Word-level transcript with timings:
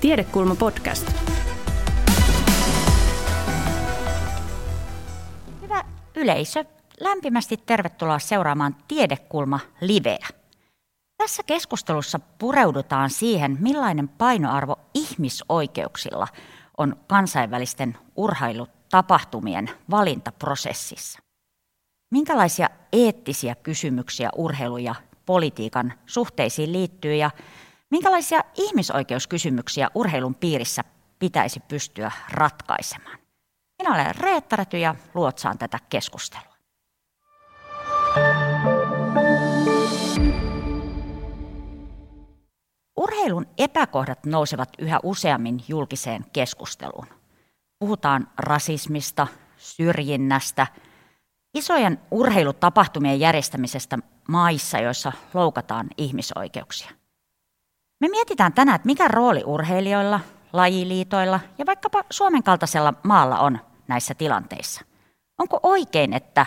Tiedekulma 0.00 0.54
podcast. 0.54 1.12
Hyvä 5.62 5.84
yleisö, 6.16 6.64
lämpimästi 7.00 7.56
tervetuloa 7.66 8.18
seuraamaan 8.18 8.76
Tiedekulma 8.88 9.60
liveä. 9.80 10.28
Tässä 11.16 11.42
keskustelussa 11.42 12.20
pureudutaan 12.38 13.10
siihen, 13.10 13.56
millainen 13.60 14.08
painoarvo 14.08 14.76
ihmisoikeuksilla 14.94 16.28
on 16.78 16.96
kansainvälisten 17.06 17.96
urheilutapahtumien 18.16 19.70
valintaprosessissa. 19.90 21.18
Minkälaisia 22.10 22.68
eettisiä 22.92 23.54
kysymyksiä 23.54 24.30
urheilu 24.36 24.78
ja 24.78 24.94
politiikan 25.26 25.92
suhteisiin 26.06 26.72
liittyy 26.72 27.14
ja 27.14 27.30
minkälaisia 27.90 28.40
ihmisoikeuskysymyksiä 28.54 29.90
urheilun 29.94 30.34
piirissä 30.34 30.82
pitäisi 31.18 31.60
pystyä 31.60 32.12
ratkaisemaan? 32.30 33.18
Minä 33.78 33.94
olen 33.94 34.14
Reetta 34.16 34.56
Räty 34.56 34.78
ja 34.78 34.94
luotsaan 35.14 35.58
tätä 35.58 35.78
keskustelua. 35.88 36.50
Urheilun 42.96 43.46
epäkohdat 43.58 44.26
nousevat 44.26 44.68
yhä 44.78 45.00
useammin 45.02 45.64
julkiseen 45.68 46.24
keskusteluun. 46.32 47.06
Puhutaan 47.78 48.28
rasismista, 48.38 49.26
syrjinnästä, 49.56 50.66
isojen 51.54 52.00
urheilutapahtumien 52.10 53.20
järjestämisestä 53.20 53.98
maissa, 54.28 54.78
joissa 54.78 55.12
loukataan 55.34 55.86
ihmisoikeuksia. 55.98 56.99
Me 58.00 58.08
mietitään 58.08 58.52
tänään, 58.52 58.76
että 58.76 58.86
mikä 58.86 59.08
rooli 59.08 59.42
urheilijoilla, 59.46 60.20
lajiliitoilla 60.52 61.40
ja 61.58 61.66
vaikkapa 61.66 62.04
Suomen 62.10 62.42
kaltaisella 62.42 62.94
maalla 63.02 63.38
on 63.38 63.58
näissä 63.88 64.14
tilanteissa. 64.14 64.84
Onko 65.38 65.60
oikein, 65.62 66.12
että 66.12 66.46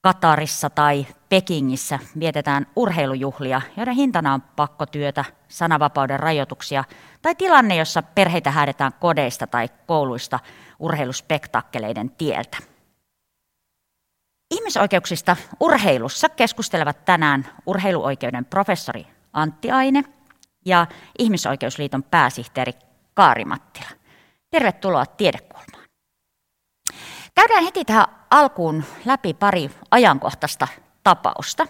Katarissa 0.00 0.70
tai 0.70 1.06
Pekingissä 1.28 1.98
vietetään 2.18 2.66
urheilujuhlia, 2.76 3.60
joiden 3.76 3.94
hintana 3.94 4.34
on 4.34 4.42
pakkotyötä, 4.56 5.24
sananvapauden 5.48 6.20
rajoituksia 6.20 6.84
tai 7.22 7.34
tilanne, 7.34 7.76
jossa 7.76 8.02
perheitä 8.02 8.50
häädetään 8.50 8.92
kodeista 9.00 9.46
tai 9.46 9.68
kouluista 9.86 10.38
urheiluspektakkeleiden 10.78 12.10
tieltä. 12.10 12.58
Ihmisoikeuksista 14.50 15.36
urheilussa 15.60 16.28
keskustelevat 16.28 17.04
tänään 17.04 17.46
urheiluoikeuden 17.66 18.44
professori 18.44 19.06
Antti 19.32 19.70
Aine 19.70 20.04
ja 20.64 20.86
Ihmisoikeusliiton 21.18 22.02
pääsihteeri 22.02 22.72
Kaari 23.14 23.44
Mattila. 23.44 23.88
Tervetuloa 24.50 25.06
Tiedekulmaan. 25.06 25.88
Käydään 27.34 27.64
heti 27.64 27.84
tähän 27.84 28.06
alkuun 28.30 28.84
läpi 29.04 29.34
pari 29.34 29.70
ajankohtaista 29.90 30.68
tapausta. 31.04 31.66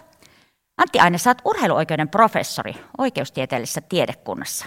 Antti 0.77 0.99
Aine, 0.99 1.17
saat 1.17 1.41
urheiluoikeuden 1.45 2.09
professori 2.09 2.75
oikeustieteellisessä 2.97 3.81
tiedekunnassa. 3.81 4.65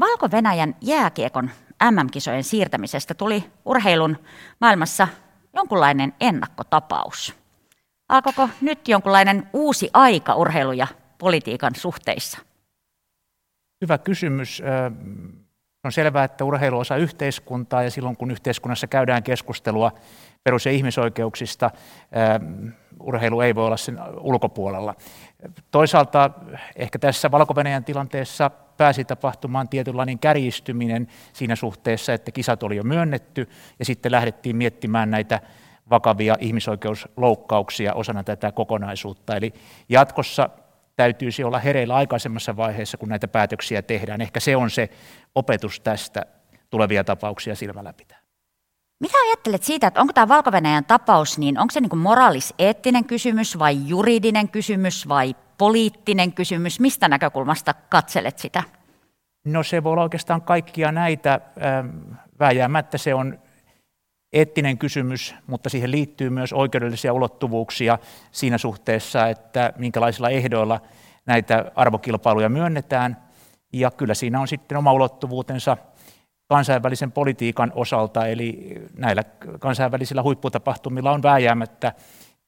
Valko-Venäjän 0.00 0.76
jääkiekon 0.80 1.50
MM-kisojen 1.90 2.44
siirtämisestä 2.44 3.14
tuli 3.14 3.50
urheilun 3.64 4.18
maailmassa 4.60 5.08
jonkunlainen 5.54 6.14
ennakkotapaus. 6.20 7.34
Alkoiko 8.08 8.48
nyt 8.60 8.88
jonkunlainen 8.88 9.50
uusi 9.52 9.90
aika 9.92 10.34
urheilu- 10.34 10.72
ja 10.72 10.86
politiikan 11.18 11.72
suhteissa? 11.76 12.38
Hyvä 13.82 13.98
kysymys. 13.98 14.62
On 15.84 15.92
selvää, 15.92 16.24
että 16.24 16.44
urheilu 16.44 16.78
osa 16.78 16.96
yhteiskuntaa 16.96 17.82
ja 17.82 17.90
silloin 17.90 18.16
kun 18.16 18.30
yhteiskunnassa 18.30 18.86
käydään 18.86 19.22
keskustelua 19.22 19.92
perus- 20.44 20.66
ja 20.66 20.72
ihmisoikeuksista, 20.72 21.70
urheilu 23.00 23.40
ei 23.40 23.54
voi 23.54 23.66
olla 23.66 23.76
sen 23.76 23.98
ulkopuolella. 24.20 24.94
Toisaalta 25.70 26.30
ehkä 26.76 26.98
tässä 26.98 27.30
valko 27.30 27.54
tilanteessa 27.84 28.50
pääsi 28.50 29.04
tapahtumaan 29.04 29.68
tietynlainen 29.68 30.18
kärjistyminen 30.18 31.06
siinä 31.32 31.56
suhteessa, 31.56 32.12
että 32.12 32.30
kisat 32.30 32.62
oli 32.62 32.76
jo 32.76 32.82
myönnetty 32.82 33.48
ja 33.78 33.84
sitten 33.84 34.12
lähdettiin 34.12 34.56
miettimään 34.56 35.10
näitä 35.10 35.40
vakavia 35.90 36.36
ihmisoikeusloukkauksia 36.40 37.94
osana 37.94 38.24
tätä 38.24 38.52
kokonaisuutta. 38.52 39.36
Eli 39.36 39.52
jatkossa 39.88 40.50
täytyisi 40.98 41.44
olla 41.44 41.58
hereillä 41.58 41.94
aikaisemmassa 41.94 42.56
vaiheessa, 42.56 42.98
kun 42.98 43.08
näitä 43.08 43.28
päätöksiä 43.28 43.82
tehdään. 43.82 44.20
Ehkä 44.20 44.40
se 44.40 44.56
on 44.56 44.70
se 44.70 44.90
opetus 45.34 45.80
tästä 45.80 46.26
tulevia 46.70 47.04
tapauksia 47.04 47.54
silmällä 47.54 47.92
pitää. 47.92 48.18
Mitä 49.00 49.14
ajattelet 49.28 49.62
siitä, 49.62 49.86
että 49.86 50.00
onko 50.00 50.12
tämä 50.12 50.28
valko 50.28 50.50
tapaus, 50.86 51.38
niin 51.38 51.58
onko 51.58 51.70
se 51.72 51.80
niin 51.80 51.98
moraaliseettinen 51.98 53.04
kysymys 53.04 53.58
vai 53.58 53.88
juridinen 53.88 54.48
kysymys 54.48 55.08
vai 55.08 55.36
poliittinen 55.58 56.32
kysymys? 56.32 56.80
Mistä 56.80 57.08
näkökulmasta 57.08 57.74
katselet 57.74 58.38
sitä? 58.38 58.62
No 59.44 59.62
se 59.62 59.84
voi 59.84 59.92
olla 59.92 60.02
oikeastaan 60.02 60.42
kaikkia 60.42 60.92
näitä. 60.92 61.40
Vääjäämättä 62.40 62.98
se 62.98 63.14
on 63.14 63.38
eettinen 64.32 64.78
kysymys, 64.78 65.34
mutta 65.46 65.68
siihen 65.68 65.90
liittyy 65.90 66.30
myös 66.30 66.52
oikeudellisia 66.52 67.12
ulottuvuuksia 67.12 67.98
siinä 68.32 68.58
suhteessa, 68.58 69.28
että 69.28 69.72
minkälaisilla 69.76 70.30
ehdoilla 70.30 70.80
näitä 71.26 71.72
arvokilpailuja 71.74 72.48
myönnetään. 72.48 73.16
Ja 73.72 73.90
kyllä 73.90 74.14
siinä 74.14 74.40
on 74.40 74.48
sitten 74.48 74.78
oma 74.78 74.92
ulottuvuutensa 74.92 75.76
kansainvälisen 76.48 77.12
politiikan 77.12 77.72
osalta, 77.74 78.26
eli 78.26 78.74
näillä 78.96 79.24
kansainvälisillä 79.58 80.22
huipputapahtumilla 80.22 81.12
on 81.12 81.22
vääjäämättä 81.22 81.92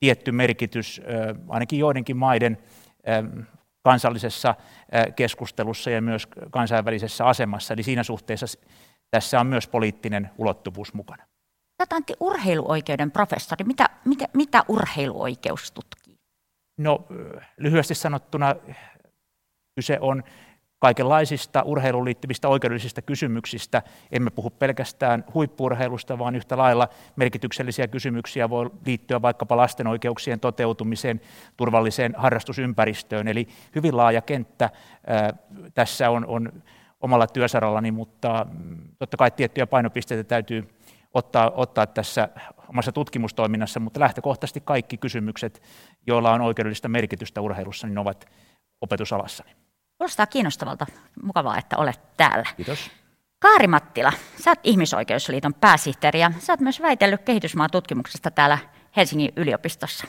tietty 0.00 0.32
merkitys 0.32 1.02
ainakin 1.48 1.78
joidenkin 1.78 2.16
maiden 2.16 2.58
kansallisessa 3.82 4.54
keskustelussa 5.16 5.90
ja 5.90 6.02
myös 6.02 6.26
kansainvälisessä 6.50 7.26
asemassa. 7.26 7.74
Eli 7.74 7.82
siinä 7.82 8.02
suhteessa 8.02 8.46
tässä 9.10 9.40
on 9.40 9.46
myös 9.46 9.68
poliittinen 9.68 10.30
ulottuvuus 10.38 10.94
mukana. 10.94 11.29
Tätä 11.80 11.96
urheiluoikeuden 12.20 13.10
professori. 13.10 13.64
Mitä, 13.64 13.88
mitä, 14.04 14.28
mitä 14.34 14.62
urheiluoikeus 14.68 15.72
tutkii? 15.72 16.14
No 16.78 17.06
lyhyesti 17.56 17.94
sanottuna 17.94 18.54
kyse 19.74 19.98
on 20.00 20.22
kaikenlaisista 20.78 21.62
urheiluun 21.62 22.04
liittyvistä 22.04 22.48
oikeudellisista 22.48 23.02
kysymyksistä. 23.02 23.82
Emme 24.12 24.30
puhu 24.30 24.50
pelkästään 24.50 25.24
huippurheilusta, 25.34 26.18
vaan 26.18 26.34
yhtä 26.36 26.56
lailla 26.56 26.88
merkityksellisiä 27.16 27.88
kysymyksiä 27.88 28.50
voi 28.50 28.70
liittyä 28.86 29.22
vaikkapa 29.22 29.56
lasten 29.56 29.86
oikeuksien 29.86 30.40
toteutumiseen, 30.40 31.20
turvalliseen 31.56 32.14
harrastusympäristöön. 32.16 33.28
Eli 33.28 33.48
hyvin 33.74 33.96
laaja 33.96 34.20
kenttä 34.20 34.70
tässä 35.74 36.10
on, 36.10 36.26
on 36.26 36.62
omalla 37.00 37.26
työsarallani, 37.26 37.90
mutta 37.90 38.46
mm, 38.52 38.78
totta 38.98 39.16
kai 39.16 39.30
tiettyjä 39.30 39.66
painopisteitä 39.66 40.24
täytyy 40.24 40.68
ottaa, 41.14 41.50
ottaa 41.54 41.86
tässä 41.86 42.28
omassa 42.68 42.92
tutkimustoiminnassa, 42.92 43.80
mutta 43.80 44.00
lähtökohtaisesti 44.00 44.60
kaikki 44.60 44.96
kysymykset, 44.96 45.62
joilla 46.06 46.32
on 46.32 46.40
oikeudellista 46.40 46.88
merkitystä 46.88 47.40
urheilussa, 47.40 47.86
niin 47.86 47.98
ovat 47.98 48.24
opetusalassani. 48.80 49.50
Kuulostaa 49.98 50.26
kiinnostavalta. 50.26 50.86
Mukavaa, 51.22 51.58
että 51.58 51.76
olet 51.76 52.00
täällä. 52.16 52.44
Kiitos. 52.56 52.90
Kaari 53.38 53.66
Mattila, 53.66 54.12
sä 54.42 54.50
oot 54.50 54.58
Ihmisoikeusliiton 54.64 55.54
pääsihteeri 55.54 56.20
ja 56.20 56.32
sä 56.38 56.52
oot 56.52 56.60
myös 56.60 56.82
väitellyt 56.82 57.22
kehitysmaatutkimuksesta 57.22 58.30
täällä 58.30 58.58
Helsingin 58.96 59.32
yliopistossa. 59.36 60.06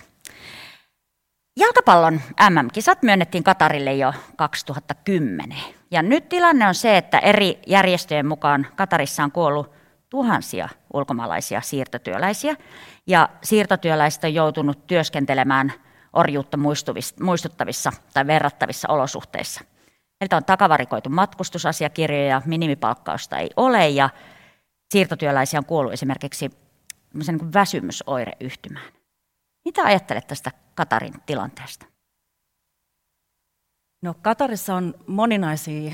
Jalkapallon 1.60 2.22
MM-kisat 2.50 3.04
myönnettiin 3.04 3.44
Katarille 3.44 3.94
jo 3.94 4.14
2010. 4.36 5.58
Ja 5.92 6.02
nyt 6.02 6.30
tilanne 6.30 6.68
on 6.68 6.76
se, 6.76 6.98
että 6.98 7.20
eri 7.20 7.60
järjestöjen 7.68 8.28
mukaan 8.28 8.68
Katarissa 8.76 9.24
on 9.24 9.32
kuollut 9.32 9.81
tuhansia 10.12 10.70
ulkomaalaisia 10.94 11.62
siirtotyöläisiä. 11.62 12.56
Ja 13.08 13.30
siirtotyöläiset 13.44 14.24
on 14.24 14.34
joutunut 14.34 14.88
työskentelemään 14.88 15.74
orjuutta 16.14 16.58
muistuttavissa 17.22 17.92
tai 18.14 18.28
verrattavissa 18.28 18.88
olosuhteissa. 18.90 19.62
Heiltä 20.22 20.38
on 20.38 20.46
takavarikoitu 20.46 21.10
matkustusasiakirjoja, 21.10 22.42
minimipalkkausta 22.46 23.38
ei 23.38 23.50
ole 23.56 23.90
ja 23.90 24.10
siirtotyöläisiä 24.94 25.60
on 25.60 25.66
kuollut 25.66 25.94
esimerkiksi 25.94 26.50
niin 27.14 27.54
väsymysoireyhtymään. 27.54 28.94
Mitä 29.66 29.84
ajattelet 29.84 30.28
tästä 30.28 30.52
Katarin 30.76 31.14
tilanteesta? 31.26 31.86
No 34.02 34.14
Katarissa 34.22 34.76
on 34.76 34.94
moninaisia 35.08 35.92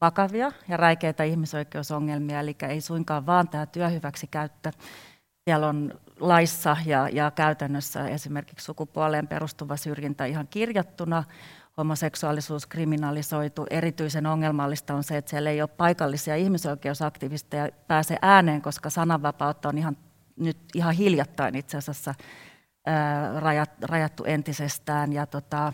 vakavia 0.00 0.52
ja 0.68 0.76
räikeitä 0.76 1.24
ihmisoikeusongelmia, 1.24 2.40
eli 2.40 2.56
ei 2.68 2.80
suinkaan 2.80 3.26
vaan 3.26 3.48
tämä 3.48 3.66
työhyväksikäyttö. 3.66 4.72
Siellä 5.44 5.68
on 5.68 6.00
laissa 6.20 6.76
ja, 6.86 7.08
ja 7.12 7.30
käytännössä 7.30 8.08
esimerkiksi 8.08 8.64
sukupuoleen 8.64 9.28
perustuva 9.28 9.76
syrjintä 9.76 10.24
ihan 10.24 10.48
kirjattuna. 10.48 11.24
homoseksuaalisuus 11.76 12.66
kriminalisoitu. 12.66 13.66
Erityisen 13.70 14.26
ongelmallista 14.26 14.94
on 14.94 15.04
se, 15.04 15.16
että 15.16 15.30
siellä 15.30 15.50
ei 15.50 15.62
ole 15.62 15.68
paikallisia 15.68 16.36
ihmisoikeusaktivisteja 16.36 17.68
pääse 17.88 18.16
ääneen, 18.22 18.62
koska 18.62 18.90
sananvapautta 18.90 19.68
on 19.68 19.78
ihan, 19.78 19.96
nyt 20.36 20.58
ihan 20.74 20.94
hiljattain 20.94 21.54
itse 21.56 21.76
asiassa 21.76 22.14
ää, 22.86 23.40
rajat, 23.40 23.70
rajattu 23.82 24.24
entisestään. 24.24 25.12
Ja, 25.12 25.26
tota, 25.26 25.72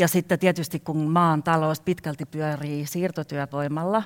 ja 0.00 0.08
sitten 0.08 0.38
tietysti 0.38 0.80
kun 0.80 1.10
maan 1.10 1.42
talous 1.42 1.80
pitkälti 1.80 2.26
pyörii 2.26 2.86
siirtotyövoimalla, 2.86 4.02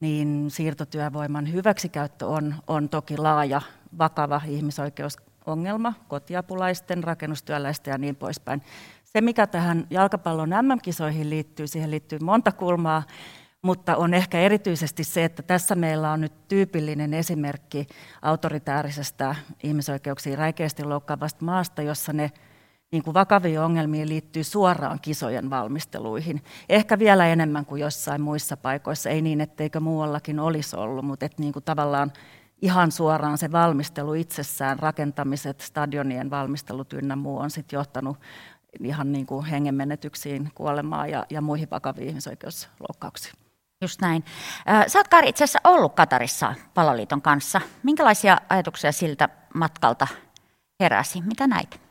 niin 0.00 0.46
siirtotyövoiman 0.48 1.52
hyväksikäyttö 1.52 2.26
on, 2.26 2.54
on 2.66 2.88
toki 2.88 3.16
laaja, 3.16 3.62
vakava 3.98 4.40
ihmisoikeusongelma 4.46 5.92
kotiapulaisten, 6.08 7.04
rakennustyöläisten 7.04 7.92
ja 7.92 7.98
niin 7.98 8.16
poispäin. 8.16 8.62
Se, 9.04 9.20
mikä 9.20 9.46
tähän 9.46 9.86
jalkapallon 9.90 10.50
MM-kisoihin 10.62 11.30
liittyy, 11.30 11.66
siihen 11.66 11.90
liittyy 11.90 12.18
monta 12.18 12.52
kulmaa, 12.52 13.02
mutta 13.62 13.96
on 13.96 14.14
ehkä 14.14 14.40
erityisesti 14.40 15.04
se, 15.04 15.24
että 15.24 15.42
tässä 15.42 15.74
meillä 15.74 16.12
on 16.12 16.20
nyt 16.20 16.48
tyypillinen 16.48 17.14
esimerkki 17.14 17.86
autoritäärisestä 18.22 19.34
ihmisoikeuksiin 19.62 20.38
räikeästi 20.38 20.84
loukkaavasta 20.84 21.44
maasta, 21.44 21.82
jossa 21.82 22.12
ne 22.12 22.30
niin 22.92 23.02
kuin 23.02 23.14
vakaviin 23.14 23.60
ongelmiin 23.60 24.08
liittyy 24.08 24.44
suoraan 24.44 24.98
kisojen 25.02 25.50
valmisteluihin. 25.50 26.42
Ehkä 26.68 26.98
vielä 26.98 27.26
enemmän 27.26 27.66
kuin 27.66 27.80
jossain 27.80 28.20
muissa 28.20 28.56
paikoissa, 28.56 29.10
ei 29.10 29.22
niin, 29.22 29.40
etteikö 29.40 29.80
muuallakin 29.80 30.40
olisi 30.40 30.76
ollut, 30.76 31.04
mutta 31.04 31.26
että 31.26 31.42
niin 31.42 31.52
kuin 31.52 31.64
tavallaan 31.64 32.12
ihan 32.62 32.92
suoraan 32.92 33.38
se 33.38 33.52
valmistelu 33.52 34.14
itsessään, 34.14 34.78
rakentamiset, 34.78 35.60
stadionien 35.60 36.30
valmistelut 36.30 36.92
ynnä 36.92 37.16
muu 37.16 37.38
on 37.38 37.50
sitten 37.50 37.76
johtanut 37.76 38.16
ihan 38.80 39.12
niin 39.12 39.26
kuin 39.26 39.46
hengenmenetyksiin, 39.46 40.50
kuolemaan 40.54 41.10
ja, 41.10 41.26
ja 41.30 41.40
muihin 41.40 41.70
vakaviin 41.70 42.08
ihmisoikeusloukkauksiin. 42.08 43.34
Just 43.82 44.00
näin. 44.00 44.24
Sä 44.86 44.98
oot 44.98 45.08
Kari 45.08 45.28
itse 45.28 45.44
asiassa 45.44 45.60
ollut 45.64 45.94
Katarissa 45.94 46.54
Paloliiton 46.74 47.22
kanssa. 47.22 47.60
Minkälaisia 47.82 48.40
ajatuksia 48.48 48.92
siltä 48.92 49.28
matkalta 49.54 50.06
heräsi? 50.80 51.20
Mitä 51.20 51.46
näit? 51.46 51.85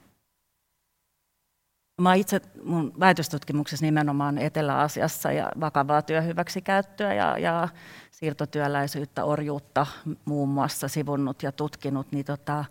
Mä 2.02 2.14
itse 2.14 2.42
mun 2.64 2.94
väitöstutkimuksessa 3.00 3.86
nimenomaan 3.86 4.38
Etelä-Asiassa 4.38 5.32
ja 5.32 5.52
vakavaa 5.60 6.02
työhyväksikäyttöä 6.02 7.14
ja, 7.14 7.38
ja 7.38 7.68
siirtotyöläisyyttä, 8.12 9.24
orjuutta 9.24 9.86
muun 10.26 10.50
muassa 10.50 10.88
sivunnut 10.88 11.44
ja 11.44 11.52
tutkinut, 11.52 12.12
niin 12.12 12.26
tota, 12.26 12.66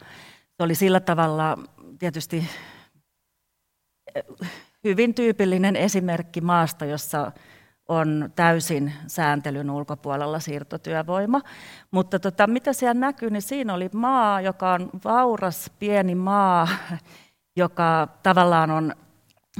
se 0.56 0.62
oli 0.62 0.75
sillä 0.75 1.00
tavalla 1.00 1.59
tietysti 1.99 2.49
hyvin 4.85 5.15
tyypillinen 5.15 5.76
esimerkki 5.76 6.41
maasta, 6.41 6.85
jossa 6.85 7.32
on 7.88 8.32
täysin 8.37 8.93
sääntelyn 9.06 9.71
ulkopuolella 9.71 10.41
siirtotyövoima. 10.41 11.41
Mutta 11.91 12.19
tota, 12.19 12.47
mitä 12.47 12.73
siellä 12.73 13.00
näkyy, 13.00 13.31
niin 13.31 13.43
siinä 13.43 13.75
oli 13.75 13.91
maa, 13.93 14.41
joka 14.41 14.73
on 14.73 14.91
vauras, 15.05 15.71
pieni 15.79 16.15
maa, 16.15 16.69
joka 17.56 18.09
tavallaan 18.23 18.71
on 18.71 18.94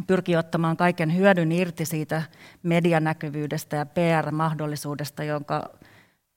pyrkii 0.07 0.37
ottamaan 0.37 0.77
kaiken 0.77 1.17
hyödyn 1.17 1.53
irti 1.53 1.85
siitä 1.85 2.23
medianäkyvyydestä 2.63 3.77
ja 3.77 3.87
PR-mahdollisuudesta, 3.87 5.25
jonka 5.25 5.71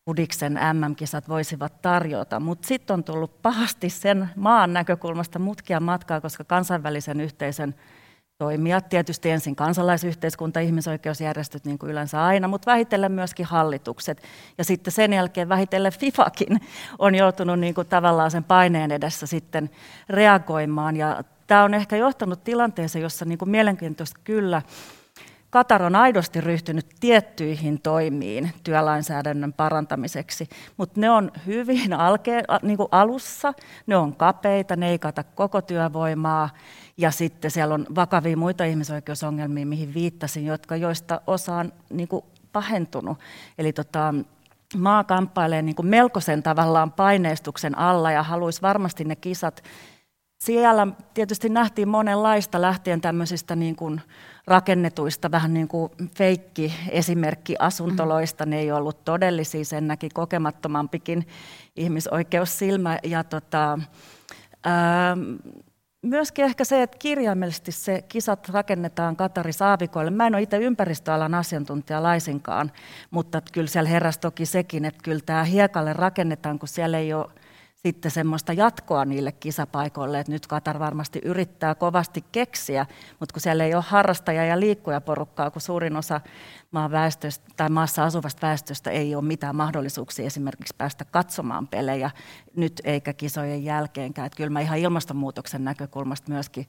Udiksen 0.09 0.59
MM-kisat 0.74 1.30
voisivat 1.30 1.81
tarjota. 1.81 2.39
Mutta 2.39 2.68
sitten 2.68 2.94
on 2.94 3.04
tullut 3.04 3.42
pahasti 3.42 3.89
sen 3.89 4.30
maan 4.36 4.74
näkökulmasta 4.74 5.39
mutkia 5.39 5.80
matkaa, 5.80 6.21
koska 6.21 6.44
kansainvälisen 6.44 7.21
yhteisön 7.21 7.75
toimijat, 8.38 8.89
tietysti 8.89 9.30
ensin 9.30 9.56
kansalaisyhteiskunta, 9.56 10.59
ihmisoikeusjärjestöt 10.59 11.65
niin 11.65 11.80
kuin 11.80 11.92
yleensä 11.92 12.25
aina, 12.25 12.48
mutta 12.48 12.71
vähitellen 12.71 13.12
myöskin 13.12 13.45
hallitukset. 13.45 14.24
Ja 14.57 14.63
sitten 14.63 14.94
sen 14.94 15.13
jälkeen 15.13 15.50
vähitellen 15.50 15.92
FIFAkin 15.92 16.59
on 17.00 17.15
joutunut 17.15 17.59
niin 17.59 17.74
kuin 17.74 17.88
tavallaan 17.88 18.31
sen 18.31 18.44
paineen 18.44 18.92
edessä 18.92 19.27
sitten 19.27 19.69
reagoimaan. 20.09 20.95
Ja 20.95 21.24
tämä 21.48 21.64
on 21.64 21.74
ehkä 21.74 21.98
johtanut 21.98 22.44
tilanteeseen, 22.44 23.04
jossa 23.04 23.26
niin 23.26 23.38
kuin 23.38 23.50
mielenkiintoista 23.50 24.20
kyllä 24.24 24.62
Katar 25.50 25.84
on 25.84 25.96
aidosti 25.96 26.42
ryhtynyt 26.42 26.88
tiettyihin 27.00 27.82
toimiin 27.82 28.52
työlainsäädännön 28.64 29.54
parantamiseksi, 29.54 30.50
mutta 30.78 31.02
ne 31.02 31.10
on 31.10 31.32
hyvin 31.46 31.94
alke, 32.08 32.44
niin 32.62 32.78
kuin 32.78 32.90
alussa, 32.92 33.54
ne 33.88 33.98
on 33.98 34.16
kapeita, 34.16 34.76
ne 34.76 34.90
ei 34.90 35.00
kata 35.00 35.24
koko 35.24 35.62
työvoimaa 35.62 36.50
ja 36.98 37.12
sitten 37.12 37.52
siellä 37.52 37.74
on 37.74 37.86
vakavia 37.96 38.38
muita 38.38 38.64
ihmisoikeusongelmia, 38.64 39.66
mihin 39.66 39.94
viittasin, 39.94 40.46
jotka, 40.46 40.76
joista 40.76 41.22
osa 41.28 41.56
on 41.56 41.74
niin 41.90 42.08
kuin 42.08 42.26
pahentunut. 42.52 43.18
Eli 43.58 43.74
tota, 43.74 44.14
maa 44.78 45.04
kamppailee 45.04 45.62
niin 45.62 45.76
kuin 45.76 45.88
melkoisen 45.88 46.44
tavallaan 46.44 46.92
paineistuksen 46.92 47.78
alla 47.78 48.12
ja 48.12 48.24
haluaisi 48.24 48.62
varmasti 48.62 49.04
ne 49.04 49.16
kisat 49.16 49.64
siellä 50.48 50.88
tietysti 51.14 51.50
nähtiin 51.50 51.88
monenlaista 51.88 52.62
lähtien 52.62 53.02
tämmöisistä 53.02 53.56
niin 53.56 53.76
kuin 53.76 54.02
rakennetuista 54.48 55.32
vähän 55.32 55.54
niin 55.54 55.68
kuin 55.68 55.92
feikki 56.18 56.74
esimerkkiasuntoloista. 56.90 58.46
Ne 58.46 58.60
ei 58.60 58.72
ollut 58.72 59.04
todellisia, 59.04 59.66
sen 59.66 59.88
näki 59.88 60.10
kokemattomampikin 60.14 61.28
ihmisoikeussilmä. 61.76 62.98
Ja 63.04 63.24
tota, 63.24 63.80
ää, 64.64 65.18
myöskin 66.02 66.46
ehkä 66.46 66.64
se, 66.64 66.82
että 66.82 66.98
kirjaimellisesti 66.98 67.72
se 67.72 68.02
kisat 68.02 68.50
rakennetaan 68.50 69.16
Katari 69.16 69.54
Saavikoille. 69.54 70.12
Mä 70.12 70.28
en 70.28 70.36
ole 70.36 70.42
itse 70.42 70.58
ympäristöalan 70.58 71.36
asiantuntija 71.36 72.04
laisinkaan, 72.04 72.72
mutta 73.12 73.42
kyllä 73.54 73.68
siellä 73.68 73.90
heräsi 73.90 74.20
toki 74.20 74.46
sekin, 74.46 74.86
että 74.86 75.04
kyllä 75.04 75.22
tämä 75.26 75.44
hiekalle 75.44 75.94
rakennetaan, 75.94 76.60
kun 76.60 76.68
siellä 76.68 76.98
ei 76.98 77.14
ole 77.14 77.28
sitten 77.88 78.12
semmoista 78.12 78.54
jatkoa 78.54 79.06
niille 79.06 79.31
kisapaikoille, 79.31 80.19
että 80.19 80.31
nyt 80.31 80.48
Katar 80.48 80.80
varmasti 80.80 81.22
yrittää 81.24 81.75
kovasti 81.75 82.24
keksiä, 82.31 82.86
mutta 83.19 83.34
kun 83.34 83.42
siellä 83.42 83.63
ei 83.63 83.75
ole 83.75 83.84
harrastaja- 83.88 84.45
ja 84.45 84.60
liikkujaporukkaa, 84.60 85.51
kun 85.51 85.62
suurin 85.62 85.95
osa 85.95 86.22
maan 86.72 86.92
väestöstä 86.92 87.45
tai 87.57 87.69
maassa 87.69 88.04
asuvasta 88.04 88.48
väestöstä 88.48 88.92
ei 88.92 89.16
ole 89.16 89.24
mitään 89.24 89.56
mahdollisuuksia 89.56 90.25
esimerkiksi 90.25 90.75
päästä 90.78 91.06
katsomaan 91.06 91.68
pelejä 91.68 92.12
nyt 92.56 92.81
eikä 92.84 93.13
kisojen 93.13 93.63
jälkeenkään. 93.63 94.25
Että 94.25 94.38
kyllä 94.38 94.50
mä 94.50 94.62
ihan 94.62 94.78
ilmastonmuutoksen 94.78 95.63
näkökulmasta 95.63 96.31
myöskin 96.31 96.68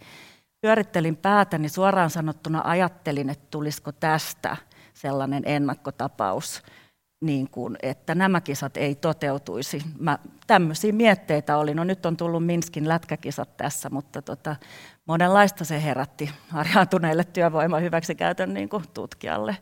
pyörittelin 0.60 1.16
päätäni 1.16 1.62
niin 1.62 1.70
suoraan 1.70 2.10
sanottuna 2.10 2.62
ajattelin, 2.64 3.30
että 3.30 3.46
tulisiko 3.50 3.92
tästä 3.92 4.56
sellainen 4.94 5.42
ennakkotapaus, 5.46 6.62
niin 7.20 7.50
kuin, 7.50 7.76
että 7.82 8.14
nämä 8.14 8.40
kisat 8.40 8.76
ei 8.76 8.94
toteutuisi. 8.94 9.82
Mä, 9.98 10.18
tämmöisiä 10.46 10.92
mietteitä 10.92 11.56
oli. 11.56 11.74
No 11.74 11.84
nyt 11.84 12.06
on 12.06 12.16
tullut 12.16 12.46
Minskin 12.46 12.88
lätkäkisat 12.88 13.56
tässä, 13.56 13.90
mutta 13.90 14.22
tota, 14.22 14.56
monenlaista 15.06 15.64
se 15.64 15.82
herätti 15.82 16.30
harjaantuneille 16.48 17.24
työvoiman 17.24 17.82
hyväksikäytön 17.82 18.54
niin 18.54 18.68
kuin 18.68 18.84
tutkijalle. 18.94 19.56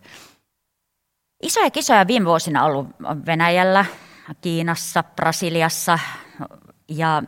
Isoja 1.43 1.71
kisoja 1.71 2.07
viime 2.07 2.27
vuosina 2.27 2.65
ollut 2.65 2.89
Venäjällä, 3.27 3.85
Kiinassa, 4.41 5.03
Brasiliassa 5.03 5.99
ja 6.89 7.23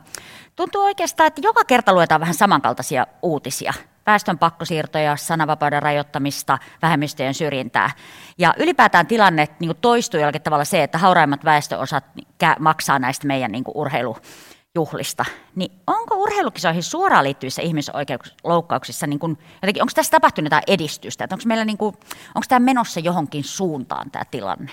tuntuu 0.55 0.81
oikeastaan, 0.81 1.27
että 1.27 1.41
joka 1.43 1.63
kerta 1.63 1.93
luetaan 1.93 2.21
vähän 2.21 2.35
samankaltaisia 2.35 3.07
uutisia– 3.21 3.73
väestön 4.05 4.37
pakkosiirtoja, 4.37 5.15
sananvapauden 5.15 5.83
rajoittamista, 5.83 6.57
vähemmistöjen 6.81 7.33
syrjintää. 7.33 7.91
Ja 8.37 8.53
ylipäätään 8.57 9.07
tilanne 9.07 9.47
niin 9.59 9.71
toistuu 9.81 10.19
jollakin 10.19 10.41
tavalla 10.41 10.65
se, 10.65 10.83
että 10.83 10.97
hauraimmat 10.97 11.45
väestöosat 11.45 12.05
maksaa 12.59 12.99
näistä 12.99 13.27
meidän 13.27 13.51
niin 13.51 13.63
urheilujuhlista. 13.75 15.25
Niin 15.55 15.71
onko 15.87 16.15
urheilukisoihin 16.15 16.83
suoraan 16.83 17.23
liittyvissä 17.23 17.61
ihmisoikeusloukkauksissa, 17.61 19.07
niin 19.07 19.19
kuin, 19.19 19.37
jotenkin, 19.61 19.83
onko 19.83 19.91
tässä 19.95 20.11
tapahtunut 20.11 20.45
jotain 20.45 20.63
edistystä? 20.67 21.23
Että 21.23 21.35
onko, 21.35 21.43
meillä 21.47 21.65
niin 21.65 21.77
kuin, 21.77 21.95
onko 22.35 22.45
tämä 22.49 22.59
menossa 22.59 22.99
johonkin 22.99 23.43
suuntaan 23.43 24.11
tämä 24.11 24.25
tilanne? 24.31 24.71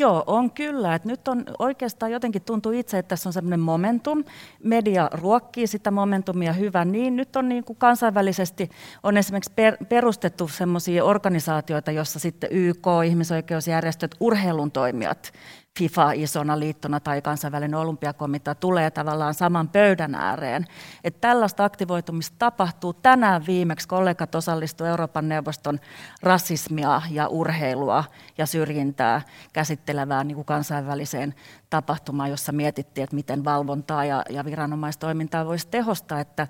Joo, 0.00 0.24
on 0.26 0.50
kyllä. 0.50 0.94
Et 0.94 1.04
nyt 1.04 1.28
on 1.28 1.44
oikeastaan 1.58 2.12
jotenkin 2.12 2.42
tuntuu 2.42 2.72
itse, 2.72 2.98
että 2.98 3.08
tässä 3.08 3.28
on 3.28 3.32
semmoinen 3.32 3.60
momentum. 3.60 4.24
Media 4.64 5.10
ruokkii 5.12 5.66
sitä 5.66 5.90
momentumia 5.90 6.52
hyvä 6.52 6.84
niin. 6.84 7.16
Nyt 7.16 7.36
on 7.36 7.48
niin 7.48 7.64
kuin 7.64 7.76
kansainvälisesti 7.76 8.70
on 9.02 9.16
esimerkiksi 9.16 9.52
per, 9.56 9.76
perustettu 9.88 10.48
semmoisia 10.48 11.04
organisaatioita, 11.04 11.90
joissa 11.90 12.18
sitten 12.18 12.50
YK, 12.52 12.86
ihmisoikeusjärjestöt, 13.06 14.14
urheilun 14.20 14.70
toimijat 14.70 15.32
FIFA 15.78 16.12
isona 16.12 16.58
liittona 16.58 17.00
tai 17.00 17.22
kansainvälinen 17.22 17.74
olympiakomitea 17.74 18.54
tulee 18.54 18.90
tavallaan 18.90 19.34
saman 19.34 19.68
pöydän 19.68 20.14
ääreen. 20.14 20.64
Et 21.04 21.20
tällaista 21.20 21.64
aktivoitumista 21.64 22.36
tapahtuu. 22.38 22.92
Tänään 22.92 23.46
viimeksi 23.46 23.88
kollegat 23.88 24.34
osallistuivat 24.34 24.90
Euroopan 24.90 25.28
neuvoston 25.28 25.80
rasismia 26.22 27.02
ja 27.10 27.28
urheilua 27.28 28.04
ja 28.38 28.46
syrjintää 28.46 29.22
käsittelevään 29.52 30.28
niin 30.28 30.34
kuin 30.34 30.44
kansainväliseen 30.44 31.34
tapahtumaan, 31.70 32.30
jossa 32.30 32.52
mietittiin, 32.52 33.04
että 33.04 33.16
miten 33.16 33.44
valvontaa 33.44 34.04
ja, 34.04 34.22
ja 34.30 34.44
viranomaistoimintaa 34.44 35.46
voisi 35.46 35.68
tehostaa. 35.68 36.20
Että 36.20 36.46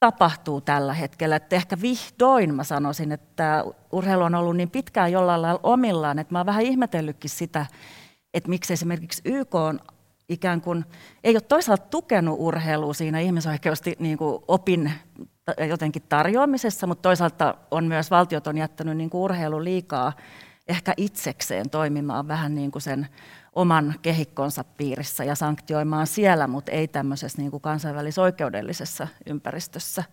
tapahtuu 0.00 0.60
tällä 0.60 0.94
hetkellä. 0.94 1.36
Että 1.36 1.56
ehkä 1.56 1.76
vihdoin 1.82 2.54
mä 2.54 2.64
sanoisin, 2.64 3.12
että 3.12 3.64
urheilu 3.92 4.22
on 4.22 4.34
ollut 4.34 4.56
niin 4.56 4.70
pitkään 4.70 5.12
jollain 5.12 5.42
lailla 5.42 5.60
omillaan, 5.62 6.18
että 6.18 6.34
mä 6.34 6.38
oon 6.38 6.46
vähän 6.46 6.62
ihmetellytkin 6.62 7.30
sitä, 7.30 7.66
että 8.34 8.50
miksi 8.50 8.72
esimerkiksi 8.72 9.22
YK 9.24 9.54
on 9.54 9.80
ikään 10.28 10.60
kuin, 10.60 10.84
ei 11.24 11.34
ole 11.34 11.40
toisaalta 11.40 11.86
tukenut 11.86 12.36
urheilua 12.38 12.94
siinä 12.94 13.20
ihmisoikeusti 13.20 13.96
niin 13.98 14.18
kuin 14.18 14.42
opin 14.48 14.92
jotenkin 15.68 16.02
tarjoamisessa, 16.08 16.86
mutta 16.86 17.02
toisaalta 17.02 17.54
on 17.70 17.84
myös 17.84 18.10
valtiot 18.10 18.46
on 18.46 18.58
jättänyt 18.58 18.96
niin 18.96 19.10
kuin 19.10 19.22
urheilu 19.22 19.64
liikaa 19.64 20.12
ehkä 20.68 20.94
itsekseen 20.96 21.70
toimimaan 21.70 22.28
vähän 22.28 22.54
niin 22.54 22.70
kuin 22.70 22.82
sen 22.82 23.08
oman 23.52 23.94
kehikkonsa 24.02 24.64
piirissä 24.64 25.24
ja 25.24 25.34
sanktioimaan 25.34 26.06
siellä, 26.06 26.46
mutta 26.46 26.72
ei 26.72 26.88
tämmöisessä 26.88 27.38
niin 27.38 27.50
kuin 27.50 27.60
kansainvälisoikeudellisessa 27.60 29.08
ympäristössä. 29.26 30.04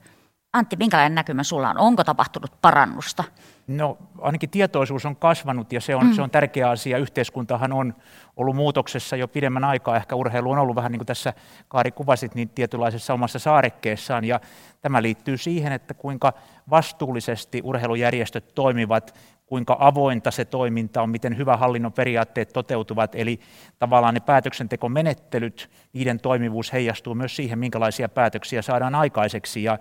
Antti, 0.54 0.76
minkälainen 0.76 1.16
näkymä 1.16 1.44
sulla 1.44 1.70
on? 1.70 1.78
Onko 1.78 2.04
tapahtunut 2.04 2.62
parannusta? 2.62 3.24
No 3.68 3.98
ainakin 4.22 4.50
tietoisuus 4.50 5.06
on 5.06 5.16
kasvanut 5.16 5.74
ja 5.74 5.82
se 5.82 5.96
on, 5.96 6.08
mm. 6.08 6.14
se 6.14 6.22
on 6.22 6.30
tärkeä 6.30 6.70
asia. 6.70 6.98
Yhteiskuntahan 6.98 7.74
on 7.74 7.96
ollut 8.38 8.56
muutoksessa 8.56 9.16
jo 9.16 9.28
pidemmän 9.28 9.64
aikaa. 9.64 9.96
Ehkä 9.96 10.16
urheilu 10.16 10.52
on 10.52 10.58
ollut 10.58 10.76
vähän 10.76 10.92
niin 10.92 11.00
kuin 11.00 11.08
tässä 11.08 11.34
Kaari 11.68 11.92
kuvasit, 11.92 12.36
niin 12.36 12.50
tietynlaisessa 12.50 13.14
omassa 13.14 13.40
saarekkeessaan. 13.40 14.26
Ja 14.26 14.40
tämä 14.82 15.02
liittyy 15.02 15.38
siihen, 15.38 15.74
että 15.74 15.94
kuinka 15.94 16.34
vastuullisesti 16.70 17.62
urheilujärjestöt 17.64 18.56
toimivat 18.56 19.14
kuinka 19.54 19.78
avointa 19.80 20.32
se 20.32 20.46
toiminta 20.46 21.02
on, 21.02 21.10
miten 21.10 21.38
hyvä 21.38 21.58
hallinnon 21.58 21.94
periaatteet 21.94 22.50
toteutuvat, 22.54 23.16
eli 23.16 23.40
tavallaan 23.80 24.14
ne 24.14 24.20
päätöksentekomenettelyt, 24.20 25.70
niiden 25.94 26.20
toimivuus 26.20 26.74
heijastuu 26.74 27.16
myös 27.16 27.36
siihen, 27.36 27.60
minkälaisia 27.60 28.10
päätöksiä 28.10 28.62
saadaan 28.62 28.96
aikaiseksi, 28.96 29.64
ja 29.64 29.80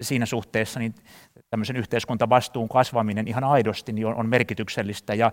siinä 0.00 0.26
suhteessa 0.26 0.80
niin 0.80 0.94
tämmöisen 1.50 1.76
yhteiskuntavastuun 1.76 2.68
kasvaminen 2.68 3.28
ihan 3.28 3.44
aidosti 3.44 3.92
niin 3.92 4.06
on, 4.06 4.14
on 4.14 4.28
merkityksellistä, 4.28 5.14
ja 5.14 5.32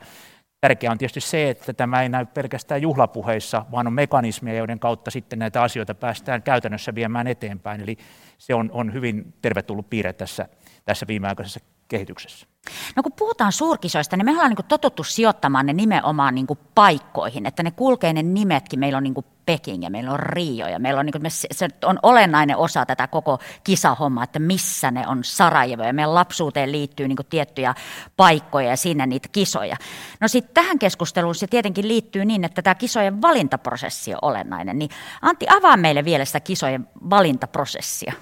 Tärkeää 0.62 0.92
on 0.92 0.98
tietysti 0.98 1.22
se, 1.22 1.50
että 1.50 1.74
tämä 1.74 2.02
ei 2.02 2.10
näy 2.10 2.26
pelkästään 2.26 2.82
juhlapuheissa, 2.82 3.66
vaan 3.72 3.88
on 3.88 3.94
mekanismeja, 3.94 4.58
joiden 4.58 4.80
kautta 4.80 5.12
sitten 5.12 5.40
näitä 5.40 5.62
asioita 5.62 5.96
päästään 5.96 6.44
käytännössä 6.44 6.96
viemään 6.96 7.28
eteenpäin. 7.28 7.82
Eli 7.82 7.98
se 8.38 8.54
on, 8.54 8.70
on 8.74 8.94
hyvin 8.94 9.34
tervetullut 9.42 9.90
piirre 9.90 10.14
tässä, 10.14 10.48
tässä 10.86 11.08
viimeaikaisessa 11.08 11.60
kehityksessä. 11.88 12.48
No 12.96 13.04
kun 13.04 13.12
puhutaan 13.12 13.52
suurkisoista, 13.52 14.18
niin 14.18 14.26
me 14.26 14.32
ollaan 14.32 14.50
niin 14.50 14.66
totuttu 14.68 15.04
sijoittamaan 15.04 15.66
ne 15.66 15.74
nimenomaan 15.74 16.36
niin 16.36 16.48
paikkoihin, 16.76 17.46
että 17.46 17.64
ne 17.64 17.72
kulkee 17.72 18.14
ne 18.14 18.24
nimetkin. 18.24 18.80
Meillä 18.80 18.98
on 18.98 19.04
niin 19.04 19.26
Peking 19.46 19.84
ja 19.84 19.90
meillä 19.90 20.12
on 20.12 20.20
Rio 20.20 20.68
ja 20.68 20.80
meillä 20.80 21.00
on, 21.00 21.06
niin 21.06 21.22
kuin, 21.22 21.32
se 21.32 21.68
on 21.86 22.00
olennainen 22.04 22.58
osa 22.58 22.86
tätä 22.86 23.08
koko 23.08 23.40
kisahommaa, 23.64 24.24
että 24.24 24.40
missä 24.40 24.92
ne 24.92 25.08
on 25.08 25.24
Sarajevo 25.24 25.84
ja 25.84 25.94
meidän 25.94 26.16
lapsuuteen 26.16 26.72
liittyy 26.72 27.08
niin 27.08 27.18
tiettyjä 27.30 27.76
paikkoja 28.18 28.70
ja 28.70 28.78
sinne 28.78 29.06
niitä 29.08 29.30
kisoja. 29.32 29.76
No 30.20 30.28
sitten 30.28 30.54
tähän 30.54 30.80
keskusteluun 30.80 31.36
se 31.36 31.48
tietenkin 31.48 31.88
liittyy 31.88 32.26
niin, 32.26 32.44
että 32.44 32.62
tämä 32.62 32.76
kisojen 32.76 33.22
valintaprosessi 33.22 34.14
on 34.14 34.20
olennainen. 34.22 34.80
Niin 34.80 34.92
Antti, 35.22 35.46
avaa 35.50 35.78
meille 35.78 36.06
vielä 36.06 36.26
sitä 36.26 36.40
kisojen 36.40 36.88
valintaprosessia. 37.10 38.14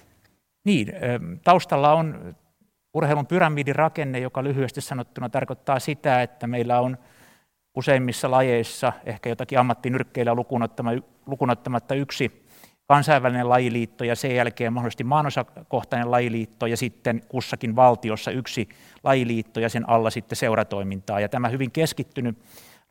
Niin, 0.65 0.93
taustalla 1.43 1.93
on 1.93 2.35
urheilun 2.93 3.27
pyramidirakenne, 3.27 4.19
joka 4.19 4.43
lyhyesti 4.43 4.81
sanottuna 4.81 5.29
tarkoittaa 5.29 5.79
sitä, 5.79 6.21
että 6.21 6.47
meillä 6.47 6.79
on 6.79 6.97
useimmissa 7.75 8.31
lajeissa, 8.31 8.93
ehkä 9.05 9.29
jotakin 9.29 9.59
ammattinyrkkeillä 9.59 10.35
lukunottamatta 11.25 11.95
yksi 11.95 12.45
kansainvälinen 12.87 13.49
lajiliitto 13.49 14.03
ja 14.03 14.15
sen 14.15 14.35
jälkeen 14.35 14.73
mahdollisesti 14.73 15.03
maanosakohtainen 15.03 16.11
lajiliitto 16.11 16.65
ja 16.65 16.77
sitten 16.77 17.21
kussakin 17.27 17.75
valtiossa 17.75 18.31
yksi 18.31 18.69
lajiliitto 19.03 19.59
ja 19.59 19.69
sen 19.69 19.89
alla 19.89 20.09
sitten 20.09 20.35
seuratoimintaa. 20.35 21.19
Ja 21.19 21.29
tämä 21.29 21.49
hyvin 21.49 21.71
keskittynyt 21.71 22.37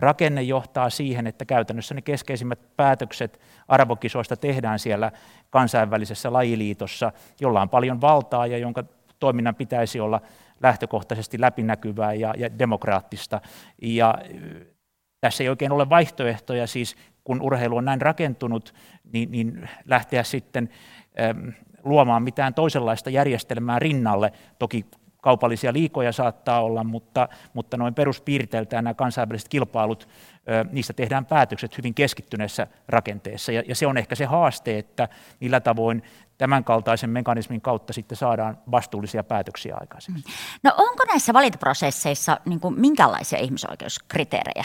rakenne 0.00 0.42
johtaa 0.42 0.90
siihen, 0.90 1.26
että 1.26 1.44
käytännössä 1.44 1.94
ne 1.94 2.02
keskeisimmät 2.02 2.76
päätökset 2.76 3.40
arvokisoista 3.68 4.36
tehdään 4.36 4.78
siellä 4.78 5.12
kansainvälisessä 5.50 6.32
lajiliitossa, 6.32 7.12
jolla 7.40 7.62
on 7.62 7.68
paljon 7.68 8.00
valtaa 8.00 8.46
ja 8.46 8.58
jonka 8.58 8.84
toiminnan 9.18 9.54
pitäisi 9.54 10.00
olla 10.00 10.20
lähtökohtaisesti 10.62 11.40
läpinäkyvää 11.40 12.12
ja, 12.12 12.34
ja 12.38 12.58
demokraattista. 12.58 13.40
Ja 13.82 14.14
tässä 15.20 15.44
ei 15.44 15.48
oikein 15.48 15.72
ole 15.72 15.88
vaihtoehtoja, 15.88 16.66
siis 16.66 16.96
kun 17.24 17.42
urheilu 17.42 17.76
on 17.76 17.84
näin 17.84 18.00
rakentunut, 18.00 18.74
niin, 19.12 19.30
niin 19.30 19.68
lähteä 19.84 20.22
sitten 20.22 20.68
äm, 21.30 21.52
luomaan 21.84 22.22
mitään 22.22 22.54
toisenlaista 22.54 23.10
järjestelmää 23.10 23.78
rinnalle. 23.78 24.32
Toki 24.58 24.86
kaupallisia 25.22 25.72
liikoja 25.72 26.12
saattaa 26.12 26.62
olla, 26.62 26.84
mutta, 26.84 27.28
mutta 27.54 27.76
noin 27.76 27.94
peruspiirteiltään 27.94 28.84
nämä 28.84 28.94
kansainväliset 28.94 29.48
kilpailut, 29.48 30.08
niistä 30.70 30.92
tehdään 30.92 31.26
päätökset 31.26 31.78
hyvin 31.78 31.94
keskittyneessä 31.94 32.66
rakenteessa. 32.88 33.52
Ja, 33.52 33.62
ja 33.68 33.74
se 33.74 33.86
on 33.86 33.98
ehkä 33.98 34.14
se 34.14 34.24
haaste, 34.24 34.78
että 34.78 35.08
millä 35.40 35.60
tavoin 35.60 36.02
tämän 36.38 36.64
kaltaisen 36.64 37.10
mekanismin 37.10 37.60
kautta 37.60 37.92
sitten 37.92 38.18
saadaan 38.18 38.58
vastuullisia 38.70 39.24
päätöksiä 39.24 39.76
aikaiseksi. 39.80 40.24
Mm. 40.26 40.32
No 40.62 40.72
onko 40.76 41.04
näissä 41.08 41.32
valintaprosesseissa 41.32 42.40
niin 42.44 42.60
kuin 42.60 42.80
minkälaisia 42.80 43.38
ihmisoikeuskriteerejä? 43.38 44.64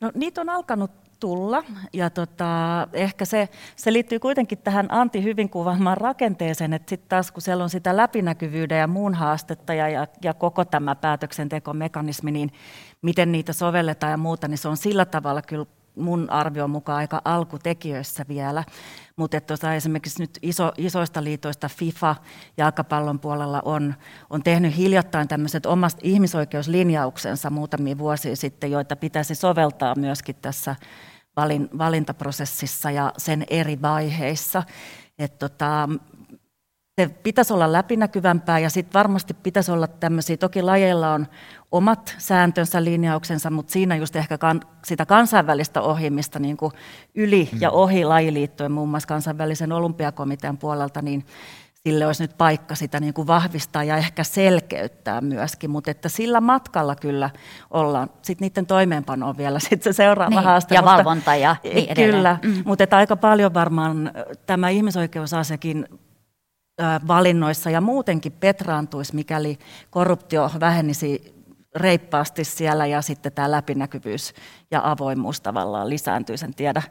No 0.00 0.10
niitä 0.14 0.40
on 0.40 0.48
alkanut 0.48 0.90
tulla. 1.20 1.64
Ja 1.92 2.10
tota, 2.10 2.88
ehkä 2.92 3.24
se, 3.24 3.48
se 3.76 3.92
liittyy 3.92 4.18
kuitenkin 4.18 4.58
tähän 4.58 4.86
Antti 4.90 5.22
hyvin 5.22 5.50
kuvaamaan 5.50 5.96
rakenteeseen, 5.96 6.72
että 6.72 6.90
sitten 6.90 7.08
taas 7.08 7.32
kun 7.32 7.42
siellä 7.42 7.64
on 7.64 7.70
sitä 7.70 7.96
läpinäkyvyyden 7.96 8.78
ja 8.78 8.86
muun 8.86 9.14
haastetta 9.14 9.74
ja, 9.74 9.88
ja, 9.88 10.06
ja 10.22 10.34
koko 10.34 10.64
tämä 10.64 10.94
päätöksentekomekanismi, 10.94 12.30
niin 12.30 12.52
miten 13.02 13.32
niitä 13.32 13.52
sovelletaan 13.52 14.10
ja 14.10 14.16
muuta, 14.16 14.48
niin 14.48 14.58
se 14.58 14.68
on 14.68 14.76
sillä 14.76 15.04
tavalla 15.04 15.42
kyllä 15.42 15.66
mun 15.96 16.30
arvion 16.30 16.70
mukaan 16.70 16.98
aika 16.98 17.22
alkutekijöissä 17.24 18.24
vielä. 18.28 18.64
Mutta 19.16 19.40
tuossa 19.40 19.74
esimerkiksi 19.74 20.22
nyt 20.22 20.38
iso, 20.42 20.72
isoista 20.76 21.24
liitoista 21.24 21.68
FIFA 21.68 22.16
jalkapallon 22.56 23.20
puolella 23.20 23.62
on, 23.64 23.94
on 24.30 24.42
tehnyt 24.42 24.76
hiljattain 24.76 25.28
tämmöiset 25.28 25.66
omat 25.66 25.98
ihmisoikeuslinjauksensa 26.02 27.50
muutamia 27.50 27.98
vuosia 27.98 28.36
sitten, 28.36 28.70
joita 28.70 28.96
pitäisi 28.96 29.34
soveltaa 29.34 29.94
myöskin 29.94 30.36
tässä 30.42 30.76
valin, 31.36 31.68
valintaprosessissa 31.78 32.90
ja 32.90 33.12
sen 33.16 33.44
eri 33.50 33.82
vaiheissa. 33.82 34.62
Et 35.18 35.38
tota, 35.38 35.88
se 37.00 37.08
pitäisi 37.08 37.52
olla 37.52 37.72
läpinäkyvämpää 37.72 38.58
ja 38.58 38.70
sitten 38.70 38.94
varmasti 38.94 39.34
pitäisi 39.34 39.72
olla 39.72 39.86
tämmöisiä, 39.86 40.36
toki 40.36 40.62
lajeilla 40.62 41.12
on 41.12 41.26
omat 41.72 42.14
sääntönsä, 42.18 42.84
linjauksensa, 42.84 43.50
mutta 43.50 43.72
siinä 43.72 43.96
just 43.96 44.16
ehkä 44.16 44.38
kan, 44.38 44.60
sitä 44.84 45.06
kansainvälistä 45.06 45.80
ohimista 45.80 46.38
niin 46.38 46.56
kuin 46.56 46.72
yli 47.14 47.48
ja 47.60 47.68
mm. 47.68 47.74
ohi 47.74 48.04
lajiliittojen, 48.04 48.72
muun 48.72 48.88
muassa 48.88 49.08
kansainvälisen 49.08 49.72
olympiakomitean 49.72 50.58
puolelta, 50.58 51.02
niin 51.02 51.24
sille 51.74 52.06
olisi 52.06 52.22
nyt 52.22 52.38
paikka 52.38 52.74
sitä 52.74 53.00
niin 53.00 53.14
kuin 53.14 53.26
vahvistaa 53.26 53.84
ja 53.84 53.96
ehkä 53.96 54.24
selkeyttää 54.24 55.20
myöskin, 55.20 55.70
mutta 55.70 55.90
että 55.90 56.08
sillä 56.08 56.40
matkalla 56.40 56.96
kyllä 56.96 57.30
ollaan. 57.70 58.10
Sitten 58.22 58.48
niiden 58.48 58.66
toimeenpano 58.66 59.28
on 59.28 59.36
vielä 59.36 59.58
sit 59.68 59.82
se 59.82 59.92
seuraava 59.92 60.36
niin, 60.36 60.44
haaste. 60.44 60.74
Ja 60.74 60.82
mutta, 60.82 60.96
valvonta 60.96 61.34
ja 61.34 61.56
niin 61.64 61.88
edelleen. 61.88 62.14
Kyllä, 62.14 62.38
mm. 62.42 62.62
mutta 62.64 62.84
että 62.84 62.96
aika 62.96 63.16
paljon 63.16 63.54
varmaan 63.54 64.10
tämä 64.46 64.68
ihmisoikeusasiakin 64.68 65.86
valinnoissa 67.08 67.70
ja 67.70 67.80
muutenkin 67.80 68.32
petraantuisi, 68.32 69.14
mikäli 69.14 69.58
korruptio 69.90 70.50
vähenisi 70.60 71.41
reippaasti 71.74 72.44
siellä 72.44 72.86
ja 72.86 73.02
sitten 73.02 73.32
tämä 73.32 73.50
läpinäkyvyys 73.50 74.34
ja 74.70 74.80
avoimuus 74.90 75.40
tavallaan 75.40 75.90
lisääntyisi, 75.90 76.44
en 76.44 76.54
tiedä. 76.54 76.82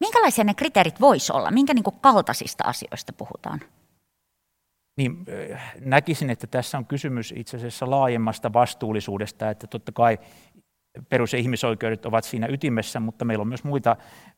Minkälaisia 0.00 0.44
ne 0.44 0.54
kriteerit 0.54 1.00
voisi 1.00 1.32
olla? 1.32 1.50
Minkä 1.50 1.74
niin 1.74 1.84
kaltaisista 2.00 2.64
asioista 2.64 3.12
puhutaan? 3.12 3.60
Niin, 4.96 5.24
näkisin, 5.80 6.30
että 6.30 6.46
tässä 6.46 6.78
on 6.78 6.86
kysymys 6.86 7.34
itse 7.36 7.56
asiassa 7.56 7.90
laajemmasta 7.90 8.52
vastuullisuudesta, 8.52 9.50
että 9.50 9.66
totta 9.66 9.92
kai 9.92 10.18
perus- 11.08 11.32
ja 11.32 11.38
ihmisoikeudet 11.38 12.06
ovat 12.06 12.24
siinä 12.24 12.46
ytimessä, 12.50 13.00
mutta 13.00 13.24
meillä 13.24 13.42
on 13.42 13.48
myös 13.48 13.64
muita 13.64 13.96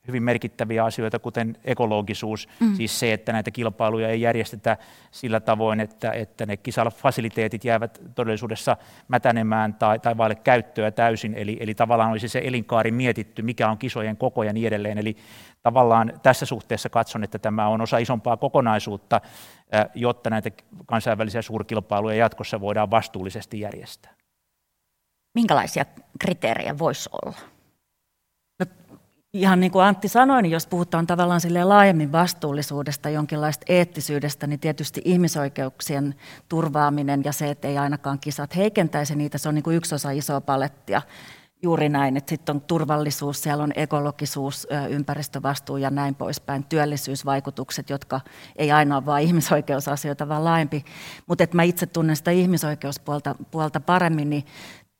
hyvin 0.08 0.22
merkittäviä 0.22 0.84
asioita, 0.84 1.18
kuten 1.18 1.56
ekologisuus, 1.64 2.48
mm. 2.60 2.74
siis 2.74 3.00
se, 3.00 3.12
että 3.12 3.32
näitä 3.32 3.50
kilpailuja 3.50 4.08
ei 4.08 4.20
järjestetä 4.20 4.76
sillä 5.10 5.40
tavoin, 5.40 5.80
että, 5.80 6.10
että 6.12 6.46
ne 6.46 6.56
kisafasiliteetit 6.56 7.64
jäävät 7.64 8.00
todellisuudessa 8.14 8.76
mätänemään 9.08 9.74
tai, 9.74 9.98
tai 9.98 10.16
vaille 10.16 10.34
käyttöä 10.34 10.90
täysin, 10.90 11.34
eli, 11.34 11.56
eli 11.60 11.74
tavallaan 11.74 12.10
olisi 12.10 12.28
se 12.28 12.42
elinkaari 12.44 12.90
mietitty, 12.90 13.42
mikä 13.42 13.70
on 13.70 13.78
kisojen 13.78 14.16
koko 14.16 14.42
ja 14.42 14.52
niin 14.52 14.66
edelleen, 14.66 14.98
eli 14.98 15.16
tavallaan 15.62 16.12
tässä 16.22 16.46
suhteessa 16.46 16.88
katson, 16.88 17.24
että 17.24 17.38
tämä 17.38 17.68
on 17.68 17.80
osa 17.80 17.98
isompaa 17.98 18.36
kokonaisuutta, 18.36 19.20
jotta 19.94 20.30
näitä 20.30 20.50
kansainvälisiä 20.86 21.42
suurkilpailuja 21.42 22.16
jatkossa 22.16 22.60
voidaan 22.60 22.90
vastuullisesti 22.90 23.60
järjestää. 23.60 24.14
Minkälaisia 25.34 25.84
kriteerejä 26.20 26.78
voisi 26.78 27.10
olla? 27.22 27.38
No, 28.58 28.66
ihan 29.32 29.60
niin 29.60 29.72
kuin 29.72 29.84
Antti 29.84 30.08
sanoi, 30.08 30.42
niin 30.42 30.52
jos 30.52 30.66
puhutaan 30.66 31.06
tavallaan 31.06 31.40
sille 31.40 31.64
laajemmin 31.64 32.12
vastuullisuudesta, 32.12 33.08
jonkinlaista 33.10 33.64
eettisyydestä, 33.68 34.46
niin 34.46 34.60
tietysti 34.60 35.02
ihmisoikeuksien 35.04 36.14
turvaaminen 36.48 37.22
ja 37.24 37.32
se, 37.32 37.50
että 37.50 37.68
ei 37.68 37.78
ainakaan 37.78 38.18
kisat 38.20 38.56
heikentäisi 38.56 39.16
niitä, 39.16 39.38
se 39.38 39.48
on 39.48 39.54
niin 39.54 39.62
kuin 39.62 39.76
yksi 39.76 39.94
osa 39.94 40.10
isoa 40.10 40.40
palettia. 40.40 41.02
Juuri 41.62 41.88
näin, 41.88 42.16
että 42.16 42.30
sitten 42.30 42.56
on 42.56 42.60
turvallisuus, 42.60 43.42
siellä 43.42 43.64
on 43.64 43.72
ekologisuus, 43.76 44.66
ympäristövastuu 44.90 45.76
ja 45.76 45.90
näin 45.90 46.14
poispäin, 46.14 46.64
työllisyysvaikutukset, 46.64 47.90
jotka 47.90 48.20
ei 48.56 48.72
aina 48.72 48.96
ole 48.96 49.06
vain 49.06 49.26
ihmisoikeusasioita, 49.26 50.28
vaan 50.28 50.44
laajempi. 50.44 50.84
Mutta 51.26 51.44
että 51.44 51.56
mä 51.56 51.62
itse 51.62 51.86
tunnen 51.86 52.16
sitä 52.16 52.30
ihmisoikeuspuolta 52.30 53.34
puolta 53.50 53.80
paremmin, 53.80 54.30
niin 54.30 54.44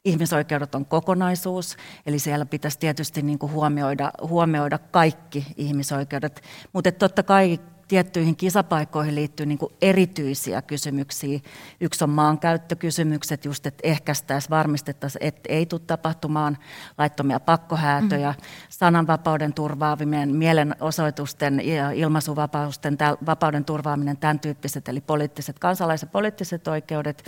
ihmisoikeudet 0.05 0.75
on 0.75 0.87
kokonaisuus, 0.87 1.77
eli 2.07 2.19
siellä 2.19 2.47
pitäisi 2.47 2.79
tietysti 2.79 3.23
niin 3.23 3.39
kuin 3.39 3.53
huomioida, 3.53 4.11
huomioida 4.23 4.79
kaikki 4.79 5.47
ihmisoikeudet, 5.57 6.43
mutta 6.73 6.93
totta 6.93 7.23
kai 7.23 7.61
tiettyihin 7.89 8.37
kisapaikkoihin 8.37 9.15
liittyy 9.15 9.47
niin 9.47 9.59
kuin 9.59 9.73
erityisiä 9.83 10.63
kysymyksiä. 10.63 11.41
Yksi 11.81 12.05
on 12.05 12.11
maankäyttökysymykset, 12.11 13.45
just 13.45 13.67
että 13.67 13.81
ehkäistäisiin, 13.89 14.51
varmistettaisiin, 14.51 15.25
että 15.25 15.53
ei 15.53 15.67
tule 15.67 15.81
tapahtumaan 15.87 16.59
laittomia 16.99 17.41
pakkohäätöjä, 17.41 18.35
mm. 18.39 18.45
sananvapauden 18.69 19.53
turvaaminen, 19.53 20.35
mielenosoitusten 20.35 21.67
ja 21.69 21.91
ilmaisuvapausten 21.91 22.99
vapauden 23.27 23.65
turvaaminen, 23.65 24.17
tämän 24.17 24.41
tyyppiset, 24.41 24.89
eli 24.89 25.01
poliittiset, 25.01 25.59
kansalaiset 25.59 26.13
poliittiset 26.13 26.69
oikeudet, 26.69 27.25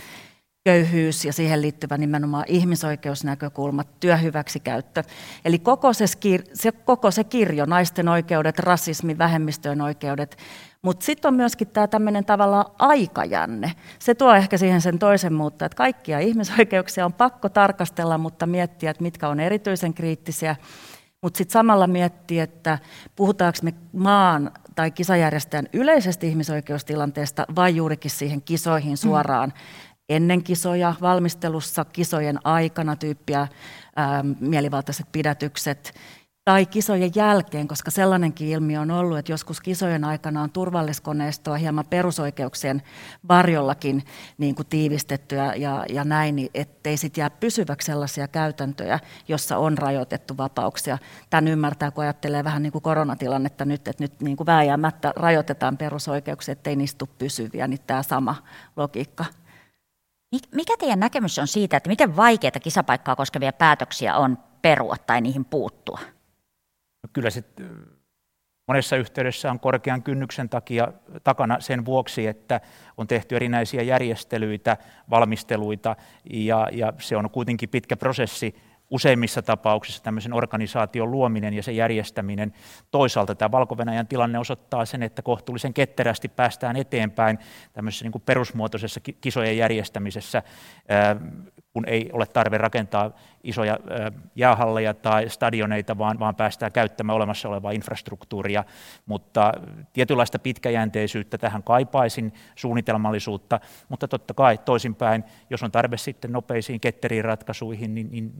köyhyys 0.63 1.25
ja 1.25 1.33
siihen 1.33 1.61
liittyvä 1.61 1.97
nimenomaan 1.97 2.45
ihmisoikeusnäkökulmat, 2.47 3.99
työhyväksikäyttö. 3.99 5.03
Eli 5.45 5.59
koko 5.59 5.93
se, 5.93 6.05
se, 6.53 6.71
koko 6.71 7.11
se 7.11 7.23
kirjo, 7.23 7.65
naisten 7.65 8.09
oikeudet, 8.09 8.59
rasismi, 8.59 9.17
vähemmistöjen 9.17 9.81
oikeudet, 9.81 10.37
mutta 10.81 11.05
sitten 11.05 11.29
on 11.29 11.35
myöskin 11.35 11.67
tämä 11.67 11.87
tämmöinen 11.87 12.25
tavallaan 12.25 12.65
aikajänne. 12.79 13.71
Se 13.99 14.15
tuo 14.15 14.33
ehkä 14.33 14.57
siihen 14.57 14.81
sen 14.81 14.99
toisen 14.99 15.33
muutta, 15.33 15.65
että 15.65 15.75
kaikkia 15.75 16.19
ihmisoikeuksia 16.19 17.05
on 17.05 17.13
pakko 17.13 17.49
tarkastella, 17.49 18.17
mutta 18.17 18.45
miettiä, 18.45 18.91
että 18.91 19.03
mitkä 19.03 19.27
on 19.27 19.39
erityisen 19.39 19.93
kriittisiä. 19.93 20.55
Mutta 21.21 21.37
sitten 21.37 21.53
samalla 21.53 21.87
miettiä, 21.87 22.43
että 22.43 22.79
puhutaanko 23.15 23.59
me 23.63 23.73
maan 23.93 24.51
tai 24.75 24.91
kisajärjestäjän 24.91 25.67
yleisestä 25.73 26.25
ihmisoikeustilanteesta 26.25 27.45
vai 27.55 27.75
juurikin 27.75 28.11
siihen 28.11 28.41
kisoihin 28.41 28.97
suoraan. 28.97 29.53
Ennen 30.15 30.43
kisoja, 30.43 30.93
valmistelussa, 31.01 31.85
kisojen 31.85 32.39
aikana 32.43 32.95
tyyppiä, 32.95 33.47
ää, 33.95 34.23
mielivaltaiset 34.39 35.05
pidätykset, 35.11 35.93
tai 36.45 36.65
kisojen 36.65 37.11
jälkeen, 37.15 37.67
koska 37.67 37.91
sellainenkin 37.91 38.47
ilmiö 38.47 38.81
on 38.81 38.91
ollut, 38.91 39.17
että 39.17 39.31
joskus 39.31 39.61
kisojen 39.61 40.03
aikana 40.03 40.41
on 40.41 40.51
turvalliskoneistoa 40.51 41.57
hieman 41.57 41.85
perusoikeuksien 41.89 42.81
varjollakin 43.27 44.03
niin 44.37 44.55
kuin 44.55 44.67
tiivistettyä 44.67 45.55
ja, 45.55 45.85
ja 45.89 46.03
näin, 46.03 46.35
niin 46.35 46.49
ettei 46.53 46.97
sitten 46.97 47.21
jää 47.21 47.29
pysyväksi 47.29 47.85
sellaisia 47.85 48.27
käytäntöjä, 48.27 48.99
jossa 49.27 49.57
on 49.57 49.77
rajoitettu 49.77 50.37
vapauksia. 50.37 50.97
Tämän 51.29 51.47
ymmärtää, 51.47 51.91
kun 51.91 52.03
ajattelee 52.03 52.43
vähän 52.43 52.63
niin 52.63 52.71
kuin 52.71 52.81
koronatilannetta 52.81 53.65
nyt, 53.65 53.87
että 53.87 54.03
nyt 54.03 54.21
niin 54.21 54.37
kuin 54.37 54.47
vääjäämättä 54.47 55.13
rajoitetaan 55.15 55.77
perusoikeuksia, 55.77 56.51
ettei 56.51 56.75
niistä 56.75 56.97
tule 56.97 57.09
pysyviä, 57.17 57.67
niin 57.67 57.79
tämä 57.87 58.03
sama 58.03 58.35
logiikka 58.75 59.25
mikä 60.55 60.73
teidän 60.79 60.99
näkemys 60.99 61.39
on 61.39 61.47
siitä, 61.47 61.77
että 61.77 61.89
miten 61.89 62.15
vaikeita 62.15 62.59
kisapaikkaa 62.59 63.15
koskevia 63.15 63.53
päätöksiä 63.53 64.15
on 64.17 64.37
perua 64.61 64.95
tai 65.07 65.21
niihin 65.21 65.45
puuttua? 65.45 65.99
No 67.03 67.09
kyllä 67.13 67.29
se 67.29 67.43
monessa 68.67 68.95
yhteydessä 68.95 69.51
on 69.51 69.59
korkean 69.59 70.03
kynnyksen 70.03 70.49
takia 70.49 70.93
takana 71.23 71.59
sen 71.59 71.85
vuoksi, 71.85 72.27
että 72.27 72.61
on 72.97 73.07
tehty 73.07 73.35
erinäisiä 73.35 73.81
järjestelyitä, 73.81 74.77
valmisteluita 75.09 75.95
ja, 76.29 76.69
ja 76.71 76.93
se 76.99 77.17
on 77.17 77.29
kuitenkin 77.29 77.69
pitkä 77.69 77.97
prosessi 77.97 78.55
useimmissa 78.93 79.41
tapauksissa 79.41 80.03
tämmöisen 80.03 80.33
organisaation 80.33 81.11
luominen 81.11 81.53
ja 81.53 81.63
sen 81.63 81.75
järjestäminen. 81.75 82.53
Toisaalta 82.91 83.35
tämä 83.35 83.51
valko 83.51 83.77
tilanne 84.09 84.39
osoittaa 84.39 84.85
sen, 84.85 85.03
että 85.03 85.21
kohtuullisen 85.21 85.73
ketterästi 85.73 86.27
päästään 86.27 86.75
eteenpäin 86.75 87.39
tämmöisessä 87.73 88.05
niin 88.05 88.11
kuin 88.11 88.21
perusmuotoisessa 88.25 88.99
kisojen 89.21 89.57
järjestämisessä, 89.57 90.43
kun 91.73 91.85
ei 91.87 92.09
ole 92.13 92.25
tarve 92.25 92.57
rakentaa 92.57 93.11
isoja 93.43 93.79
jäähalleja 94.35 94.93
tai 94.93 95.29
stadioneita, 95.29 95.97
vaan, 95.97 96.19
vaan 96.19 96.35
päästään 96.35 96.71
käyttämään 96.71 97.15
olemassa 97.15 97.49
olevaa 97.49 97.71
infrastruktuuria. 97.71 98.63
Mutta 99.05 99.53
tietynlaista 99.93 100.39
pitkäjänteisyyttä 100.39 101.37
tähän 101.37 101.63
kaipaisin, 101.63 102.33
suunnitelmallisuutta, 102.55 103.59
mutta 103.89 104.07
totta 104.07 104.33
kai 104.33 104.57
toisinpäin, 104.57 105.23
jos 105.49 105.63
on 105.63 105.71
tarve 105.71 105.97
sitten 105.97 106.31
nopeisiin 106.31 106.79
ketteriin 106.79 107.25
ratkaisuihin, 107.25 107.95
niin, 107.95 108.11
niin 108.11 108.33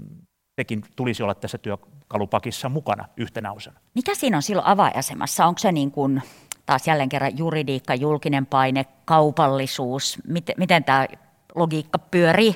sekin 0.56 0.84
tulisi 0.96 1.24
olla 1.24 1.36
tässä 1.36 1.58
työkalupakissa 1.58 2.70
mukana 2.70 3.06
yhtenä 3.18 3.52
osana. 3.52 3.80
Mikä 3.96 4.16
siinä 4.16 4.38
on 4.38 4.44
silloin 4.44 4.68
avainasemassa? 4.68 5.46
Onko 5.46 5.60
se 5.60 5.72
niin 5.72 5.92
kuin 5.92 6.22
taas 6.66 6.88
jälleen 6.88 7.10
kerran 7.10 7.38
juridiikka, 7.38 7.96
julkinen 7.96 8.46
paine, 8.46 8.86
kaupallisuus? 9.06 10.20
Miten, 10.28 10.56
miten 10.58 10.84
tämä 10.84 11.08
logiikka 11.56 12.00
pyörii? 12.00 12.56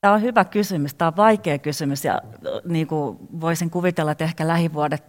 Tämä 0.00 0.14
on 0.14 0.22
hyvä 0.22 0.44
kysymys, 0.44 0.94
tämä 0.94 1.08
on 1.08 1.16
vaikea 1.16 1.58
kysymys 1.58 2.04
ja 2.04 2.22
niin 2.64 2.86
kuin 2.86 3.18
voisin 3.40 3.70
kuvitella, 3.70 4.12
että 4.12 4.24
ehkä 4.24 4.48
lähivuodet 4.48 5.04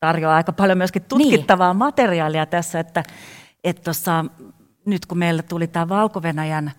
tarjoaa 0.00 0.36
aika 0.36 0.52
paljon 0.52 0.78
myöskin 0.78 1.02
tutkittavaa 1.02 1.72
niin. 1.72 1.78
materiaalia 1.78 2.46
tässä, 2.46 2.80
että, 2.80 3.02
että 3.64 3.82
tuossa, 3.82 4.24
nyt 4.86 5.06
kun 5.06 5.18
meille 5.18 5.42
tuli 5.42 5.66
tämä 5.66 5.88
Valko-Venäjän 5.88 6.72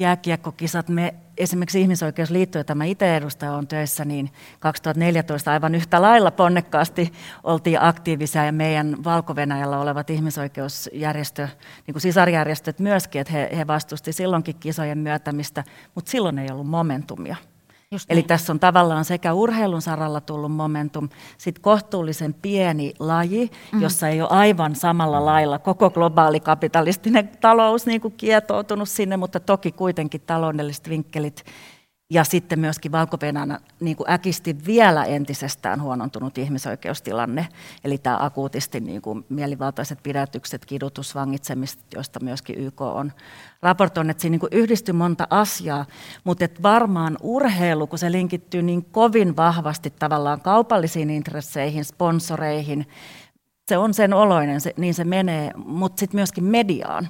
jääkiekkokisat, 0.00 0.88
me 0.88 1.14
esimerkiksi 1.36 1.80
ihmisoikeusliitto, 1.80 2.58
jota 2.58 2.74
mä 2.74 2.84
itse 2.84 3.16
edustan 3.16 3.54
on 3.54 3.68
töissä, 3.68 4.04
niin 4.04 4.30
2014 4.60 5.52
aivan 5.52 5.74
yhtä 5.74 6.02
lailla 6.02 6.30
ponnekkaasti 6.30 7.12
oltiin 7.44 7.82
aktiivisia 7.82 8.44
ja 8.44 8.52
meidän 8.52 9.04
valko 9.04 9.36
olevat 9.78 10.10
ihmisoikeusjärjestö, 10.10 11.48
niin 11.86 11.92
kuin 11.94 12.02
sisarjärjestöt 12.02 12.78
myöskin, 12.78 13.20
että 13.20 13.32
he, 13.32 13.50
he 13.56 13.66
vastusti 13.66 14.12
silloinkin 14.12 14.56
kisojen 14.60 14.98
myötämistä, 14.98 15.64
mutta 15.94 16.10
silloin 16.10 16.38
ei 16.38 16.48
ollut 16.52 16.66
momentumia. 16.68 17.36
Just 17.92 18.10
Eli 18.10 18.20
niin. 18.20 18.28
tässä 18.28 18.52
on 18.52 18.60
tavallaan 18.60 19.04
sekä 19.04 19.32
urheilun 19.32 19.82
saralla 19.82 20.20
tullut 20.20 20.52
momentum, 20.52 21.08
sitten 21.38 21.62
kohtuullisen 21.62 22.34
pieni 22.34 22.92
laji, 22.98 23.50
mm. 23.72 23.82
jossa 23.82 24.08
ei 24.08 24.20
ole 24.20 24.28
aivan 24.30 24.76
samalla 24.76 25.24
lailla 25.24 25.58
koko 25.58 25.90
globaali 25.90 26.40
kapitalistinen 26.40 27.30
talous 27.40 27.86
niin 27.86 28.00
kuin 28.00 28.14
kietoutunut 28.16 28.88
sinne, 28.88 29.16
mutta 29.16 29.40
toki 29.40 29.72
kuitenkin 29.72 30.20
taloudelliset 30.20 30.88
vinkkelit 30.88 31.44
ja 32.10 32.24
sitten 32.24 32.58
myöskin 32.60 32.92
valko 32.92 33.16
niin 33.80 33.96
kuin 33.96 34.10
äkisti 34.10 34.56
vielä 34.66 35.04
entisestään 35.04 35.82
huonontunut 35.82 36.38
ihmisoikeustilanne, 36.38 37.48
eli 37.84 37.98
tämä 37.98 38.18
akuutisti 38.20 38.80
niin 38.80 39.02
kuin 39.02 39.24
mielivaltaiset 39.28 39.98
pidätykset, 40.02 40.66
kidutus, 40.66 41.14
vangitsemista, 41.14 41.84
joista 41.94 42.20
myöskin 42.20 42.58
YK 42.58 42.80
on 42.80 43.12
raportoinut, 43.62 44.10
että 44.10 44.20
siinä 44.20 44.32
niin 44.32 44.40
kuin 44.40 44.52
yhdistyy 44.52 44.94
monta 44.94 45.26
asiaa, 45.30 45.86
mutta 46.24 46.44
et 46.44 46.62
varmaan 46.62 47.16
urheilu, 47.22 47.86
kun 47.86 47.98
se 47.98 48.12
linkittyy 48.12 48.62
niin 48.62 48.84
kovin 48.84 49.36
vahvasti 49.36 49.92
tavallaan 49.98 50.40
kaupallisiin 50.40 51.10
intresseihin, 51.10 51.84
sponsoreihin, 51.84 52.86
se 53.68 53.78
on 53.78 53.94
sen 53.94 54.14
oloinen, 54.14 54.60
se, 54.60 54.74
niin 54.76 54.94
se 54.94 55.04
menee, 55.04 55.50
mutta 55.56 56.00
sitten 56.00 56.18
myöskin 56.18 56.44
mediaan 56.44 57.08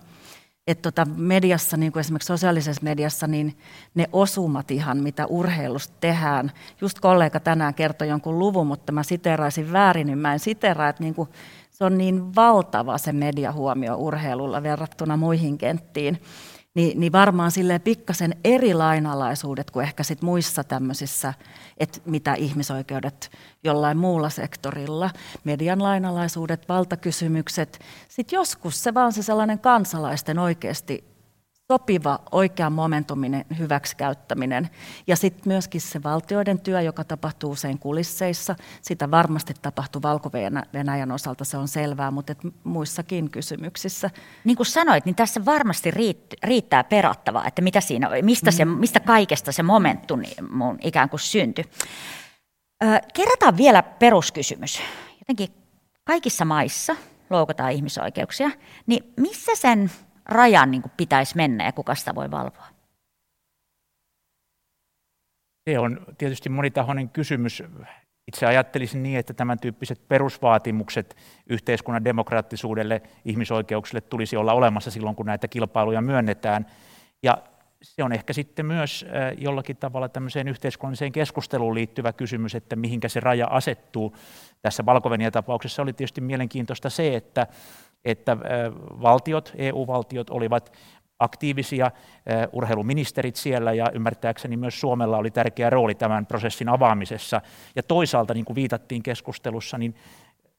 että 0.70 0.92
tota 0.92 1.10
mediassa, 1.16 1.76
niin 1.76 1.92
kuin 1.92 2.00
esimerkiksi 2.00 2.26
sosiaalisessa 2.26 2.82
mediassa, 2.82 3.26
niin 3.26 3.56
ne 3.94 4.08
osumat 4.12 4.70
ihan, 4.70 4.98
mitä 4.98 5.26
urheilusta 5.26 5.94
tehdään. 6.00 6.52
Just 6.80 7.00
kollega 7.00 7.40
tänään 7.40 7.74
kertoi 7.74 8.08
jonkun 8.08 8.38
luvun, 8.38 8.66
mutta 8.66 8.92
mä 8.92 9.02
siteraisin 9.02 9.72
väärin, 9.72 10.06
niin 10.06 10.18
mä 10.18 10.32
en 10.32 10.38
siteraa, 10.38 10.88
että 10.88 11.02
niin 11.02 11.14
kuin, 11.14 11.28
se 11.70 11.84
on 11.84 11.98
niin 11.98 12.34
valtava 12.34 12.98
se 12.98 13.12
mediahuomio 13.12 13.96
urheilulla 13.96 14.62
verrattuna 14.62 15.16
muihin 15.16 15.58
kenttiin 15.58 16.22
niin, 16.74 17.00
niin 17.00 17.12
varmaan 17.12 17.50
sille 17.50 17.78
pikkasen 17.78 18.36
eri 18.44 18.74
lainalaisuudet 18.74 19.70
kuin 19.70 19.84
ehkä 19.84 20.02
sit 20.02 20.22
muissa 20.22 20.64
tämmöisissä, 20.64 21.34
että 21.78 22.00
mitä 22.04 22.34
ihmisoikeudet 22.34 23.30
jollain 23.64 23.98
muulla 23.98 24.30
sektorilla, 24.30 25.10
median 25.44 25.82
lainalaisuudet, 25.82 26.68
valtakysymykset. 26.68 27.80
Sitten 28.08 28.36
joskus 28.36 28.82
se 28.82 28.94
vaan 28.94 29.12
se 29.12 29.22
sellainen 29.22 29.58
kansalaisten 29.58 30.38
oikeasti 30.38 31.09
sopiva 31.70 32.18
oikean 32.32 32.72
momentumin 32.72 33.44
hyväksikäyttäminen. 33.58 34.70
Ja 35.06 35.16
sitten 35.16 35.42
myöskin 35.44 35.80
se 35.80 36.02
valtioiden 36.02 36.60
työ, 36.60 36.80
joka 36.80 37.04
tapahtuu 37.04 37.50
usein 37.50 37.78
kulisseissa, 37.78 38.56
sitä 38.82 39.10
varmasti 39.10 39.54
tapahtuu 39.62 40.02
Valko-Venäjän 40.02 41.12
osalta, 41.12 41.44
se 41.44 41.56
on 41.56 41.68
selvää, 41.68 42.10
mutta 42.10 42.32
et 42.32 42.38
muissakin 42.64 43.30
kysymyksissä. 43.30 44.10
Niin 44.44 44.56
kuin 44.56 44.66
sanoit, 44.66 45.04
niin 45.04 45.14
tässä 45.14 45.44
varmasti 45.44 45.90
riittää 46.42 46.84
perattavaa, 46.84 47.46
että 47.46 47.62
mitä 47.62 47.80
siinä, 47.80 48.10
mistä, 48.22 48.50
se, 48.50 48.64
mm. 48.64 48.70
mistä 48.70 49.00
kaikesta 49.00 49.52
se 49.52 49.62
momentum 49.62 50.22
ikään 50.82 51.10
kuin 51.10 51.20
syntyi. 51.20 51.64
Kerrataan 53.14 53.56
vielä 53.56 53.82
peruskysymys. 53.82 54.82
Jotenkin 55.18 55.48
kaikissa 56.04 56.44
maissa 56.44 56.96
loukataan 57.30 57.72
ihmisoikeuksia, 57.72 58.50
niin 58.86 59.12
missä 59.16 59.52
sen 59.54 59.90
rajan 60.30 60.70
niin 60.70 60.82
pitäisi 60.96 61.36
mennä 61.36 61.64
ja 61.64 61.72
kuka 61.72 61.94
sitä 61.94 62.14
voi 62.14 62.30
valvoa? 62.30 62.66
Se 65.70 65.78
on 65.78 66.06
tietysti 66.18 66.48
monitahoinen 66.48 67.08
kysymys. 67.08 67.62
Itse 68.28 68.46
ajattelisin 68.46 69.02
niin, 69.02 69.18
että 69.18 69.34
tämän 69.34 69.58
tyyppiset 69.58 70.08
perusvaatimukset 70.08 71.16
yhteiskunnan 71.46 72.04
demokraattisuudelle, 72.04 73.02
ihmisoikeuksille 73.24 74.00
tulisi 74.00 74.36
olla 74.36 74.52
olemassa 74.52 74.90
silloin, 74.90 75.16
kun 75.16 75.26
näitä 75.26 75.48
kilpailuja 75.48 76.00
myönnetään. 76.00 76.66
Ja 77.22 77.42
se 77.82 78.04
on 78.04 78.12
ehkä 78.12 78.32
sitten 78.32 78.66
myös 78.66 79.06
jollakin 79.38 79.76
tavalla 79.76 80.08
tämmöiseen 80.08 80.48
yhteiskunnalliseen 80.48 81.12
keskusteluun 81.12 81.74
liittyvä 81.74 82.12
kysymys, 82.12 82.54
että 82.54 82.76
mihinkä 82.76 83.08
se 83.08 83.20
raja 83.20 83.46
asettuu. 83.46 84.16
Tässä 84.62 84.86
valko 84.86 85.10
tapauksessa 85.32 85.82
oli 85.82 85.92
tietysti 85.92 86.20
mielenkiintoista 86.20 86.90
se, 86.90 87.16
että, 87.16 87.46
että 88.04 88.36
valtiot, 89.00 89.52
EU-valtiot 89.56 90.30
olivat 90.30 90.72
aktiivisia, 91.18 91.90
urheiluministerit 92.52 93.36
siellä 93.36 93.72
ja 93.72 93.86
ymmärtääkseni 93.94 94.56
myös 94.56 94.80
Suomella 94.80 95.16
oli 95.16 95.30
tärkeä 95.30 95.70
rooli 95.70 95.94
tämän 95.94 96.26
prosessin 96.26 96.68
avaamisessa. 96.68 97.40
Ja 97.76 97.82
toisaalta, 97.82 98.34
niin 98.34 98.44
kuin 98.44 98.54
viitattiin 98.54 99.02
keskustelussa, 99.02 99.78
niin 99.78 99.94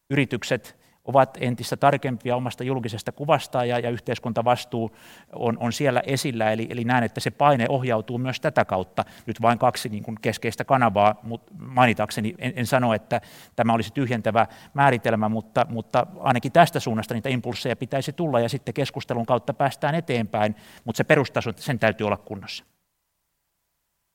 yritykset 0.10 0.81
ovat 1.06 1.38
entistä 1.42 1.78
tarkempia 1.78 2.36
omasta 2.36 2.64
julkisesta 2.64 3.12
kuvastaan 3.12 3.70
ja, 3.70 3.80
ja 3.80 3.90
yhteiskuntavastuu 3.90 4.96
on, 5.34 5.58
on 5.60 5.74
siellä 5.74 6.02
esillä. 6.06 6.52
Eli, 6.52 6.68
eli 6.70 6.84
näen, 6.84 7.04
että 7.04 7.20
se 7.20 7.32
paine 7.32 7.66
ohjautuu 7.70 8.18
myös 8.18 8.40
tätä 8.40 8.66
kautta. 8.66 9.06
Nyt 9.26 9.42
vain 9.42 9.60
kaksi 9.60 9.90
niin 9.90 10.04
kuin 10.04 10.18
keskeistä 10.22 10.66
kanavaa, 10.66 11.16
mutta 11.24 11.54
mainitakseni 11.58 12.36
en, 12.38 12.54
en 12.56 12.66
sano, 12.66 12.94
että 12.94 13.22
tämä 13.56 13.74
olisi 13.74 13.94
tyhjentävä 13.94 14.48
määritelmä, 14.74 15.30
mutta, 15.30 15.66
mutta 15.70 16.08
ainakin 16.20 16.52
tästä 16.52 16.80
suunnasta 16.80 17.14
niitä 17.14 17.30
impulseja 17.30 17.76
pitäisi 17.76 18.14
tulla 18.14 18.40
ja 18.40 18.50
sitten 18.50 18.74
keskustelun 18.74 19.26
kautta 19.26 19.54
päästään 19.54 19.96
eteenpäin, 19.96 20.56
mutta 20.86 20.98
se 20.98 21.04
perustaso, 21.04 21.52
sen 21.56 21.80
täytyy 21.80 22.08
olla 22.08 22.18
kunnossa. 22.18 22.64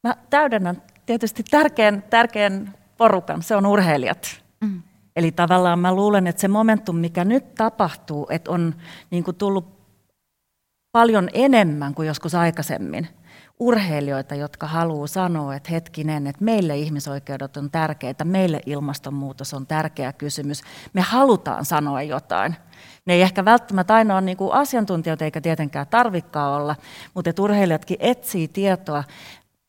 Mä 0.03 0.16
täydennän 0.31 0.83
tietysti 1.07 1.42
tärkeän, 1.51 2.03
tärkeän 2.11 2.75
porukan, 2.96 3.42
se 3.42 3.57
on 3.57 3.66
urheilijat. 3.66 4.42
Mm. 4.61 4.83
Eli 5.16 5.33
tavallaan 5.33 5.79
mä 5.79 5.94
luulen, 5.94 6.26
että 6.26 6.40
se 6.40 6.48
momentum, 6.48 6.96
mikä 6.96 7.24
nyt 7.24 7.55
tapahtuu, 7.55 8.26
että 8.31 8.50
on 8.50 8.74
niin 9.11 9.24
kuin 9.24 9.37
tullut 9.37 9.76
paljon 10.92 11.29
enemmän 11.33 11.94
kuin 11.94 12.09
joskus 12.09 12.35
aikaisemmin 12.35 13.09
urheilijoita, 13.59 14.35
jotka 14.35 14.66
haluaa 14.66 15.07
sanoa, 15.07 15.55
että 15.55 15.70
hetkinen, 15.70 16.26
että 16.26 16.44
meille 16.44 16.76
ihmisoikeudet 16.76 17.57
on 17.57 17.70
tärkeitä, 17.70 18.24
meille 18.24 18.61
ilmastonmuutos 18.66 19.55
on 19.55 19.66
tärkeä 19.66 20.12
kysymys. 20.12 20.62
Me 20.92 21.00
halutaan 21.00 21.64
sanoa 21.64 22.02
jotain. 22.02 22.57
Ne 23.07 23.14
ei 23.14 23.22
ehkä 23.22 23.44
välttämättä 23.44 23.94
aina 23.94 24.14
ole 24.14 24.20
niin 24.20 24.37
asiantuntijoita 24.52 25.24
eikä 25.24 25.40
tietenkään 25.40 25.87
tarvikkaa 25.87 26.57
olla, 26.57 26.76
mutta 27.14 27.42
urheilijatkin 27.42 27.96
etsii 28.00 28.48
tietoa 28.48 29.05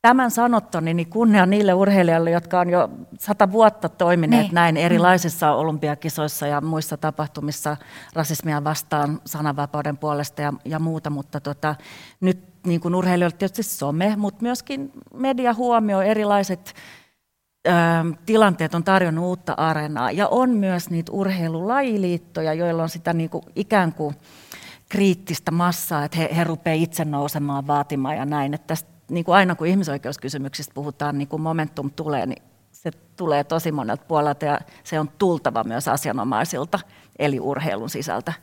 Tämän 0.08 0.32
sanottoni 0.32 0.94
niin 0.94 1.10
kunnia 1.10 1.46
niille 1.46 1.74
urheilijoille, 1.74 2.32
jotka 2.32 2.60
on 2.60 2.70
jo 2.70 2.90
sata 3.20 3.52
vuotta 3.52 3.90
toimineet 3.90 4.42
niin. 4.44 4.54
näin 4.54 4.78
erilaisissa 4.78 5.52
olympiakisoissa 5.52 6.48
ja 6.48 6.62
muissa 6.62 6.98
tapahtumissa 6.98 7.78
rasismia 8.14 8.64
vastaan, 8.64 9.22
sananvapauden 9.26 9.98
puolesta 9.98 10.42
ja, 10.42 10.54
ja 10.66 10.80
muuta, 10.80 11.10
mutta 11.10 11.42
tota, 11.42 11.76
nyt 12.22 12.40
niin 12.66 12.82
kuin 12.82 12.96
urheilijoille 12.96 13.38
tietysti 13.38 13.64
some, 13.64 14.16
mutta 14.18 14.42
myöskin 14.42 14.92
media 15.14 15.54
huomioi 15.54 16.10
erilaiset 16.10 16.74
tilanteet 18.26 18.76
on 18.76 18.84
tarjonnut 18.84 19.26
uutta 19.26 19.54
areenaa. 19.54 20.12
Ja 20.12 20.28
on 20.28 20.50
myös 20.50 20.90
niitä 20.90 21.12
urheilulajiliittoja, 21.12 22.54
joilla 22.54 22.84
on 22.84 22.90
sitä 22.90 23.14
niin 23.14 23.30
kuin 23.30 23.44
ikään 23.56 23.94
kuin 23.94 24.16
kriittistä 24.90 25.52
massaa, 25.52 26.04
että 26.04 26.18
he, 26.18 26.30
he 26.36 26.44
rupeavat 26.44 26.84
itse 26.84 27.06
nousemaan 27.06 27.68
vaatimaan 27.68 28.18
ja 28.18 28.26
näin, 28.26 28.54
että 28.54 28.68
tästä 28.68 28.97
niin 29.10 29.26
kuin 29.26 29.36
aina 29.36 29.56
kun 29.56 29.68
ihmisoikeuskysymyksistä 29.68 30.74
puhutaan, 30.74 31.18
niin 31.18 31.28
kun 31.28 31.42
momentum 31.42 31.92
tulee, 31.92 32.26
niin 32.26 32.44
se 32.72 32.92
tulee 32.92 33.44
tosi 33.44 33.72
monelta 33.72 34.06
puolelta 34.08 34.46
ja 34.46 34.60
se 34.84 35.00
on 35.00 35.10
tultava 35.18 35.64
myös 35.64 35.88
asianomaisilta, 35.88 36.80
eli 37.20 37.40
urheilun 37.40 37.90
sisältä. 37.90 38.34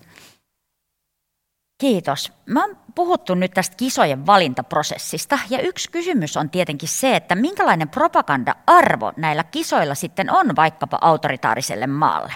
Kiitos. 1.79 2.33
Mä 2.47 2.65
oon 2.65 2.77
puhuttu 2.95 3.35
nyt 3.35 3.51
tästä 3.55 3.77
kisojen 3.77 4.27
valintaprosessista 4.27 5.39
ja 5.51 5.61
yksi 5.61 5.91
kysymys 5.91 6.37
on 6.37 6.51
tietenkin 6.51 6.89
se, 6.89 7.17
että 7.17 7.35
minkälainen 7.35 7.89
propaganda-arvo 7.89 9.13
näillä 9.17 9.45
kisoilla 9.45 9.95
sitten 9.95 10.33
on 10.33 10.57
vaikkapa 10.57 10.99
autoritaariselle 11.01 11.87
maalle. 11.87 12.33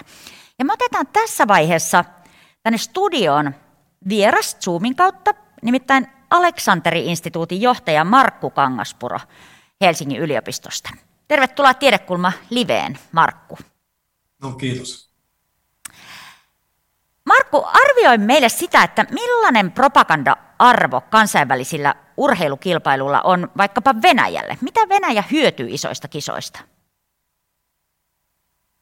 Ja 0.59 0.65
me 0.65 0.73
otetaan 0.73 1.07
tässä 1.13 1.47
vaiheessa 1.47 2.05
tänne 2.63 2.77
studioon 2.77 3.55
vieras 4.09 4.57
Zoomin 4.59 4.95
kautta, 4.95 5.31
nimittäin 5.61 6.07
Aleksanteri-instituutin 6.29 7.61
johtaja 7.61 8.03
Markku 8.03 8.49
Kangaspuro 8.49 9.19
Helsingin 9.81 10.19
yliopistosta. 10.19 10.89
Tervetuloa 11.27 11.73
Tiedekulma 11.73 12.31
Liveen, 12.49 12.99
Markku. 13.11 13.57
No 14.41 14.51
kiitos. 14.51 15.09
Markku, 17.25 17.65
arvioi 17.65 18.17
meille 18.17 18.49
sitä, 18.49 18.83
että 18.83 19.05
millainen 19.11 19.71
propaganda-arvo 19.71 21.01
kansainvälisillä 21.01 21.95
urheilukilpailuilla 22.17 23.21
on 23.21 23.51
vaikkapa 23.57 23.95
Venäjälle. 24.01 24.57
Mitä 24.61 24.89
Venäjä 24.89 25.23
hyötyy 25.31 25.67
isoista 25.69 26.07
kisoista? 26.07 26.59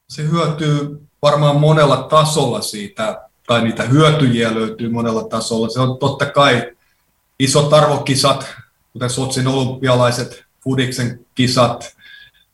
Se 0.09 0.23
hyötyy 0.23 1.07
varmaan 1.21 1.55
monella 1.55 2.03
tasolla 2.03 2.61
siitä, 2.61 3.29
tai 3.47 3.63
niitä 3.63 3.83
hyötyjiä 3.83 4.55
löytyy 4.55 4.89
monella 4.89 5.23
tasolla. 5.23 5.69
Se 5.69 5.79
on 5.79 5.97
totta 5.99 6.25
kai 6.25 6.76
isot 7.39 7.73
arvokisat, 7.73 8.55
kuten 8.93 9.09
Sotsin 9.09 9.47
olympialaiset, 9.47 10.43
Fudiksen 10.63 11.25
kisat, 11.35 11.95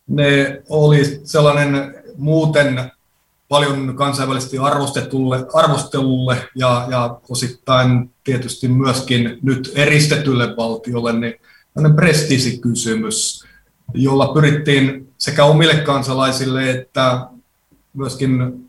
ne 0.07 0.61
oli 0.69 1.21
sellainen 1.23 1.95
muuten 2.17 2.91
paljon 3.49 3.95
kansainvälisesti 3.95 4.57
arvostetulle, 4.57 5.45
arvostelulle 5.53 6.49
ja, 6.55 6.87
ja 6.89 7.19
osittain 7.29 8.11
tietysti 8.23 8.67
myöskin 8.67 9.39
nyt 9.41 9.71
eristetylle 9.75 10.57
valtiolle 10.57 11.13
niin 11.13 11.95
prestiisikysymys, 11.95 13.45
jolla 13.93 14.33
pyrittiin 14.33 15.13
sekä 15.17 15.45
omille 15.45 15.75
kansalaisille 15.75 16.71
että 16.71 17.27
myöskin 17.93 18.63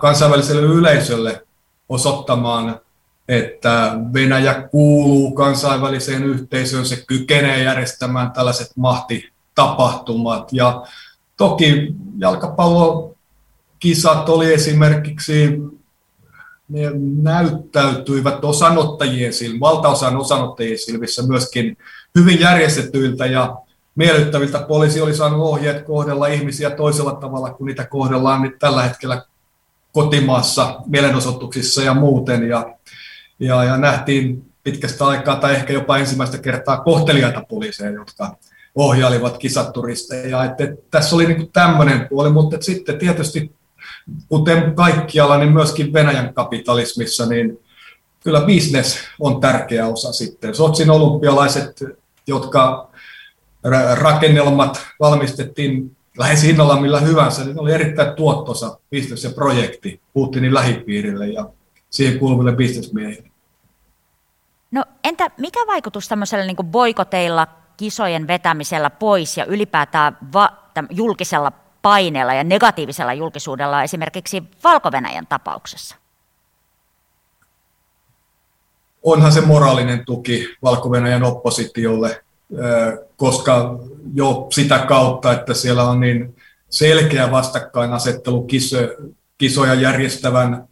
kansainväliselle 0.00 0.62
yleisölle 0.62 1.46
osoittamaan 1.88 2.80
että 3.28 3.92
Venäjä 4.12 4.68
kuuluu 4.70 5.34
kansainväliseen 5.34 6.24
yhteisöön, 6.24 6.86
se 6.86 7.04
kykenee 7.06 7.62
järjestämään 7.62 8.32
tällaiset 8.32 8.72
mahtitapahtumat. 8.76 10.52
Ja 10.52 10.86
toki 11.36 11.94
jalkapallokisat 12.18 14.28
oli 14.28 14.54
esimerkiksi, 14.54 15.60
ne 16.68 16.90
näyttäytyivät 17.22 18.44
osanottajien 18.44 19.32
silmissä, 19.32 19.60
valtaosan 19.60 20.16
osanottajien 20.16 20.78
silmissä 20.78 21.22
myöskin 21.22 21.76
hyvin 22.18 22.40
järjestetyiltä 22.40 23.26
ja 23.26 23.56
miellyttäviltä. 23.94 24.58
Poliisi 24.58 25.00
oli 25.00 25.14
saanut 25.14 25.40
ohjeet 25.40 25.86
kohdella 25.86 26.26
ihmisiä 26.26 26.70
toisella 26.70 27.14
tavalla 27.14 27.50
kuin 27.50 27.66
niitä 27.66 27.86
kohdellaan 27.86 28.42
nyt 28.42 28.58
tällä 28.58 28.82
hetkellä 28.82 29.24
kotimaassa 29.92 30.80
mielenosoituksissa 30.86 31.82
ja 31.82 31.94
muuten. 31.94 32.48
Ja 32.48 32.76
ja, 33.38 33.64
ja 33.64 33.76
nähtiin 33.76 34.52
pitkästä 34.64 35.06
aikaa 35.06 35.36
tai 35.36 35.54
ehkä 35.54 35.72
jopa 35.72 35.98
ensimmäistä 35.98 36.38
kertaa 36.38 36.80
kohteliaita 36.80 37.44
poliiseja, 37.48 37.90
jotka 37.90 38.36
ohjailivat 38.74 39.38
kisaturisteja. 39.38 40.44
Että, 40.44 40.64
että 40.64 40.82
tässä 40.90 41.16
oli 41.16 41.26
niin 41.26 41.52
tämmöinen 41.52 42.08
puoli, 42.08 42.30
mutta 42.30 42.56
sitten 42.60 42.98
tietysti 42.98 43.52
kuten 44.28 44.74
kaikkialla, 44.74 45.38
niin 45.38 45.52
myöskin 45.52 45.92
Venäjän 45.92 46.34
kapitalismissa, 46.34 47.26
niin 47.26 47.58
kyllä 48.24 48.40
business 48.40 48.98
on 49.20 49.40
tärkeä 49.40 49.86
osa 49.86 50.12
sitten. 50.12 50.54
Sotsin 50.54 50.90
olympialaiset, 50.90 51.84
jotka 52.26 52.90
rakennelmat 53.94 54.86
valmistettiin 55.00 55.96
lähes 56.18 56.42
hinnalla 56.42 56.80
millä 56.80 57.00
hyvänsä, 57.00 57.44
niin 57.44 57.60
oli 57.60 57.72
erittäin 57.72 58.14
tuottosa 58.14 58.78
business 58.90 59.24
ja 59.24 59.30
projekti 59.30 60.00
Putinin 60.12 60.54
lähipiirille 60.54 61.28
ja 61.28 61.48
siihen 61.96 62.18
kuuluville 62.18 62.52
bisnesmiehille. 62.52 63.30
No 64.70 64.84
entä 65.04 65.30
mikä 65.38 65.60
vaikutus 65.66 66.08
tämmöisellä 66.08 66.44
niin 66.44 66.56
kuin 66.56 66.68
boikoteilla, 66.68 67.46
kisojen 67.76 68.26
vetämisellä 68.26 68.90
pois 68.90 69.36
ja 69.36 69.44
ylipäätään 69.44 70.18
va- 70.32 70.52
julkisella 70.90 71.52
paineella 71.82 72.34
ja 72.34 72.44
negatiivisella 72.44 73.12
julkisuudella 73.12 73.82
esimerkiksi 73.82 74.42
valko 74.64 74.90
tapauksessa? 75.26 75.96
Onhan 79.02 79.32
se 79.32 79.40
moraalinen 79.40 80.04
tuki 80.04 80.56
valko 80.62 80.88
oppositiolle, 81.24 82.24
koska 83.16 83.78
jo 84.14 84.46
sitä 84.52 84.78
kautta, 84.78 85.32
että 85.32 85.54
siellä 85.54 85.84
on 85.84 86.00
niin 86.00 86.36
selkeä 86.70 87.30
vastakkainasettelu 87.30 88.42
kiso, 88.42 88.76
kisoja 89.38 89.74
järjestävän 89.74 90.68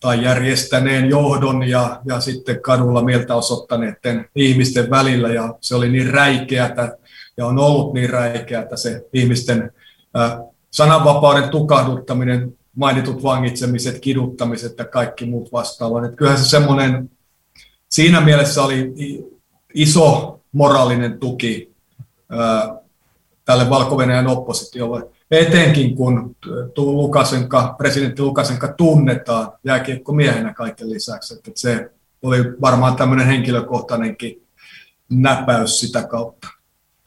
tai 0.00 0.24
järjestäneen 0.24 1.10
johdon 1.10 1.68
ja, 1.68 2.00
ja 2.04 2.20
sitten 2.20 2.62
kadulla 2.62 3.02
mieltä 3.02 3.34
osoittaneiden 3.34 4.28
ihmisten 4.36 4.90
välillä. 4.90 5.28
Ja 5.28 5.54
se 5.60 5.74
oli 5.74 5.88
niin 5.88 6.10
räikeätä 6.10 6.98
ja 7.36 7.46
on 7.46 7.58
ollut 7.58 7.94
niin 7.94 8.10
räikeätä 8.10 8.76
se 8.76 9.06
ihmisten 9.12 9.72
ää, 10.14 10.40
sananvapauden 10.70 11.48
tukahduttaminen, 11.48 12.58
mainitut 12.76 13.22
vangitsemiset, 13.22 13.98
kiduttamiset 14.00 14.78
ja 14.78 14.84
kaikki 14.84 15.26
muut 15.26 15.52
vastaavat. 15.52 16.04
Että 16.04 16.16
kyllähän 16.16 16.40
se 16.40 16.48
semmoinen, 16.48 17.10
siinä 17.88 18.20
mielessä 18.20 18.62
oli 18.62 18.94
iso 19.74 20.40
moraalinen 20.52 21.18
tuki 21.18 21.72
ää, 22.28 22.76
tälle 23.44 23.70
valko 23.70 23.96
oppositiolle, 24.26 25.15
etenkin 25.30 25.96
kun 25.96 26.36
Lukasenka, 26.76 27.74
presidentti 27.78 28.22
Lukasenka 28.22 28.68
tunnetaan 28.68 29.52
jääkiekkomiehenä 29.64 30.54
kaiken 30.54 30.90
lisäksi. 30.90 31.34
Että 31.34 31.50
se 31.54 31.90
oli 32.22 32.38
varmaan 32.60 32.96
tämmöinen 32.96 33.26
henkilökohtainenkin 33.26 34.46
näpäys 35.10 35.80
sitä 35.80 36.02
kautta. 36.02 36.48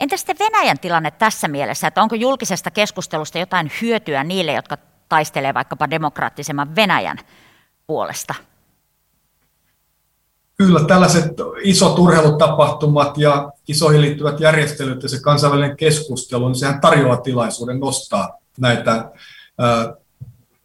Entä 0.00 0.16
sitten 0.16 0.36
Venäjän 0.38 0.78
tilanne 0.78 1.10
tässä 1.10 1.48
mielessä, 1.48 1.86
että 1.86 2.02
onko 2.02 2.14
julkisesta 2.14 2.70
keskustelusta 2.70 3.38
jotain 3.38 3.72
hyötyä 3.82 4.24
niille, 4.24 4.52
jotka 4.52 4.78
taistelee 5.08 5.54
vaikkapa 5.54 5.90
demokraattisemman 5.90 6.76
Venäjän 6.76 7.18
puolesta? 7.86 8.34
Kyllä 10.60 10.84
tällaiset 10.84 11.32
isot 11.62 11.98
urheilutapahtumat 11.98 13.18
ja 13.18 13.52
isoihin 13.68 14.00
liittyvät 14.00 14.40
järjestelyt 14.40 15.02
ja 15.02 15.08
se 15.08 15.20
kansainvälinen 15.20 15.76
keskustelu, 15.76 16.48
niin 16.48 16.54
sehän 16.54 16.80
tarjoaa 16.80 17.16
tilaisuuden 17.16 17.80
nostaa 17.80 18.38
näitä 18.58 19.10
ää, 19.58 19.94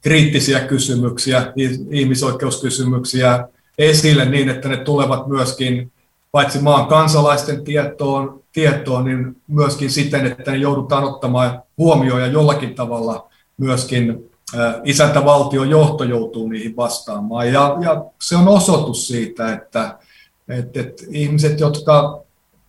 kriittisiä 0.01 0.59
kysymyksiä, 0.59 1.53
ihmisoikeuskysymyksiä 1.91 3.47
esille 3.77 4.25
niin, 4.25 4.49
että 4.49 4.69
ne 4.69 4.77
tulevat 4.77 5.27
myöskin 5.27 5.91
paitsi 6.31 6.59
maan 6.59 6.87
kansalaisten 6.87 7.63
tietoon, 7.63 8.43
tietoon 8.53 9.05
niin 9.05 9.41
myöskin 9.47 9.91
siten, 9.91 10.25
että 10.25 10.51
ne 10.51 10.57
joudutaan 10.57 11.03
ottamaan 11.03 11.63
huomioon 11.77 12.21
ja 12.21 12.27
jollakin 12.27 12.75
tavalla 12.75 13.29
myöskin 13.57 14.31
isäntävaltion 14.83 15.69
johto 15.69 16.03
joutuu 16.03 16.47
niihin 16.47 16.75
vastaamaan. 16.75 17.53
Ja, 17.53 17.77
ja 17.81 18.05
se 18.21 18.35
on 18.35 18.47
osoitus 18.47 19.07
siitä, 19.07 19.53
että, 19.53 19.97
että, 20.49 20.79
että 20.79 21.03
ihmiset, 21.09 21.59
jotka 21.59 22.21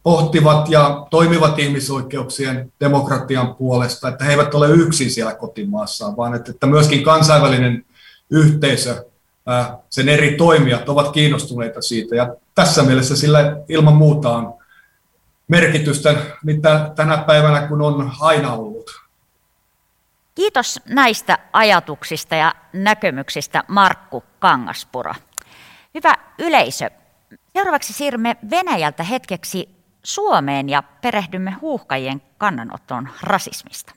pohtivat 0.03 0.69
ja 0.69 1.07
toimivat 1.11 1.59
ihmisoikeuksien 1.59 2.73
demokratian 2.81 3.55
puolesta, 3.55 4.09
että 4.09 4.25
he 4.25 4.31
eivät 4.31 4.55
ole 4.55 4.69
yksin 4.71 5.11
siellä 5.11 5.35
kotimaassaan, 5.35 6.17
vaan 6.17 6.35
että, 6.35 6.51
että 6.51 6.67
myöskin 6.67 7.05
kansainvälinen 7.05 7.85
yhteisö, 8.31 9.05
sen 9.91 10.09
eri 10.09 10.37
toimijat 10.37 10.89
ovat 10.89 11.13
kiinnostuneita 11.13 11.83
siitä. 11.83 12.17
Ja 12.17 12.35
tässä 12.55 12.83
mielessä 12.83 13.17
sillä 13.17 13.57
ilman 13.69 13.97
muuta 13.97 14.31
on 14.31 14.55
merkitystä 15.49 16.15
mitä 16.45 16.93
tänä 16.97 17.17
päivänä, 17.17 17.69
kun 17.69 17.83
on 17.83 18.13
aina 18.21 18.53
ollut. 18.53 18.76
Kiitos 20.37 20.81
näistä 20.89 21.39
ajatuksista 21.53 22.35
ja 22.35 22.55
näkemyksistä 22.73 23.65
Markku 23.69 24.25
Kangaspuro. 24.39 25.15
Hyvä 25.95 26.15
yleisö, 26.39 26.91
seuraavaksi 27.53 27.93
siirrymme 27.93 28.37
Venäjältä 28.51 29.03
hetkeksi 29.03 29.69
Suomeen 30.03 30.69
ja 30.69 30.83
perehdymme 30.83 31.51
huuhkajien 31.61 32.23
kannanottoon 32.39 33.09
rasismista. 33.23 33.93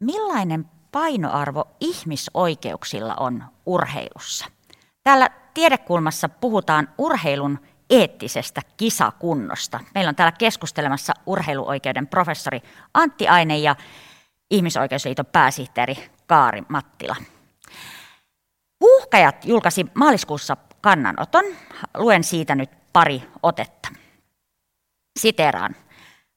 Millainen 0.00 0.64
painoarvo 0.92 1.64
ihmisoikeuksilla 1.80 3.14
on 3.14 3.44
urheilussa? 3.66 4.46
Täällä 5.04 5.30
tiedekulmassa 5.54 6.28
puhutaan 6.28 6.88
urheilun 6.98 7.58
eettisestä 7.90 8.60
kisakunnosta. 8.76 9.80
Meillä 9.94 10.08
on 10.08 10.16
täällä 10.16 10.32
keskustelemassa 10.38 11.12
urheiluoikeuden 11.26 12.06
professori 12.06 12.62
Antti 12.94 13.28
Aine 13.28 13.58
ja 13.58 13.76
Ihmisoikeusliiton 14.50 15.26
pääsihteeri 15.26 16.10
Kaari 16.26 16.62
Mattila. 16.68 17.16
Huuhkajat 18.80 19.44
julkaisi 19.44 19.86
maaliskuussa 19.94 20.56
kannanoton. 20.80 21.44
Luen 21.96 22.24
siitä 22.24 22.54
nyt 22.54 22.70
pari 22.92 23.22
otetta. 23.42 23.88
Siteraan. 25.18 25.76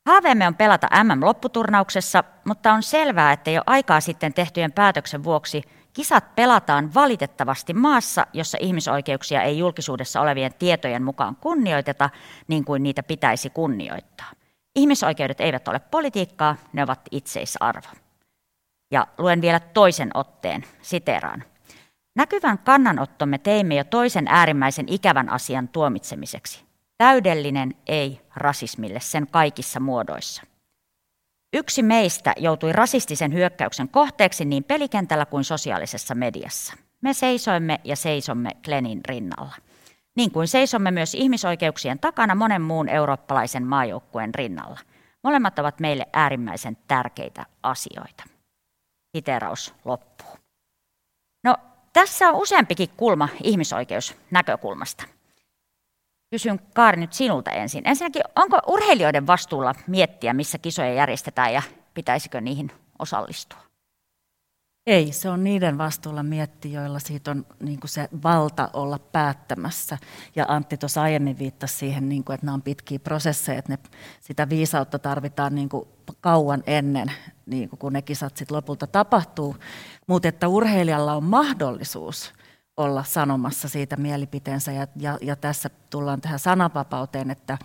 Haaveemme 0.05 0.47
on 0.47 0.55
pelata 0.55 0.87
MM-lopputurnauksessa, 1.03 2.23
mutta 2.45 2.73
on 2.73 2.83
selvää, 2.83 3.31
että 3.31 3.51
jo 3.51 3.61
aikaa 3.65 4.01
sitten 4.01 4.33
tehtyjen 4.33 4.71
päätöksen 4.71 5.23
vuoksi 5.23 5.63
kisat 5.93 6.35
pelataan 6.35 6.93
valitettavasti 6.93 7.73
maassa, 7.73 8.27
jossa 8.33 8.57
ihmisoikeuksia 8.61 9.41
ei 9.41 9.57
julkisuudessa 9.57 10.21
olevien 10.21 10.53
tietojen 10.59 11.03
mukaan 11.03 11.35
kunnioiteta 11.35 12.09
niin 12.47 12.65
kuin 12.65 12.83
niitä 12.83 13.03
pitäisi 13.03 13.49
kunnioittaa. 13.49 14.31
Ihmisoikeudet 14.75 15.41
eivät 15.41 15.67
ole 15.67 15.79
politiikkaa, 15.79 16.55
ne 16.73 16.83
ovat 16.83 16.99
itseisarvo. 17.11 17.87
Ja 18.91 19.07
luen 19.17 19.41
vielä 19.41 19.59
toisen 19.59 20.09
otteen, 20.13 20.63
siteraan. 20.81 21.43
Näkyvän 22.15 22.57
kannanottomme 22.57 23.37
teimme 23.37 23.75
jo 23.75 23.83
toisen 23.83 24.27
äärimmäisen 24.27 24.85
ikävän 24.89 25.29
asian 25.29 25.67
tuomitsemiseksi. 25.67 26.63
Täydellinen 26.97 27.75
ei 27.87 28.21
rasismille 28.35 28.99
sen 28.99 29.27
kaikissa 29.27 29.79
muodoissa. 29.79 30.43
Yksi 31.53 31.83
meistä 31.83 32.33
joutui 32.37 32.73
rasistisen 32.73 33.33
hyökkäyksen 33.33 33.89
kohteeksi 33.89 34.45
niin 34.45 34.63
pelikentällä 34.63 35.25
kuin 35.25 35.43
sosiaalisessa 35.43 36.15
mediassa. 36.15 36.73
Me 37.01 37.13
seisoimme 37.13 37.79
ja 37.83 37.95
seisomme 37.95 38.49
Glenin 38.63 39.01
rinnalla. 39.05 39.55
Niin 40.15 40.31
kuin 40.31 40.47
seisomme 40.47 40.91
myös 40.91 41.15
ihmisoikeuksien 41.15 41.99
takana 41.99 42.35
monen 42.35 42.61
muun 42.61 42.89
eurooppalaisen 42.89 43.67
maajoukkueen 43.67 44.35
rinnalla. 44.35 44.79
Molemmat 45.23 45.59
ovat 45.59 45.79
meille 45.79 46.05
äärimmäisen 46.13 46.77
tärkeitä 46.87 47.45
asioita. 47.63 48.23
Siteraus 49.17 49.73
loppuu. 49.85 50.37
No, 51.43 51.57
tässä 51.93 52.29
on 52.29 52.35
useampikin 52.35 52.89
kulma 52.97 53.29
ihmisoikeusnäkökulmasta. 53.43 55.03
Kysyn 56.33 56.59
Kaari 56.73 56.99
nyt 56.99 57.13
sinulta 57.13 57.51
ensin. 57.51 57.87
Ensinnäkin, 57.87 58.21
onko 58.35 58.59
urheilijoiden 58.67 59.27
vastuulla 59.27 59.75
miettiä, 59.87 60.33
missä 60.33 60.57
kisoja 60.57 60.93
järjestetään 60.93 61.53
ja 61.53 61.61
pitäisikö 61.93 62.41
niihin 62.41 62.71
osallistua? 62.99 63.59
Ei, 64.87 65.11
se 65.11 65.29
on 65.29 65.43
niiden 65.43 65.77
vastuulla 65.77 66.23
miettiä, 66.23 66.81
joilla 66.81 66.99
siitä 66.99 67.31
on 67.31 67.45
niin 67.59 67.79
kuin 67.79 67.89
se 67.89 68.09
valta 68.23 68.69
olla 68.73 68.99
päättämässä. 68.99 69.97
Ja 70.35 70.45
Antti 70.47 70.77
tuossa 70.77 71.01
aiemmin 71.01 71.39
viittasi 71.39 71.77
siihen, 71.77 72.09
niin 72.09 72.23
kuin, 72.23 72.33
että 72.33 72.45
nämä 72.45 72.53
on 72.53 72.61
pitkiä 72.61 72.99
prosesseja, 72.99 73.59
että 73.59 73.71
ne, 73.71 73.79
sitä 74.21 74.49
viisautta 74.49 74.99
tarvitaan 74.99 75.55
niin 75.55 75.69
kuin 75.69 75.87
kauan 76.21 76.63
ennen, 76.67 77.11
niin 77.45 77.69
kuin, 77.69 77.79
kun 77.79 77.93
ne 77.93 78.01
kisat 78.01 78.37
sit 78.37 78.51
lopulta 78.51 78.87
tapahtuu. 78.87 79.55
Mutta 80.07 80.27
että 80.27 80.47
urheilijalla 80.47 81.13
on 81.15 81.23
mahdollisuus 81.23 82.33
olla 82.77 83.03
sanomassa 83.03 83.69
siitä 83.69 83.97
mielipiteensä. 83.97 84.71
Ja, 84.71 84.87
ja, 84.95 85.17
ja 85.21 85.35
tässä 85.35 85.69
tullaan 85.89 86.21
tähän 86.21 86.39
sananvapauteen, 86.39 87.31
että 87.31 87.57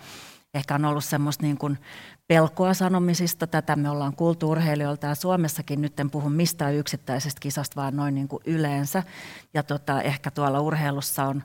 ehkä 0.53 0.75
on 0.75 0.85
ollut 0.85 1.03
semmoista 1.03 1.43
niin 1.43 1.57
kuin 1.57 1.77
pelkoa 2.27 2.73
sanomisista. 2.73 3.47
Tätä 3.47 3.75
me 3.75 3.89
ollaan 3.89 4.15
kuultu 4.15 4.49
urheilijoilta 4.49 5.07
ja 5.07 5.15
Suomessakin 5.15 5.81
nyt 5.81 5.99
en 5.99 6.11
puhu 6.11 6.29
mistään 6.29 6.75
yksittäisestä 6.75 7.39
kisasta, 7.39 7.81
vaan 7.81 7.95
noin 7.95 8.15
niin 8.15 8.27
kuin 8.27 8.43
yleensä. 8.45 9.03
Ja 9.53 9.63
tota, 9.63 10.01
ehkä 10.01 10.31
tuolla 10.31 10.59
urheilussa 10.59 11.25
on 11.25 11.43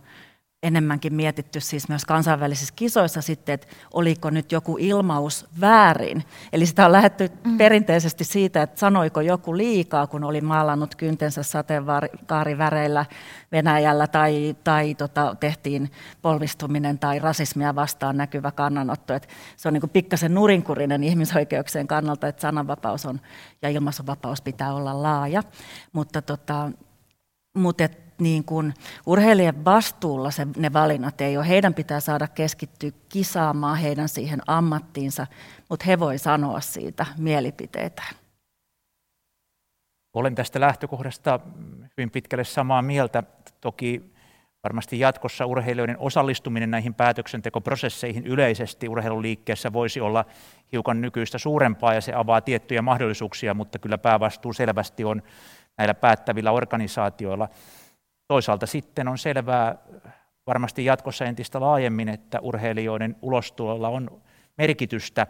enemmänkin 0.64 1.14
mietitty 1.14 1.60
siis 1.60 1.88
myös 1.88 2.04
kansainvälisissä 2.04 2.74
kisoissa 2.76 3.22
sitten, 3.22 3.52
että 3.52 3.66
oliko 3.92 4.30
nyt 4.30 4.52
joku 4.52 4.76
ilmaus 4.80 5.46
väärin. 5.60 6.24
Eli 6.52 6.66
sitä 6.66 6.86
on 6.86 6.92
lähdetty 6.92 7.30
mm. 7.44 7.58
perinteisesti 7.58 8.24
siitä, 8.24 8.62
että 8.62 8.80
sanoiko 8.80 9.20
joku 9.20 9.56
liikaa, 9.56 10.06
kun 10.06 10.24
oli 10.24 10.40
maalannut 10.40 10.94
kyntensä 10.94 11.42
sateenkaariväreillä 11.42 13.06
Venäjällä 13.52 14.06
tai, 14.06 14.56
tai 14.64 14.94
tota, 14.94 15.36
tehtiin 15.40 15.90
polvistuminen 16.22 16.98
tai 16.98 17.18
rasismia 17.18 17.74
vastaan 17.74 18.16
näkyvä 18.16 18.50
kannanotto. 18.50 19.14
Että 19.14 19.28
se 19.56 19.68
on 19.68 19.74
niin 19.74 19.90
pikkasen 19.90 20.34
nurinkurinen 20.34 21.04
ihmisoikeuksien 21.04 21.86
kannalta, 21.86 22.28
että 22.28 22.42
sananvapaus 22.42 23.06
on 23.06 23.20
ja 23.62 23.68
ilmaisuvapaus 23.68 24.42
pitää 24.42 24.74
olla 24.74 25.02
laaja. 25.02 25.42
Mutta, 25.92 26.22
tota, 26.22 26.70
mutta 27.54 27.84
et, 27.84 28.03
niin 28.18 28.44
kuin 28.44 28.74
urheilijan 29.06 29.64
vastuulla 29.64 30.30
se, 30.30 30.46
ne 30.56 30.72
valinnat 30.72 31.20
ei 31.20 31.36
ole. 31.36 31.48
Heidän 31.48 31.74
pitää 31.74 32.00
saada 32.00 32.28
keskittyä 32.28 32.90
kisaamaan 33.08 33.78
heidän 33.78 34.08
siihen 34.08 34.40
ammattiinsa, 34.46 35.26
mutta 35.68 35.84
he 35.84 35.98
voi 35.98 36.18
sanoa 36.18 36.60
siitä 36.60 37.06
mielipiteitään. 37.18 38.14
Olen 40.14 40.34
tästä 40.34 40.60
lähtökohdasta 40.60 41.40
hyvin 41.96 42.10
pitkälle 42.10 42.44
samaa 42.44 42.82
mieltä. 42.82 43.22
Toki 43.60 44.14
varmasti 44.64 44.98
jatkossa 44.98 45.46
urheilijoiden 45.46 45.98
osallistuminen 45.98 46.70
näihin 46.70 46.94
päätöksentekoprosesseihin 46.94 48.26
yleisesti 48.26 48.88
urheiluliikkeessä 48.88 49.72
voisi 49.72 50.00
olla 50.00 50.24
hiukan 50.72 51.00
nykyistä 51.00 51.38
suurempaa 51.38 51.94
ja 51.94 52.00
se 52.00 52.12
avaa 52.14 52.40
tiettyjä 52.40 52.82
mahdollisuuksia, 52.82 53.54
mutta 53.54 53.78
kyllä 53.78 53.98
päävastuu 53.98 54.52
selvästi 54.52 55.04
on 55.04 55.22
näillä 55.78 55.94
päättävillä 55.94 56.52
organisaatioilla. 56.52 57.48
Toisaalta 58.28 58.66
sitten 58.66 59.08
on 59.08 59.18
selvää 59.18 59.78
varmasti 60.46 60.84
jatkossa 60.84 61.24
entistä 61.24 61.60
laajemmin, 61.60 62.08
että 62.08 62.40
urheilijoiden 62.40 63.16
ulostulolla 63.22 63.88
on 63.88 64.22
merkitystä. 64.58 65.26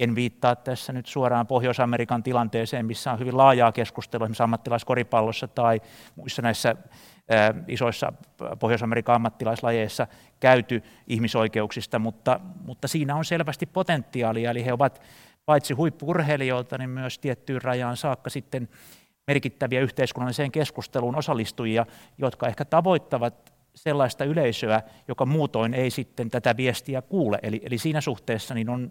En 0.00 0.14
viittaa 0.14 0.56
tässä 0.56 0.92
nyt 0.92 1.06
suoraan 1.06 1.46
Pohjois-Amerikan 1.46 2.22
tilanteeseen, 2.22 2.86
missä 2.86 3.12
on 3.12 3.18
hyvin 3.18 3.36
laajaa 3.36 3.72
keskustelua 3.72 4.24
esimerkiksi 4.24 4.42
ammattilaiskoripallossa 4.42 5.48
tai 5.48 5.80
muissa 6.16 6.42
näissä 6.42 6.76
isoissa 7.68 8.12
Pohjois-Amerikan 8.58 9.14
ammattilaislajeissa 9.14 10.06
käyty 10.40 10.82
ihmisoikeuksista, 11.06 11.98
mutta, 11.98 12.40
mutta 12.64 12.88
siinä 12.88 13.16
on 13.16 13.24
selvästi 13.24 13.66
potentiaalia, 13.66 14.50
eli 14.50 14.64
he 14.64 14.72
ovat 14.72 15.02
paitsi 15.46 15.74
huippurheilijoilta, 15.74 16.78
niin 16.78 16.90
myös 16.90 17.18
tiettyyn 17.18 17.62
rajaan 17.62 17.96
saakka 17.96 18.30
sitten 18.30 18.68
merkittäviä 19.28 19.80
yhteiskunnalliseen 19.80 20.52
keskusteluun 20.52 21.16
osallistujia, 21.16 21.86
jotka 22.18 22.48
ehkä 22.48 22.64
tavoittavat 22.64 23.52
sellaista 23.74 24.24
yleisöä, 24.24 24.82
joka 25.08 25.26
muutoin 25.26 25.74
ei 25.74 25.90
sitten 25.90 26.30
tätä 26.30 26.56
viestiä 26.56 27.02
kuule. 27.02 27.38
Eli, 27.42 27.60
eli 27.64 27.78
siinä 27.78 28.00
suhteessa 28.00 28.54
niin 28.54 28.70
on 28.70 28.90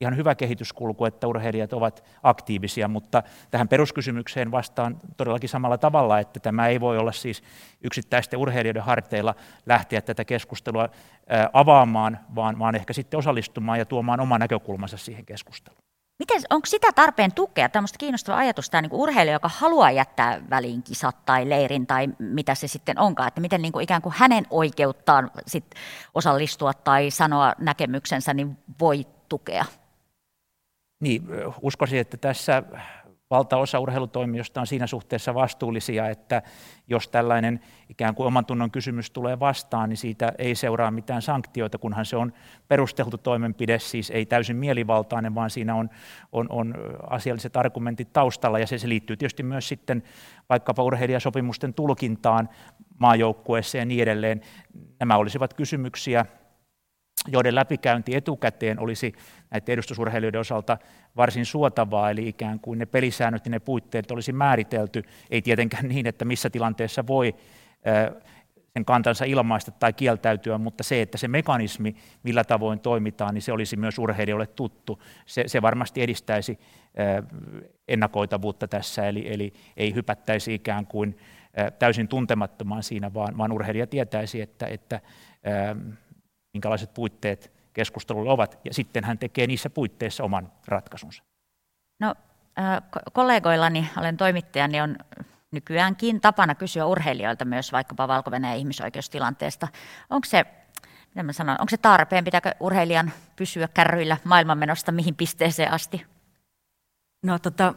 ihan 0.00 0.16
hyvä 0.16 0.34
kehityskulku, 0.34 1.04
että 1.04 1.26
urheilijat 1.26 1.72
ovat 1.72 2.04
aktiivisia, 2.22 2.88
mutta 2.88 3.22
tähän 3.50 3.68
peruskysymykseen 3.68 4.50
vastaan 4.50 5.00
todellakin 5.16 5.48
samalla 5.48 5.78
tavalla, 5.78 6.18
että 6.18 6.40
tämä 6.40 6.68
ei 6.68 6.80
voi 6.80 6.98
olla 6.98 7.12
siis 7.12 7.42
yksittäisten 7.84 8.38
urheilijoiden 8.38 8.82
harteilla 8.82 9.34
lähteä 9.66 10.00
tätä 10.00 10.24
keskustelua 10.24 10.88
avaamaan, 11.52 12.18
vaan, 12.34 12.58
vaan 12.58 12.74
ehkä 12.74 12.92
sitten 12.92 13.18
osallistumaan 13.18 13.78
ja 13.78 13.84
tuomaan 13.84 14.20
oma 14.20 14.38
näkökulmansa 14.38 14.96
siihen 14.96 15.26
keskusteluun. 15.26 15.89
Miten, 16.20 16.42
onko 16.50 16.66
sitä 16.66 16.92
tarpeen 16.92 17.34
tukea, 17.34 17.68
tämmöistä 17.68 17.98
kiinnostavaa 17.98 18.40
ajatusta, 18.40 18.82
niin 18.82 18.92
urheilija, 18.92 19.32
joka 19.32 19.50
haluaa 19.54 19.90
jättää 19.90 20.40
väliin 20.50 20.82
kisat 20.82 21.24
tai 21.24 21.48
leirin 21.48 21.86
tai 21.86 22.08
mitä 22.18 22.54
se 22.54 22.68
sitten 22.68 22.98
onkaan, 22.98 23.28
että 23.28 23.40
miten 23.40 23.62
niin 23.62 23.72
kuin 23.72 23.82
ikään 23.82 24.02
kuin 24.02 24.14
hänen 24.16 24.46
oikeuttaan 24.50 25.30
sit 25.46 25.64
osallistua 26.14 26.74
tai 26.74 27.10
sanoa 27.10 27.52
näkemyksensä 27.58 28.34
niin 28.34 28.58
voi 28.80 29.06
tukea? 29.28 29.64
Niin, 31.00 31.22
uskoisin, 31.62 32.00
että 32.00 32.16
tässä 32.16 32.62
valtaosa 33.30 33.80
urheilutoimijoista 33.80 34.60
on 34.60 34.66
siinä 34.66 34.86
suhteessa 34.86 35.34
vastuullisia, 35.34 36.08
että 36.08 36.42
jos 36.88 37.08
tällainen 37.08 37.60
ikään 37.88 38.14
kuin 38.14 38.26
oman 38.26 38.46
tunnon 38.46 38.70
kysymys 38.70 39.10
tulee 39.10 39.40
vastaan, 39.40 39.88
niin 39.88 39.96
siitä 39.96 40.32
ei 40.38 40.54
seuraa 40.54 40.90
mitään 40.90 41.22
sanktioita, 41.22 41.78
kunhan 41.78 42.06
se 42.06 42.16
on 42.16 42.32
perusteltu 42.68 43.18
toimenpide, 43.18 43.78
siis 43.78 44.10
ei 44.10 44.26
täysin 44.26 44.56
mielivaltainen, 44.56 45.34
vaan 45.34 45.50
siinä 45.50 45.74
on, 45.74 45.90
on, 46.32 46.46
on 46.50 46.74
asialliset 47.10 47.56
argumentit 47.56 48.12
taustalla, 48.12 48.58
ja 48.58 48.66
se, 48.66 48.78
se 48.78 48.88
liittyy 48.88 49.16
tietysti 49.16 49.42
myös 49.42 49.68
sitten 49.68 50.02
vaikkapa 50.48 50.82
urheilijasopimusten 50.82 51.74
tulkintaan 51.74 52.48
maajoukkueessa 52.98 53.78
ja 53.78 53.84
niin 53.84 54.02
edelleen. 54.02 54.40
Nämä 55.00 55.16
olisivat 55.16 55.54
kysymyksiä, 55.54 56.26
joiden 57.28 57.54
läpikäynti 57.54 58.14
etukäteen 58.14 58.78
olisi 58.78 59.12
näiden 59.50 59.72
edustusurheilijoiden 59.72 60.40
osalta 60.40 60.78
varsin 61.16 61.46
suotavaa, 61.46 62.10
eli 62.10 62.28
ikään 62.28 62.60
kuin 62.60 62.78
ne 62.78 62.86
pelisäännöt 62.86 63.46
ja 63.46 63.50
ne 63.50 63.58
puitteet 63.58 64.10
olisi 64.10 64.32
määritelty, 64.32 65.02
ei 65.30 65.42
tietenkään 65.42 65.88
niin, 65.88 66.06
että 66.06 66.24
missä 66.24 66.50
tilanteessa 66.50 67.06
voi 67.06 67.34
sen 68.72 68.84
kantansa 68.84 69.24
ilmaista 69.24 69.70
tai 69.70 69.92
kieltäytyä, 69.92 70.58
mutta 70.58 70.82
se, 70.82 71.02
että 71.02 71.18
se 71.18 71.28
mekanismi, 71.28 71.96
millä 72.22 72.44
tavoin 72.44 72.80
toimitaan, 72.80 73.34
niin 73.34 73.42
se 73.42 73.52
olisi 73.52 73.76
myös 73.76 73.98
urheilijoille 73.98 74.46
tuttu. 74.46 75.02
Se, 75.26 75.44
se 75.46 75.62
varmasti 75.62 76.02
edistäisi 76.02 76.58
ennakoitavuutta 77.88 78.68
tässä, 78.68 79.08
eli, 79.08 79.32
eli 79.32 79.52
ei 79.76 79.94
hypättäisi 79.94 80.54
ikään 80.54 80.86
kuin 80.86 81.18
täysin 81.78 82.08
tuntemattomaan 82.08 82.82
siinä, 82.82 83.14
vaan, 83.14 83.38
vaan 83.38 83.52
urheilija 83.52 83.86
tietäisi, 83.86 84.40
että, 84.40 84.66
että 84.66 85.00
minkälaiset 86.54 86.94
puitteet 86.94 87.52
keskustelulle 87.72 88.30
ovat, 88.30 88.58
ja 88.64 88.74
sitten 88.74 89.04
hän 89.04 89.18
tekee 89.18 89.46
niissä 89.46 89.70
puitteissa 89.70 90.24
oman 90.24 90.52
ratkaisunsa. 90.66 91.22
No, 92.00 92.14
kollegoillani, 93.12 93.90
olen 93.96 94.16
toimittaja, 94.16 94.68
niin 94.68 94.82
on 94.82 94.96
nykyäänkin 95.50 96.20
tapana 96.20 96.54
kysyä 96.54 96.86
urheilijoilta 96.86 97.44
myös 97.44 97.72
vaikkapa 97.72 98.08
valko 98.08 98.30
ihmisoikeustilanteesta. 98.56 99.68
Onko 100.10 100.24
se, 100.24 100.44
mitä 101.08 101.22
mä 101.22 101.32
sanon, 101.32 101.56
onko 101.60 101.70
se 101.70 101.76
tarpeen, 101.76 102.24
pitääkö 102.24 102.54
urheilijan 102.60 103.12
pysyä 103.36 103.68
kärryillä 103.68 104.16
maailmanmenosta 104.24 104.92
mihin 104.92 105.14
pisteeseen 105.14 105.72
asti? 105.72 106.06
No 107.24 107.38
tota, 107.38 107.74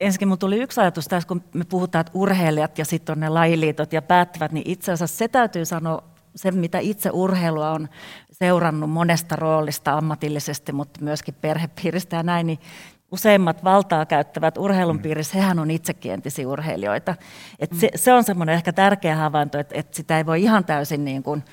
ensinnäkin 0.00 0.28
minulla 0.28 0.38
tuli 0.38 0.62
yksi 0.62 0.80
ajatus 0.80 1.08
tässä, 1.08 1.28
kun 1.28 1.44
me 1.54 1.64
puhutaan, 1.64 2.00
että 2.00 2.12
urheilijat 2.14 2.78
ja 2.78 2.84
sitten 2.84 3.12
on 3.12 3.20
ne 3.20 3.28
lajiliitot 3.28 3.92
ja 3.92 4.02
päättävät, 4.02 4.52
niin 4.52 4.70
itse 4.70 4.92
asiassa 4.92 5.16
se 5.16 5.28
täytyy 5.28 5.64
sanoa 5.64 6.02
se, 6.36 6.50
mitä 6.50 6.78
itse 6.78 7.10
urheilua 7.12 7.70
on 7.70 7.88
seurannut 8.32 8.90
monesta 8.90 9.36
roolista 9.36 9.92
ammatillisesti, 9.92 10.72
mutta 10.72 11.00
myöskin 11.04 11.34
perhepiiristä 11.40 12.16
ja 12.16 12.22
näin, 12.22 12.46
niin 12.46 12.58
useimmat 13.12 13.64
valtaa 13.64 14.06
käyttävät 14.06 14.58
urheilun 14.58 14.96
mm. 14.96 15.02
piirissä, 15.02 15.38
hehän 15.38 15.58
on 15.58 15.70
itsekin 15.70 16.12
entisiä 16.12 16.48
urheilijoita. 16.48 17.14
Et 17.58 17.70
se, 17.74 17.90
se 17.94 18.12
on 18.12 18.24
semmoinen 18.24 18.54
ehkä 18.54 18.72
tärkeä 18.72 19.16
havainto, 19.16 19.58
että, 19.58 19.74
että 19.78 19.96
sitä 19.96 20.18
ei 20.18 20.26
voi 20.26 20.42
ihan 20.42 20.64
täysin 20.64 21.04
niin 21.04 21.22
kuin 21.22 21.44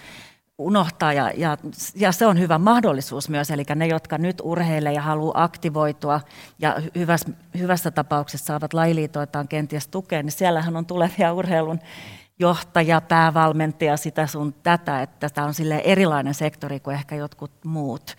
unohtaa 0.57 1.13
ja, 1.13 1.31
ja, 1.37 1.57
ja 1.95 2.11
se 2.11 2.25
on 2.25 2.39
hyvä 2.39 2.57
mahdollisuus 2.57 3.29
myös, 3.29 3.51
eli 3.51 3.63
ne, 3.75 3.87
jotka 3.87 4.17
nyt 4.17 4.41
urheilee 4.43 4.93
ja 4.93 5.01
haluaa 5.01 5.43
aktivoitua 5.43 6.21
ja 6.59 6.75
hyvässä, 6.95 7.29
hyvässä 7.57 7.91
tapauksessa 7.91 8.45
saavat 8.45 8.73
lajiliitoitaan 8.73 9.47
kenties 9.47 9.87
tukea, 9.87 10.23
niin 10.23 10.31
siellähän 10.31 10.77
on 10.77 10.85
tulevia 10.85 11.33
urheilun 11.33 11.79
johtaja, 12.39 13.01
päävalmentaja, 13.01 13.97
sitä 13.97 14.27
sun 14.27 14.53
tätä, 14.63 15.01
että 15.01 15.29
tämä 15.29 15.47
on 15.47 15.53
sille 15.53 15.81
erilainen 15.85 16.33
sektori 16.33 16.79
kuin 16.79 16.95
ehkä 16.95 17.15
jotkut 17.15 17.51
muut. 17.65 18.15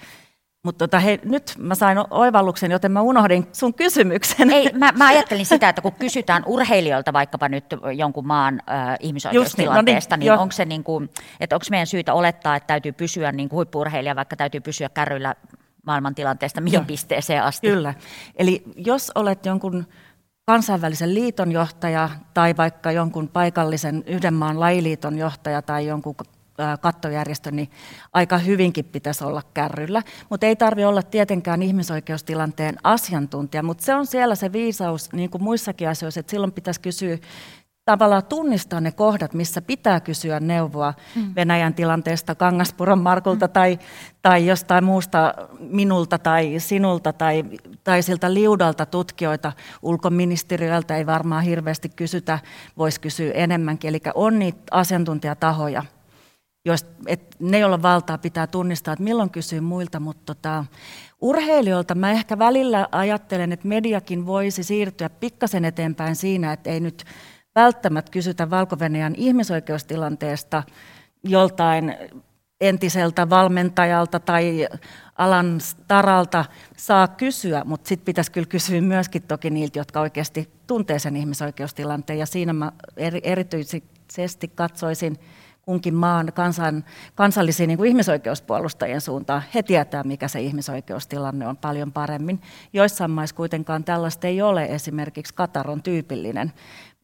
Mutta 0.62 0.78
tota, 0.78 1.00
hei, 1.00 1.20
nyt 1.24 1.54
mä 1.58 1.74
sain 1.74 1.98
oivalluksen, 2.10 2.70
joten 2.70 2.92
mä 2.92 3.00
unohdin 3.00 3.46
sun 3.52 3.74
kysymyksen. 3.74 4.50
Ei, 4.50 4.70
mä, 4.72 4.92
mä 4.92 5.06
ajattelin 5.06 5.46
sitä, 5.54 5.68
että 5.68 5.82
kun 5.82 5.92
kysytään 5.92 6.42
urheilijoilta 6.46 7.12
vaikkapa 7.12 7.48
nyt 7.48 7.64
jonkun 7.96 8.26
maan 8.26 8.62
äh, 8.70 8.96
ihmisoikeustilanteesta, 9.00 10.16
niin, 10.16 10.26
no 10.26 10.32
niin, 10.32 10.36
niin 10.36 10.42
onko 10.42 10.52
se 10.52 10.64
niin 10.64 10.84
kuin, 10.84 11.10
että 11.40 11.56
onko 11.56 11.66
meidän 11.70 11.86
syytä 11.86 12.14
olettaa, 12.14 12.56
että 12.56 12.66
täytyy 12.66 12.92
pysyä 12.92 13.32
niin 13.32 13.48
kuin 13.48 13.56
huippuurheilija, 13.56 14.16
vaikka 14.16 14.36
täytyy 14.36 14.60
pysyä 14.60 14.88
kärryillä 14.88 15.34
maailmantilanteesta 15.86 16.60
mihin 16.60 16.86
pisteeseen 16.86 17.42
asti? 17.42 17.66
Kyllä. 17.66 17.94
Eli 18.36 18.62
jos 18.76 19.12
olet 19.14 19.46
jonkun 19.46 19.86
kansainvälisen 20.48 21.14
liiton 21.14 21.52
johtaja 21.52 22.10
tai 22.34 22.56
vaikka 22.56 22.92
jonkun 22.92 23.28
paikallisen 23.28 24.04
yhden 24.06 24.34
maan 24.34 24.60
lajiliiton 24.60 25.18
johtaja 25.18 25.62
tai 25.62 25.86
jonkun 25.86 26.14
kattojärjestön, 26.80 27.56
niin 27.56 27.70
aika 28.12 28.38
hyvinkin 28.38 28.84
pitäisi 28.84 29.24
olla 29.24 29.42
kärryllä. 29.54 30.02
Mutta 30.30 30.46
ei 30.46 30.56
tarvi 30.56 30.84
olla 30.84 31.02
tietenkään 31.02 31.62
ihmisoikeustilanteen 31.62 32.76
asiantuntija, 32.82 33.62
mutta 33.62 33.84
se 33.84 33.94
on 33.94 34.06
siellä 34.06 34.34
se 34.34 34.52
viisaus, 34.52 35.12
niin 35.12 35.30
kuin 35.30 35.42
muissakin 35.42 35.88
asioissa, 35.88 36.20
että 36.20 36.30
silloin 36.30 36.52
pitäisi 36.52 36.80
kysyä 36.80 37.18
tavallaan 37.88 38.24
tunnistaa 38.24 38.80
ne 38.80 38.92
kohdat, 38.92 39.34
missä 39.34 39.62
pitää 39.62 40.00
kysyä 40.00 40.40
neuvoa 40.40 40.94
mm. 41.16 41.34
Venäjän 41.36 41.74
tilanteesta 41.74 42.34
Kangaspuron 42.34 42.98
Markulta 42.98 43.46
mm. 43.46 43.52
tai, 43.52 43.78
tai 44.22 44.46
jostain 44.46 44.84
muusta 44.84 45.34
minulta 45.60 46.18
tai 46.18 46.54
sinulta 46.58 47.12
tai, 47.12 47.44
tai 47.84 48.02
siltä 48.02 48.34
liudalta 48.34 48.86
tutkijoita 48.86 49.52
ulkoministeriöltä 49.82 50.96
ei 50.96 51.06
varmaan 51.06 51.44
hirveästi 51.44 51.88
kysytä, 51.88 52.38
voisi 52.78 53.00
kysyä 53.00 53.32
enemmänkin. 53.32 53.88
Eli 53.88 54.00
on 54.14 54.38
niitä 54.38 54.58
asiantuntijatahoja, 54.70 55.82
joista, 56.64 56.90
et 57.06 57.36
ne, 57.38 57.58
joilla 57.58 57.82
valtaa 57.82 58.18
pitää 58.18 58.46
tunnistaa, 58.46 58.92
että 58.92 59.04
milloin 59.04 59.30
kysyy 59.30 59.60
muilta, 59.60 60.00
mutta 60.00 60.34
tota, 60.34 60.64
urheilijoilta 61.20 61.94
mä 61.94 62.10
ehkä 62.10 62.38
välillä 62.38 62.88
ajattelen, 62.92 63.52
että 63.52 63.68
mediakin 63.68 64.26
voisi 64.26 64.62
siirtyä 64.62 65.10
pikkasen 65.10 65.64
eteenpäin 65.64 66.16
siinä, 66.16 66.52
että 66.52 66.70
ei 66.70 66.80
nyt 66.80 67.04
välttämättä 67.58 68.10
kysytä 68.10 68.50
valko 68.50 68.76
ihmisoikeustilanteesta 69.16 70.62
joltain 71.24 71.96
entiseltä 72.60 73.30
valmentajalta 73.30 74.20
tai 74.20 74.68
alan 75.16 75.60
staralta 75.60 76.44
saa 76.76 77.08
kysyä, 77.08 77.62
mutta 77.64 77.88
sitten 77.88 78.04
pitäisi 78.04 78.32
kyllä 78.32 78.46
kysyä 78.46 78.80
myöskin 78.80 79.22
toki 79.22 79.50
niiltä, 79.50 79.78
jotka 79.78 80.00
oikeasti 80.00 80.48
tuntee 80.66 80.98
sen 80.98 81.16
ihmisoikeustilanteen. 81.16 82.18
Ja 82.18 82.26
siinä 82.26 82.52
mä 82.52 82.72
erityisesti 83.22 84.48
katsoisin 84.54 85.16
kunkin 85.62 85.94
maan 85.94 86.32
kansan, 86.34 86.84
kansallisiin 87.14 87.68
niin 87.68 87.78
kuin 87.78 87.88
ihmisoikeuspuolustajien 87.88 89.00
suuntaan. 89.00 89.42
He 89.54 89.62
tietää, 89.62 90.04
mikä 90.04 90.28
se 90.28 90.40
ihmisoikeustilanne 90.40 91.48
on 91.48 91.56
paljon 91.56 91.92
paremmin. 91.92 92.40
Joissain 92.72 93.10
maissa 93.10 93.36
kuitenkaan 93.36 93.84
tällaista 93.84 94.26
ei 94.26 94.42
ole. 94.42 94.64
Esimerkiksi 94.64 95.34
Katar 95.34 95.70
on 95.70 95.82
tyypillinen 95.82 96.52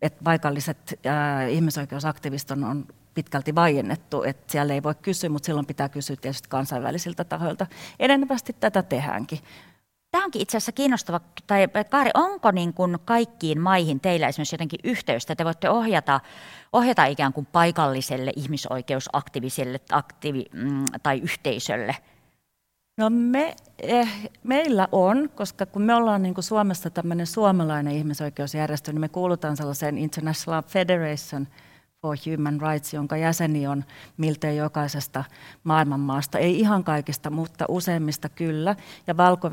että 0.02 0.24
paikalliset 0.24 1.00
ää, 1.06 1.46
ihmisoikeusaktivistit 1.46 2.50
on 2.50 2.86
pitkälti 3.14 3.54
vaiennettu, 3.54 4.22
että 4.22 4.52
siellä 4.52 4.74
ei 4.74 4.82
voi 4.82 4.94
kysyä, 4.94 5.30
mutta 5.30 5.46
silloin 5.46 5.66
pitää 5.66 5.88
kysyä 5.88 6.16
tietysti 6.16 6.48
kansainvälisiltä 6.48 7.24
tahoilta. 7.24 7.66
Enenevästi 7.98 8.56
tätä 8.60 8.82
tehdäänkin. 8.82 9.38
Tämä 10.10 10.24
onkin 10.24 10.42
itse 10.42 10.56
asiassa 10.56 10.72
kiinnostava, 10.72 11.20
tai 11.46 11.68
Kaari, 11.90 12.10
onko 12.14 12.50
niin 12.50 12.74
kuin 12.74 12.96
kaikkiin 13.04 13.60
maihin 13.60 14.00
teillä 14.00 14.28
esimerkiksi 14.28 14.54
jotenkin 14.54 14.80
yhteystä, 14.84 15.36
te 15.36 15.44
voitte 15.44 15.70
ohjata, 15.70 16.20
ohjata 16.72 17.04
ikään 17.04 17.32
kuin 17.32 17.46
paikalliselle 17.46 18.32
ihmisoikeusaktiviselle 18.36 19.80
aktiivi, 19.92 20.44
mm, 20.52 20.84
tai 21.02 21.18
yhteisölle? 21.18 21.96
No 22.96 23.10
me, 23.10 23.56
eh, 23.78 24.30
meillä 24.42 24.88
on, 24.92 25.30
koska 25.34 25.66
kun 25.66 25.82
me 25.82 25.94
ollaan 25.94 26.22
niin 26.22 26.34
kuin 26.34 26.44
Suomessa 26.44 26.90
tämmöinen 26.90 27.26
suomalainen 27.26 27.94
ihmisoikeusjärjestö, 27.94 28.92
niin 28.92 29.00
me 29.00 29.08
kuulutaan 29.08 29.56
sellaiseen 29.56 29.98
International 29.98 30.62
Federation– 30.62 31.48
for 32.04 32.16
Human 32.26 32.60
Rights, 32.60 32.94
jonka 32.94 33.16
jäseni 33.16 33.66
on 33.66 33.84
miltei 34.16 34.56
jokaisesta 34.56 35.24
maailmanmaasta. 35.64 36.38
Ei 36.38 36.60
ihan 36.60 36.84
kaikista, 36.84 37.30
mutta 37.30 37.64
useimmista 37.68 38.28
kyllä. 38.28 38.76
Ja 39.06 39.16
valko 39.16 39.50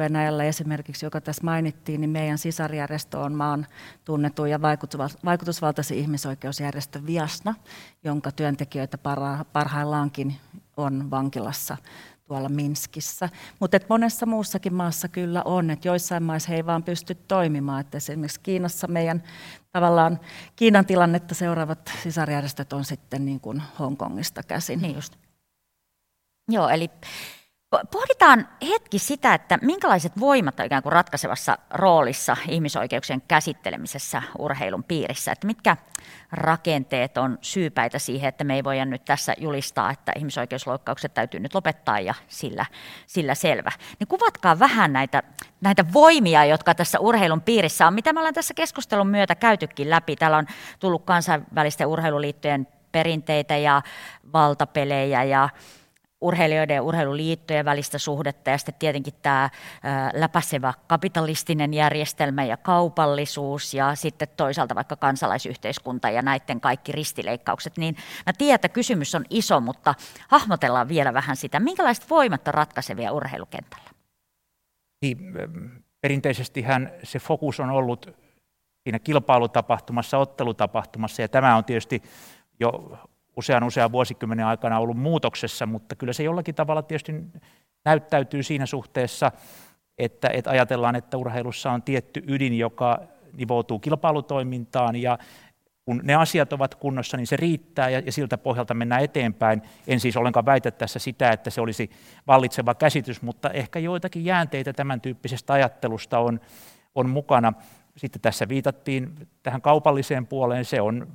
esimerkiksi, 0.48 1.06
joka 1.06 1.22
tässä 1.22 1.44
mainittiin, 1.44 2.02
niin 2.02 2.10
meidän 2.10 2.38
sisarjärjestö 2.38 3.20
on 3.20 3.34
maan 3.34 3.68
tunnettu 4.06 4.46
ja 4.46 4.62
vaikutusvaltaisin 5.26 5.98
ihmisoikeusjärjestö 5.98 7.06
Viasna, 7.06 7.56
jonka 8.04 8.32
työntekijöitä 8.32 8.98
parhaillaankin 9.54 10.36
on 10.78 11.12
vankilassa 11.12 11.78
tuolla 12.32 12.50
Minskissä. 12.50 13.30
Mutta 13.60 13.80
monessa 13.90 14.26
muussakin 14.26 14.74
maassa 14.74 15.08
kyllä 15.08 15.42
on, 15.46 15.70
että 15.70 15.88
joissain 15.88 16.24
maissa 16.24 16.50
he 16.50 16.56
ei 16.56 16.66
vaan 16.66 16.84
pysty 16.84 17.16
toimimaan. 17.16 17.82
Et 17.82 17.96
esimerkiksi 17.96 18.40
Kiinassa 18.40 18.88
meidän 18.88 19.24
tavallaan 19.72 20.20
Kiinan 20.56 20.86
tilannetta 20.86 21.36
seuraavat 21.36 21.92
sisarjärjestöt 22.04 22.74
on 22.74 22.86
sitten 22.86 23.26
niin 23.26 23.40
kuin 23.40 23.62
Hongkongista 23.80 24.44
käsin. 24.44 24.82
Niin 24.82 24.96
just. 24.96 25.14
Joo, 26.50 26.70
eli 26.70 26.90
Pohditaan 27.92 28.48
hetki 28.70 29.00
sitä, 29.00 29.34
että 29.34 29.60
minkälaiset 29.62 30.20
voimat 30.20 30.60
on 30.60 30.66
ikään 30.66 30.84
kuin 30.84 30.94
ratkaisevassa 30.94 31.58
roolissa 31.70 32.38
ihmisoikeuksien 32.48 33.22
käsittelemisessä 33.28 34.22
urheilun 34.38 34.84
piirissä. 34.84 35.32
Että 35.32 35.48
mitkä 35.48 35.78
rakenteet 36.32 37.18
on 37.18 37.38
syypäitä 37.42 38.00
siihen, 38.00 38.30
että 38.30 38.44
me 38.44 38.56
ei 38.56 38.64
voida 38.64 38.86
nyt 38.86 39.06
tässä 39.06 39.34
julistaa, 39.38 39.92
että 39.92 40.12
ihmisoikeusloukkaukset 40.16 41.14
täytyy 41.14 41.40
nyt 41.40 41.56
lopettaa 41.56 42.00
ja 42.00 42.14
sillä, 42.28 42.66
sillä 43.08 43.36
selvä. 43.36 43.72
Niin 44.00 44.08
kuvatkaa 44.08 44.60
vähän 44.60 44.94
näitä, 44.94 45.24
näitä 45.62 45.86
voimia, 45.94 46.46
jotka 46.46 46.76
tässä 46.76 47.00
urheilun 47.00 47.42
piirissä 47.42 47.88
on, 47.88 47.94
mitä 47.94 48.14
me 48.14 48.20
ollaan 48.20 48.34
tässä 48.34 48.54
keskustelun 48.54 49.08
myötä 49.08 49.36
käytykin 49.36 49.90
läpi. 49.90 50.16
Täällä 50.16 50.38
on 50.38 50.48
tullut 50.80 51.06
kansainvälisten 51.06 51.88
urheiluliittojen 51.88 52.68
perinteitä 52.92 53.58
ja 53.58 53.82
valtapelejä 54.34 55.24
ja 55.24 55.50
urheilijoiden 56.22 56.76
ja 56.76 56.82
urheiluliittojen 56.82 57.66
välistä 57.66 57.98
suhdetta 57.98 58.50
ja 58.50 58.58
sitten 58.58 58.76
tietenkin 58.80 59.14
tämä 59.22 59.50
läpäisevä 60.14 60.74
kapitalistinen 60.88 61.74
järjestelmä 61.74 62.44
ja 62.44 62.58
kaupallisuus 62.58 63.74
ja 63.74 63.96
sitten 63.96 64.28
toisaalta 64.38 64.76
vaikka 64.76 64.96
kansalaisyhteiskunta 64.96 66.10
ja 66.10 66.22
näiden 66.22 66.62
kaikki 66.62 66.92
ristileikkaukset, 66.92 67.78
niin 67.78 67.96
mä 68.26 68.34
tiedän, 68.38 68.56
että 68.56 68.70
kysymys 68.70 69.16
on 69.16 69.26
iso, 69.30 69.60
mutta 69.60 69.96
hahmotellaan 70.28 70.88
vielä 70.88 71.14
vähän 71.14 71.36
sitä, 71.36 71.60
minkälaiset 71.60 72.10
voimat 72.10 72.48
on 72.48 72.54
ratkaisevia 72.54 73.12
urheilukentällä? 73.12 73.90
Niin, 75.02 75.18
perinteisestihän 76.02 76.92
se 77.04 77.20
fokus 77.20 77.60
on 77.60 77.70
ollut 77.70 78.10
siinä 78.84 79.00
kilpailutapahtumassa, 79.00 80.18
ottelutapahtumassa 80.18 81.22
ja 81.22 81.28
tämä 81.28 81.56
on 81.56 81.66
tietysti 81.66 82.04
jo 82.60 82.98
usean 83.38 83.64
usean 83.64 83.92
vuosikymmenen 83.92 84.46
aikana 84.46 84.80
ollut 84.80 84.98
muutoksessa, 84.98 85.66
mutta 85.66 85.96
kyllä 85.96 86.14
se 86.14 86.24
jollakin 86.24 86.56
tavalla 86.56 86.82
tietysti 86.82 87.14
näyttäytyy 87.86 88.44
siinä 88.44 88.66
suhteessa, 88.66 89.32
että, 89.98 90.30
että 90.34 90.50
ajatellaan, 90.50 90.96
että 90.96 91.18
urheilussa 91.18 91.72
on 91.72 91.82
tietty 91.82 92.24
ydin, 92.28 92.58
joka 92.58 93.00
nivoutuu 93.38 93.80
kilpailutoimintaan 93.80 94.96
ja 94.96 95.18
kun 95.86 96.02
ne 96.04 96.16
asiat 96.16 96.54
ovat 96.54 96.76
kunnossa, 96.76 97.18
niin 97.18 97.28
se 97.28 97.38
riittää 97.38 97.90
ja, 97.90 98.00
ja 98.00 98.12
siltä 98.12 98.38
pohjalta 98.38 98.74
mennään 98.74 99.04
eteenpäin. 99.04 99.62
En 99.88 100.00
siis 100.00 100.18
ollenkaan 100.18 100.46
väitä 100.46 100.72
tässä 100.72 101.00
sitä, 101.00 101.32
että 101.32 101.50
se 101.50 101.62
olisi 101.62 101.90
vallitseva 102.28 102.76
käsitys, 102.76 103.22
mutta 103.22 103.50
ehkä 103.50 103.80
joitakin 103.80 104.26
jäänteitä 104.26 104.74
tämän 104.74 105.02
tyyppisestä 105.02 105.54
ajattelusta 105.54 106.20
on, 106.20 106.40
on 106.96 107.10
mukana. 107.10 107.54
Sitten 107.98 108.22
tässä 108.22 108.48
viitattiin 108.50 109.28
tähän 109.44 109.62
kaupalliseen 109.62 110.28
puoleen, 110.28 110.66
se 110.66 110.82
on 110.82 111.08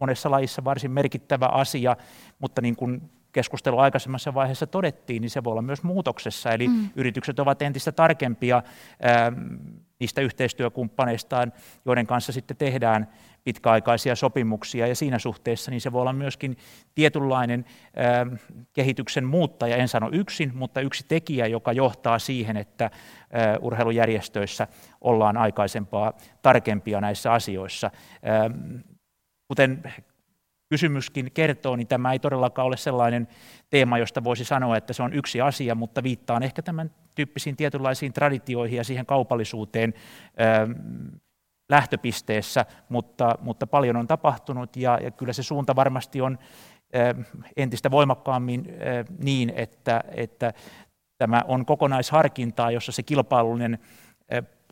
monessa 0.00 0.30
lajissa 0.30 0.64
varsin 0.64 0.90
merkittävä 0.90 1.46
asia, 1.46 1.96
mutta 2.38 2.60
niin 2.62 2.76
kuin 2.76 3.10
keskustelu 3.32 3.78
aikaisemmassa 3.78 4.34
vaiheessa 4.34 4.66
todettiin, 4.66 5.20
niin 5.20 5.30
se 5.30 5.44
voi 5.44 5.50
olla 5.50 5.62
myös 5.62 5.82
muutoksessa, 5.82 6.50
eli 6.50 6.68
mm. 6.68 6.88
yritykset 6.96 7.38
ovat 7.38 7.62
entistä 7.62 7.92
tarkempia 7.92 8.62
ää, 9.02 9.32
niistä 10.00 10.20
yhteistyökumppaneistaan, 10.20 11.52
joiden 11.84 12.06
kanssa 12.06 12.32
sitten 12.32 12.56
tehdään 12.56 13.08
pitkäaikaisia 13.44 14.16
sopimuksia, 14.16 14.86
ja 14.86 14.94
siinä 14.94 15.18
suhteessa 15.18 15.70
niin 15.70 15.80
se 15.80 15.92
voi 15.92 16.00
olla 16.00 16.12
myöskin 16.12 16.56
tietynlainen 16.94 17.64
ää, 17.96 18.26
kehityksen 18.72 19.24
muuttaja, 19.24 19.76
en 19.76 19.88
sano 19.88 20.08
yksin, 20.12 20.52
mutta 20.54 20.80
yksi 20.80 21.04
tekijä, 21.08 21.46
joka 21.46 21.72
johtaa 21.72 22.18
siihen, 22.18 22.56
että 22.56 22.90
ää, 23.32 23.58
urheilujärjestöissä 23.60 24.66
ollaan 25.00 25.36
aikaisempaa 25.36 26.12
tarkempia 26.42 27.00
näissä 27.00 27.32
asioissa. 27.32 27.90
Ää, 28.22 28.50
kuten 29.48 29.82
kysymyskin 30.68 31.32
kertoo, 31.32 31.76
niin 31.76 31.86
tämä 31.86 32.12
ei 32.12 32.18
todellakaan 32.18 32.66
ole 32.66 32.76
sellainen 32.76 33.28
teema, 33.70 33.98
josta 33.98 34.24
voisi 34.24 34.44
sanoa, 34.44 34.76
että 34.76 34.92
se 34.92 35.02
on 35.02 35.12
yksi 35.12 35.40
asia, 35.40 35.74
mutta 35.74 36.02
viittaan 36.02 36.42
ehkä 36.42 36.62
tämän 36.62 36.90
tyyppisiin 37.14 37.56
tietynlaisiin 37.56 38.12
traditioihin 38.12 38.76
ja 38.76 38.84
siihen 38.84 39.06
kaupallisuuteen 39.06 39.94
lähtöpisteessä, 41.68 42.66
mutta, 42.88 43.38
mutta 43.40 43.66
paljon 43.66 43.96
on 43.96 44.06
tapahtunut 44.06 44.76
ja, 44.76 44.98
ja 45.02 45.10
kyllä 45.10 45.32
se 45.32 45.42
suunta 45.42 45.76
varmasti 45.76 46.20
on 46.20 46.38
entistä 47.56 47.90
voimakkaammin 47.90 48.66
niin, 49.18 49.52
että, 49.56 50.04
että 50.10 50.52
tämä 51.18 51.42
on 51.48 51.66
kokonaisharkintaa, 51.66 52.70
jossa 52.70 52.92
se 52.92 53.02
kilpailullinen 53.02 53.78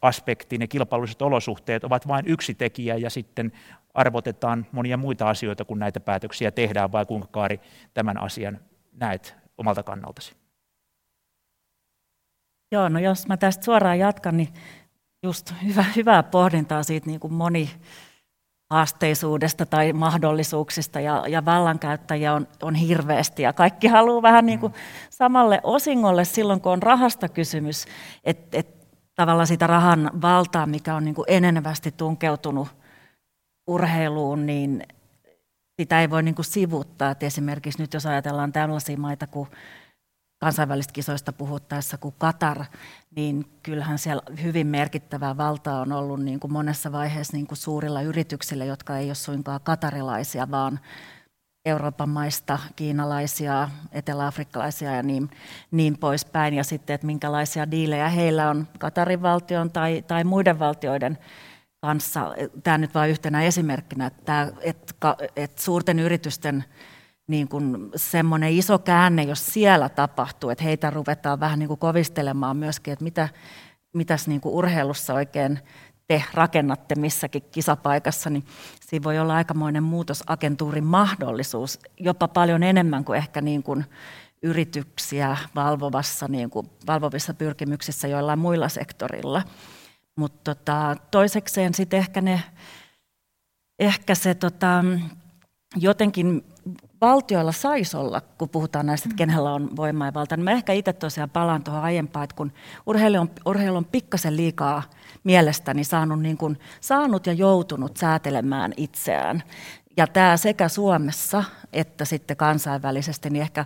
aspekti, 0.02 0.58
ne 0.58 0.66
kilpailulliset 0.66 1.22
olosuhteet 1.22 1.84
ovat 1.84 2.08
vain 2.08 2.26
yksi 2.26 2.54
tekijä 2.54 2.96
ja 2.96 3.10
sitten 3.10 3.52
arvotetaan 3.94 4.66
monia 4.72 4.96
muita 4.96 5.28
asioita, 5.28 5.64
kun 5.64 5.78
näitä 5.78 6.00
päätöksiä 6.00 6.50
tehdään, 6.50 6.92
vai 6.92 7.06
kuinka 7.06 7.28
Kaari 7.30 7.60
tämän 7.94 8.22
asian 8.22 8.58
näet 8.92 9.36
omalta 9.58 9.82
kannaltasi? 9.82 10.34
Joo, 12.72 12.88
no 12.88 12.98
jos 12.98 13.26
mä 13.26 13.36
tästä 13.36 13.64
suoraan 13.64 13.98
jatkan, 13.98 14.36
niin 14.36 14.48
just 15.22 15.54
hyvä, 15.64 15.84
hyvää 15.96 16.22
pohdintaa 16.22 16.82
siitä 16.82 17.06
niin 17.06 17.20
kuin 17.20 17.32
moni 17.32 17.70
haasteisuudesta 18.70 19.66
tai 19.66 19.92
mahdollisuuksista 19.92 21.00
ja, 21.00 21.24
ja 21.28 21.44
vallankäyttäjiä 21.44 22.34
on, 22.34 22.48
on 22.62 22.74
hirveästi 22.74 23.42
ja 23.42 23.52
kaikki 23.52 23.86
haluaa 23.86 24.22
vähän 24.22 24.46
niin 24.46 24.58
kuin 24.58 24.74
samalle 25.10 25.60
osingolle 25.62 26.24
silloin, 26.24 26.60
kun 26.60 26.72
on 26.72 26.82
rahasta 26.82 27.28
kysymys, 27.28 27.84
että 28.24 28.58
et, 28.58 28.82
tavallaan 29.14 29.46
sitä 29.46 29.66
rahan 29.66 30.10
valtaa, 30.22 30.66
mikä 30.66 30.94
on 30.94 31.04
niin 31.04 31.14
kuin 31.14 31.26
enenevästi 31.28 31.92
tunkeutunut 31.92 32.68
urheiluun, 33.66 34.46
niin 34.46 34.82
sitä 35.80 36.00
ei 36.00 36.10
voi 36.10 36.22
niin 36.22 36.34
kuin 36.34 36.46
sivuttaa. 36.46 37.10
Et 37.10 37.22
esimerkiksi 37.22 37.82
nyt 37.82 37.94
jos 37.94 38.06
ajatellaan 38.06 38.52
tällaisia 38.52 38.96
maita 38.96 39.26
kuin 39.26 39.48
kansainvälistä 40.40 40.92
kisoista 40.92 41.32
puhuttaessa 41.32 41.98
kuin 41.98 42.14
Katar, 42.18 42.64
niin 43.16 43.44
kyllähän 43.62 43.98
siellä 43.98 44.22
hyvin 44.42 44.66
merkittävää 44.66 45.36
valtaa 45.36 45.80
on 45.80 45.92
ollut 45.92 46.22
niin 46.22 46.40
kuin 46.40 46.52
monessa 46.52 46.92
vaiheessa 46.92 47.36
niin 47.36 47.46
kuin 47.46 47.58
suurilla 47.58 48.02
yrityksillä, 48.02 48.64
jotka 48.64 48.98
ei 48.98 49.08
ole 49.08 49.14
suinkaan 49.14 49.60
katarilaisia, 49.64 50.50
vaan 50.50 50.80
Euroopan 51.64 52.08
maista, 52.08 52.58
kiinalaisia, 52.76 53.68
eteläafrikkalaisia 53.92 54.96
ja 54.96 55.02
niin, 55.02 55.30
niin 55.70 55.98
poispäin. 55.98 56.54
Ja 56.54 56.64
sitten, 56.64 56.94
että 56.94 57.06
minkälaisia 57.06 57.70
diilejä 57.70 58.08
heillä 58.08 58.50
on 58.50 58.68
Katarin 58.78 59.22
valtion 59.22 59.70
tai, 59.70 60.04
tai 60.06 60.24
muiden 60.24 60.58
valtioiden 60.58 61.18
kanssa. 61.80 62.34
Tämä 62.62 62.78
nyt 62.78 62.94
vain 62.94 63.10
yhtenä 63.10 63.42
esimerkkinä, 63.42 64.06
että, 64.06 64.52
että, 64.60 65.16
että 65.36 65.62
suurten 65.62 65.98
yritysten 65.98 66.64
niin 67.26 67.48
kuin 67.48 67.90
semmoinen 67.96 68.52
iso 68.52 68.78
käänne, 68.78 69.22
jos 69.22 69.46
siellä 69.46 69.88
tapahtuu, 69.88 70.50
että 70.50 70.64
heitä 70.64 70.90
ruvetaan 70.90 71.40
vähän 71.40 71.58
niin 71.58 71.68
kuin 71.68 71.80
kovistelemaan 71.80 72.56
myöskin, 72.56 72.92
että 72.92 73.04
mitä, 73.04 73.28
mitäs 73.92 74.28
niin 74.28 74.40
kuin 74.40 74.54
urheilussa 74.54 75.14
oikein 75.14 75.58
te 76.08 76.24
rakennatte 76.34 76.94
missäkin 76.94 77.42
kisapaikassa, 77.50 78.30
niin 78.30 78.44
siinä 78.80 79.04
voi 79.04 79.18
olla 79.18 79.34
aikamoinen 79.34 79.82
muutosagentuurin 79.82 80.84
mahdollisuus, 80.84 81.78
jopa 82.00 82.28
paljon 82.28 82.62
enemmän 82.62 83.04
kuin 83.04 83.16
ehkä 83.16 83.40
niin 83.40 83.62
kuin 83.62 83.84
yrityksiä 84.42 85.36
valvovassa, 85.54 86.28
niin 86.28 86.50
kuin 86.50 86.70
valvovissa 86.86 87.34
pyrkimyksissä 87.34 88.08
joillain 88.08 88.38
muilla 88.38 88.68
sektorilla. 88.68 89.42
Mutta 90.16 90.54
tota, 90.54 90.96
toisekseen 91.10 91.74
sitten 91.74 91.98
ehkä 91.98 92.22
ehkä 93.78 94.14
se 94.14 94.34
tota, 94.34 94.84
jotenkin 95.76 96.44
valtioilla 97.02 97.52
saisi 97.52 97.96
olla, 97.96 98.20
kun 98.20 98.48
puhutaan 98.48 98.86
näistä, 98.86 99.08
että 99.08 99.16
kenellä 99.16 99.54
on 99.54 99.76
voimaa 99.76 100.08
ja 100.08 100.14
valta, 100.14 100.36
niin 100.36 100.44
mä 100.44 100.50
ehkä 100.50 100.72
itse 100.72 100.92
tosiaan 100.92 101.30
palaan 101.30 101.64
tuohon 101.64 101.82
aiempaan, 101.82 102.24
että 102.24 102.36
kun 102.36 102.52
urheilu 102.86 103.16
on, 103.16 103.30
urheilu 103.46 103.76
on 103.76 103.84
pikkasen 103.84 104.36
liikaa 104.36 104.82
mielestäni 105.24 105.84
saanut, 105.84 106.20
niin 106.20 106.36
kuin, 106.36 106.58
saanut 106.80 107.26
ja 107.26 107.32
joutunut 107.32 107.96
säätelemään 107.96 108.72
itseään. 108.76 109.42
Ja 109.96 110.06
tämä 110.06 110.36
sekä 110.36 110.68
Suomessa 110.68 111.44
että 111.72 112.04
sitten 112.04 112.36
kansainvälisesti, 112.36 113.30
niin 113.30 113.42
ehkä 113.42 113.64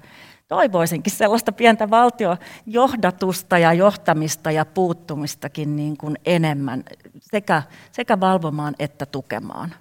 toivoisinkin 0.48 1.12
sellaista 1.12 1.52
pientä 1.52 1.90
valtiojohdatusta 1.90 3.58
ja 3.58 3.72
johtamista 3.72 4.50
ja 4.50 4.64
puuttumistakin 4.64 5.76
niin 5.76 5.96
kuin 5.96 6.18
enemmän 6.26 6.84
sekä, 7.20 7.62
sekä 7.92 8.20
valvomaan 8.20 8.74
että 8.78 9.06
tukemaan 9.06 9.74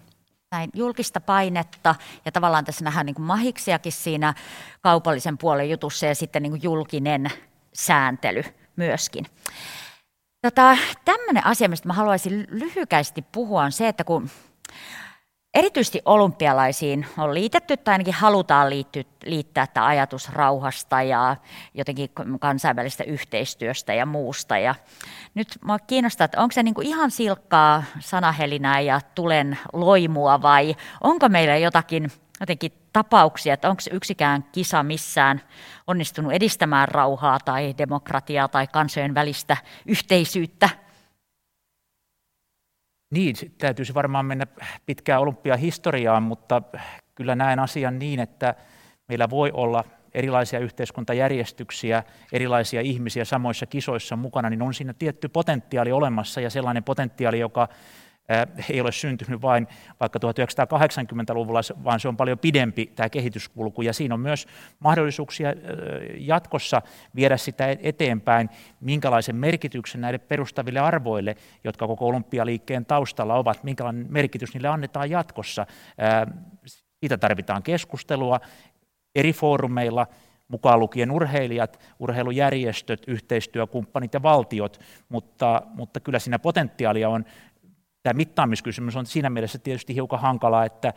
näin 0.52 0.70
julkista 0.74 1.22
painetta 1.22 1.96
ja 2.26 2.32
tavallaan 2.32 2.66
tässä 2.66 2.86
nähdään 2.86 3.06
niin 3.06 3.16
kuin 3.16 3.26
mahiksiakin 3.26 3.92
siinä 3.92 4.34
kaupallisen 4.82 5.38
puolen 5.38 5.70
jutussa 5.70 6.06
ja 6.06 6.16
sitten 6.16 6.44
niin 6.44 6.52
kuin 6.52 6.64
julkinen 6.64 7.28
sääntely 7.74 8.44
myöskin. 8.76 9.26
Tota, 10.42 10.78
tämmöinen 11.06 11.46
asia, 11.46 11.70
mistä 11.70 11.88
mä 11.88 11.94
haluaisin 11.94 12.48
lyhykäisesti 12.50 13.22
puhua, 13.32 13.64
on 13.64 13.72
se, 13.72 13.88
että 13.88 14.04
kun 14.04 14.30
erityisesti 15.56 16.02
olympialaisiin 16.06 17.06
on 17.18 17.34
liitetty 17.34 17.78
tai 17.78 17.94
ainakin 17.94 18.14
halutaan 18.14 18.70
liitty, 18.70 19.06
liittää 19.26 19.68
tämä 19.68 19.86
ajatus 19.86 20.30
rauhasta 20.30 21.02
ja 21.02 21.36
jotenkin 21.74 22.10
kansainvälistä 22.40 23.04
yhteistyöstä 23.04 23.94
ja 23.94 24.06
muusta. 24.06 24.58
Ja 24.58 24.76
nyt 25.36 25.48
minua 25.62 25.80
kiinnostaa, 25.80 26.26
että 26.26 26.42
onko 26.42 26.52
se 26.52 26.64
niinku 26.64 26.82
ihan 26.82 27.12
silkkaa 27.12 27.84
sanahelinää 28.00 28.80
ja 28.80 29.02
tulen 29.16 29.58
loimua 29.74 30.42
vai 30.42 30.76
onko 31.02 31.30
meillä 31.30 31.58
jotakin 31.58 32.12
jotenkin 32.40 32.72
tapauksia, 32.94 33.54
että 33.54 33.70
onko 33.70 33.82
yksikään 33.92 34.44
kisa 34.52 34.84
missään 34.84 35.42
onnistunut 35.88 36.34
edistämään 36.34 36.88
rauhaa 36.88 37.40
tai 37.46 37.76
demokratiaa 37.78 38.48
tai 38.48 38.68
kansojen 38.68 39.16
välistä 39.16 39.58
yhteisyyttä 39.86 40.70
niin, 43.16 43.36
täytyisi 43.58 43.94
varmaan 43.94 44.26
mennä 44.26 44.48
pitkään 44.86 45.22
olympiahistoriaan, 45.22 46.24
mutta 46.24 46.62
kyllä 47.16 47.36
näen 47.36 47.60
asian 47.60 48.00
niin, 48.00 48.20
että 48.20 48.56
meillä 49.08 49.30
voi 49.30 49.52
olla 49.54 49.84
erilaisia 50.14 50.60
yhteiskuntajärjestyksiä, 50.60 52.04
erilaisia 52.32 52.82
ihmisiä 52.82 53.26
samoissa 53.26 53.66
kisoissa 53.66 54.16
mukana, 54.16 54.50
niin 54.50 54.62
on 54.62 54.74
siinä 54.74 54.94
tietty 54.94 55.28
potentiaali 55.28 55.92
olemassa 55.92 56.42
ja 56.42 56.50
sellainen 56.50 56.84
potentiaali, 56.84 57.40
joka 57.40 57.68
ei 58.70 58.82
ole 58.82 58.92
syntynyt 58.92 59.42
vain 59.42 59.68
vaikka 60.00 60.20
1980-luvulla, 60.20 61.60
vaan 61.84 62.00
se 62.00 62.08
on 62.08 62.18
paljon 62.18 62.40
pidempi 62.40 62.92
tämä 62.96 63.10
kehityskulku, 63.10 63.82
ja 63.82 63.94
siinä 63.94 64.14
on 64.14 64.20
myös 64.20 64.48
mahdollisuuksia 64.80 65.54
jatkossa 66.18 66.82
viedä 67.16 67.38
sitä 67.38 67.78
eteenpäin, 67.80 68.50
minkälaisen 68.80 69.36
merkityksen 69.36 70.02
näille 70.02 70.18
perustaville 70.18 70.80
arvoille, 70.80 71.36
jotka 71.64 71.88
koko 71.88 72.08
olympialiikkeen 72.08 72.86
taustalla 72.86 73.36
ovat, 73.36 73.64
minkälainen 73.64 74.06
merkitys 74.10 74.54
niille 74.54 74.68
annetaan 74.68 75.10
jatkossa. 75.10 75.66
Siitä 77.00 77.18
tarvitaan 77.18 77.64
keskustelua 77.64 78.40
eri 79.16 79.34
foorumeilla, 79.34 80.08
mukaan 80.48 80.80
lukien 80.80 81.12
urheilijat, 81.12 81.80
urheilujärjestöt, 82.00 83.04
yhteistyökumppanit 83.08 84.14
ja 84.14 84.24
valtiot, 84.24 84.80
mutta, 85.10 85.62
mutta 85.74 86.00
kyllä 86.00 86.20
siinä 86.20 86.40
potentiaalia 86.40 87.10
on 87.10 87.26
Tämä 88.06 88.18
mittaamiskysymys 88.18 88.96
on 88.96 89.06
siinä 89.06 89.30
mielessä 89.30 89.60
tietysti 89.60 89.96
hiukan 89.96 90.20
hankala, 90.20 90.66
että 90.66 90.94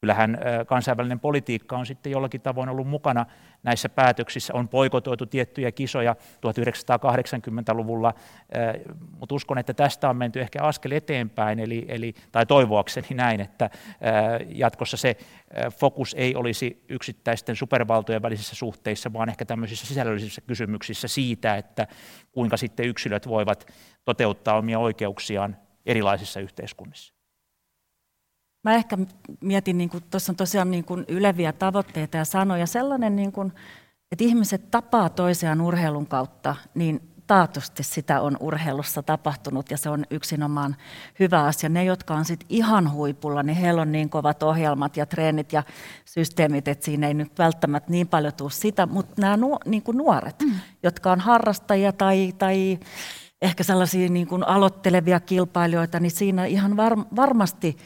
kyllähän 0.00 0.38
kansainvälinen 0.66 1.20
politiikka 1.20 1.78
on 1.78 1.86
sitten 1.86 2.12
jollakin 2.12 2.40
tavoin 2.40 2.68
ollut 2.68 2.88
mukana 2.88 3.26
näissä 3.62 3.88
päätöksissä. 3.88 4.54
On 4.54 4.68
poikotoitu 4.68 5.26
tiettyjä 5.26 5.72
kisoja 5.72 6.16
1980-luvulla, 6.46 8.14
mutta 9.18 9.34
uskon, 9.34 9.58
että 9.58 9.74
tästä 9.74 10.10
on 10.10 10.16
menty 10.16 10.40
ehkä 10.40 10.62
askel 10.62 10.90
eteenpäin, 10.90 11.58
eli, 11.58 11.84
eli, 11.88 12.14
tai 12.32 12.46
toivoakseni 12.46 13.08
näin, 13.10 13.40
että 13.40 13.70
jatkossa 14.48 14.96
se 14.96 15.16
fokus 15.80 16.14
ei 16.18 16.34
olisi 16.34 16.84
yksittäisten 16.88 17.56
supervaltojen 17.56 18.22
välisissä 18.22 18.56
suhteissa, 18.56 19.12
vaan 19.12 19.28
ehkä 19.28 19.44
tämmöisissä 19.44 19.86
sisällöllisissä 19.86 20.40
kysymyksissä 20.40 21.08
siitä, 21.08 21.56
että 21.56 21.86
kuinka 22.32 22.56
sitten 22.56 22.86
yksilöt 22.86 23.28
voivat 23.28 23.72
toteuttaa 24.04 24.58
omia 24.58 24.78
oikeuksiaan 24.78 25.56
erilaisissa 25.88 26.40
yhteiskunnissa. 26.40 27.14
Mä 28.64 28.74
ehkä 28.74 28.98
mietin, 29.40 29.78
niin 29.78 29.90
tuossa 30.10 30.32
on 30.32 30.36
tosiaan 30.36 30.70
niin 30.70 30.84
kuin 30.84 31.04
yleviä 31.08 31.52
tavoitteita 31.52 32.16
ja 32.16 32.24
sanoja. 32.24 32.66
Sellainen, 32.66 33.16
niin 33.16 33.32
kuin, 33.32 33.52
että 34.12 34.24
ihmiset 34.24 34.70
tapaa 34.70 35.08
toisiaan 35.08 35.60
urheilun 35.60 36.06
kautta, 36.06 36.56
niin 36.74 37.00
taatusti 37.28 37.82
sitä 37.82 38.20
on 38.20 38.36
urheilussa 38.40 39.02
tapahtunut 39.02 39.70
ja 39.70 39.78
se 39.78 39.90
on 39.90 40.04
yksinomaan 40.10 40.76
hyvä 41.20 41.44
asia. 41.44 41.68
Ne, 41.68 41.84
jotka 41.84 42.14
on 42.14 42.24
sit 42.24 42.44
ihan 42.48 42.92
huipulla, 42.92 43.42
niin 43.42 43.56
heillä 43.56 43.82
on 43.82 43.92
niin 43.92 44.10
kovat 44.10 44.42
ohjelmat 44.42 44.96
ja 44.96 45.06
treenit 45.06 45.52
ja 45.52 45.62
systeemit, 46.04 46.68
että 46.68 46.84
siinä 46.84 47.08
ei 47.08 47.14
nyt 47.14 47.38
välttämättä 47.38 47.90
niin 47.90 48.08
paljon 48.08 48.32
tule 48.34 48.50
sitä, 48.50 48.86
mutta 48.86 49.14
nämä 49.20 49.36
nu, 49.36 49.58
niin 49.64 49.82
kuin 49.82 49.96
nuoret, 49.96 50.36
mm. 50.42 50.54
jotka 50.82 51.12
on 51.12 51.20
harrastajia 51.20 51.92
tai, 51.92 52.32
tai 52.38 52.78
ehkä 53.42 53.62
sellaisia 53.62 54.08
niin 54.08 54.26
kuin 54.26 54.44
aloittelevia 54.48 55.20
kilpailijoita, 55.20 56.00
niin 56.00 56.10
siinä 56.10 56.44
ihan 56.44 56.76
var, 56.76 56.96
varmasti 57.16 57.76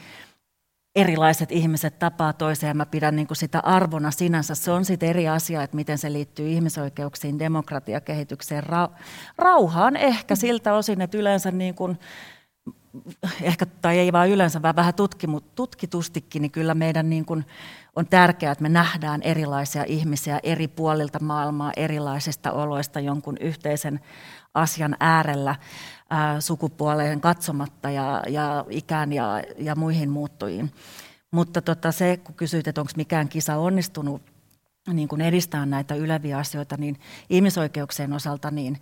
erilaiset 0.95 1.51
ihmiset 1.51 1.99
tapaa 1.99 2.33
toiseen. 2.33 2.77
Mä 2.77 2.85
pidän 2.85 3.15
niin 3.15 3.27
kuin 3.27 3.37
sitä 3.37 3.59
arvona 3.59 4.11
sinänsä. 4.11 4.55
Se 4.55 4.71
on 4.71 4.85
sitten 4.85 5.09
eri 5.09 5.27
asia, 5.27 5.63
että 5.63 5.75
miten 5.75 5.97
se 5.97 6.13
liittyy 6.13 6.47
ihmisoikeuksiin, 6.47 7.39
demokratiakehitykseen, 7.39 8.63
ra, 8.63 8.89
rauhaan 9.37 9.95
ehkä 9.95 10.35
siltä 10.35 10.73
osin, 10.73 11.01
että 11.01 11.17
yleensä 11.17 11.51
niin 11.51 11.75
kuin, 11.75 11.99
ehkä, 13.41 13.65
tai 13.65 13.99
ei 13.99 14.11
vaan 14.11 14.29
yleensä, 14.29 14.61
vaan 14.61 14.75
vähän 14.75 14.93
tutkimut, 14.93 15.55
tutkitustikin, 15.55 16.41
niin 16.41 16.51
kyllä 16.51 16.75
meidän 16.75 17.09
niin 17.09 17.25
kuin 17.25 17.45
on 17.95 18.07
tärkeää, 18.07 18.51
että 18.51 18.61
me 18.61 18.69
nähdään 18.69 19.21
erilaisia 19.21 19.83
ihmisiä 19.87 20.39
eri 20.43 20.67
puolilta 20.67 21.19
maailmaa, 21.19 21.71
erilaisista 21.77 22.51
oloista 22.51 22.99
jonkun 22.99 23.37
yhteisen 23.39 23.99
asian 24.53 24.95
äärellä 24.99 25.55
ää, 26.09 26.41
sukupuoleen 26.41 27.21
katsomatta 27.21 27.89
ja, 27.89 28.23
ja 28.27 28.65
ikään 28.69 29.13
ja, 29.13 29.41
ja 29.57 29.75
muihin 29.75 30.09
muuttujiin. 30.09 30.71
Mutta 31.31 31.61
tota, 31.61 31.91
se, 31.91 32.17
kun 32.17 32.35
kysyit, 32.35 32.67
että 32.67 32.81
onko 32.81 32.93
mikään 32.97 33.29
kisa 33.29 33.57
onnistunut 33.57 34.21
niin 34.93 35.07
kun 35.07 35.21
edistää 35.21 35.65
näitä 35.65 35.95
yleviä 35.95 36.37
asioita, 36.37 36.77
niin 36.77 36.99
ihmisoikeuksien 37.29 38.13
osalta 38.13 38.51
niin 38.51 38.77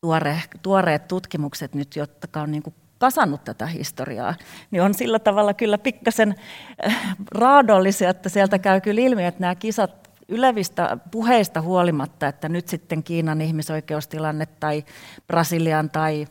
tuore, 0.00 0.42
tuoreet 0.62 1.08
tutkimukset 1.08 1.74
nyt, 1.74 1.96
jotka 1.96 2.40
on 2.40 2.50
niin 2.50 2.62
kasannut 3.00 3.44
tätä 3.44 3.66
historiaa, 3.66 4.34
niin 4.70 4.82
on 4.82 4.94
sillä 4.94 5.18
tavalla 5.18 5.54
kyllä 5.54 5.78
pikkasen 5.78 6.34
raadollisia, 7.34 8.10
että 8.10 8.28
sieltä 8.28 8.58
käy 8.58 8.80
kyllä 8.80 9.00
ilmi, 9.00 9.24
että 9.24 9.40
nämä 9.40 9.54
kisat 9.54 10.10
ylevistä 10.28 10.98
puheista 11.10 11.60
huolimatta, 11.60 12.28
että 12.28 12.48
nyt 12.48 12.68
sitten 12.68 13.02
Kiinan 13.02 13.40
ihmisoikeustilanne 13.40 14.46
tai 14.46 14.84
Brasilian 15.26 15.90
tai 15.90 16.26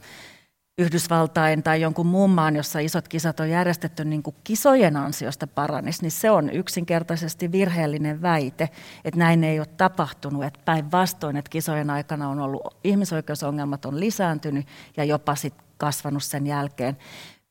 Yhdysvaltain 0.78 1.64
tai 1.64 1.82
jonkun 1.82 2.06
muun 2.06 2.30
maan, 2.30 2.56
jossa 2.56 2.80
isot 2.80 3.08
kisat 3.08 3.40
on 3.40 3.50
järjestetty 3.50 4.06
niin 4.06 4.24
kuin 4.24 4.36
kisojen 4.44 4.98
ansiosta 4.98 5.48
paranisi, 5.48 6.02
niin 6.02 6.12
se 6.12 6.32
on 6.32 6.50
yksinkertaisesti 6.50 7.52
virheellinen 7.52 8.22
väite, 8.22 8.70
että 9.06 9.20
näin 9.20 9.44
ei 9.44 9.60
ole 9.60 9.68
tapahtunut. 9.78 10.44
Että 10.44 10.60
päinvastoin, 10.66 11.38
että 11.38 11.50
kisojen 11.50 11.90
aikana 11.90 12.30
on 12.30 12.40
ollut 12.40 12.76
ihmisoikeusongelmat 12.84 13.86
on 13.86 14.00
lisääntynyt 14.00 14.68
ja 14.98 15.04
jopa 15.04 15.36
sit 15.36 15.54
kasvanut 15.80 16.24
sen 16.24 16.48
jälkeen. 16.48 16.98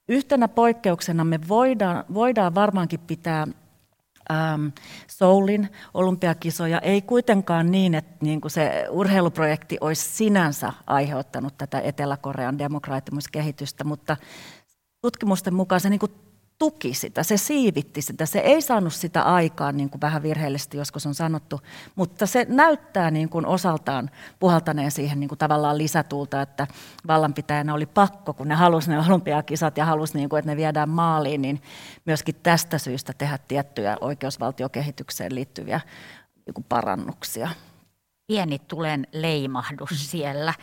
Yhtenä 0.09 0.49
poikkeuksena 0.49 1.25
me 1.25 1.39
voidaan, 1.49 2.05
voidaan 2.15 2.55
varmaankin 2.55 3.01
pitää 3.01 3.47
ähm, 4.31 4.67
Soulin 5.07 5.69
olympiakisoja. 5.95 6.81
Ei 6.81 7.03
kuitenkaan 7.03 7.71
niin, 7.71 7.95
että 7.95 8.17
niin 8.21 8.41
kuin 8.41 8.51
se 8.51 8.87
urheiluprojekti 8.91 9.79
olisi 9.81 10.09
sinänsä 10.09 10.73
aiheuttanut 10.87 11.59
tätä 11.59 11.81
Etelä-Korean 11.81 12.59
demokraattimuskehitystä, 12.59 13.85
mutta 13.85 14.17
tutkimusten 15.03 15.55
mukaan 15.55 15.81
se 15.81 15.91
niin 15.91 16.01
kuin 16.01 16.13
tuki 16.59 16.95
sitä, 16.95 17.23
se 17.23 17.37
siivitti 17.37 18.03
sitä. 18.03 18.27
Se 18.27 18.39
ei 18.39 18.63
saanut 18.63 18.93
sitä 18.93 19.23
aikaan, 19.23 19.77
niin 19.77 19.91
kuin 19.91 20.01
vähän 20.01 20.23
virheellisesti 20.23 20.77
joskus 20.77 21.07
on 21.07 21.15
sanottu, 21.15 21.61
mutta 21.95 22.27
se 22.27 22.47
näyttää 22.49 23.11
niin 23.11 23.29
kuin 23.29 23.47
osaltaan 23.47 24.11
puhaltaneen 24.39 24.91
siihen 24.91 25.21
niin 25.21 25.29
kuin 25.29 25.39
tavallaan 25.39 25.79
lisätulta, 25.79 26.43
että 26.43 26.67
vallanpitäjänä 27.07 27.75
oli 27.75 27.87
pakko, 27.87 28.35
kun 28.35 28.49
ne 28.49 28.55
halusi 28.55 28.91
ne 28.91 28.99
olympiakisat 28.99 29.77
ja 29.77 29.85
halusi, 29.85 30.19
niin 30.19 30.29
kuin, 30.29 30.39
että 30.39 30.51
ne 30.51 30.57
viedään 30.57 30.89
maaliin, 30.89 31.43
niin 31.43 31.63
myöskin 32.05 32.35
tästä 32.43 32.79
syystä 32.79 33.13
tehdä 33.13 33.39
tiettyjä 33.49 33.97
oikeusvaltiokehitykseen 34.01 35.35
liittyviä 35.35 35.81
niin 36.47 36.55
kuin 36.55 36.67
parannuksia. 36.69 37.49
Pieni 38.27 38.59
tulen 38.59 39.07
leimahdus 39.13 40.11
siellä. 40.11 40.55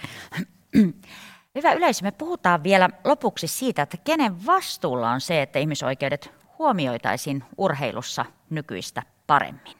Hyvä 1.55 1.73
yleisö, 1.73 2.03
me 2.03 2.11
puhutaan 2.11 2.63
vielä 2.63 2.89
lopuksi 3.03 3.47
siitä, 3.47 3.81
että 3.81 3.97
kenen 3.97 4.45
vastuulla 4.45 5.11
on 5.11 5.21
se, 5.21 5.41
että 5.41 5.59
ihmisoikeudet 5.59 6.31
huomioitaisiin 6.59 7.43
urheilussa 7.57 8.25
nykyistä 8.49 9.03
paremmin. 9.27 9.77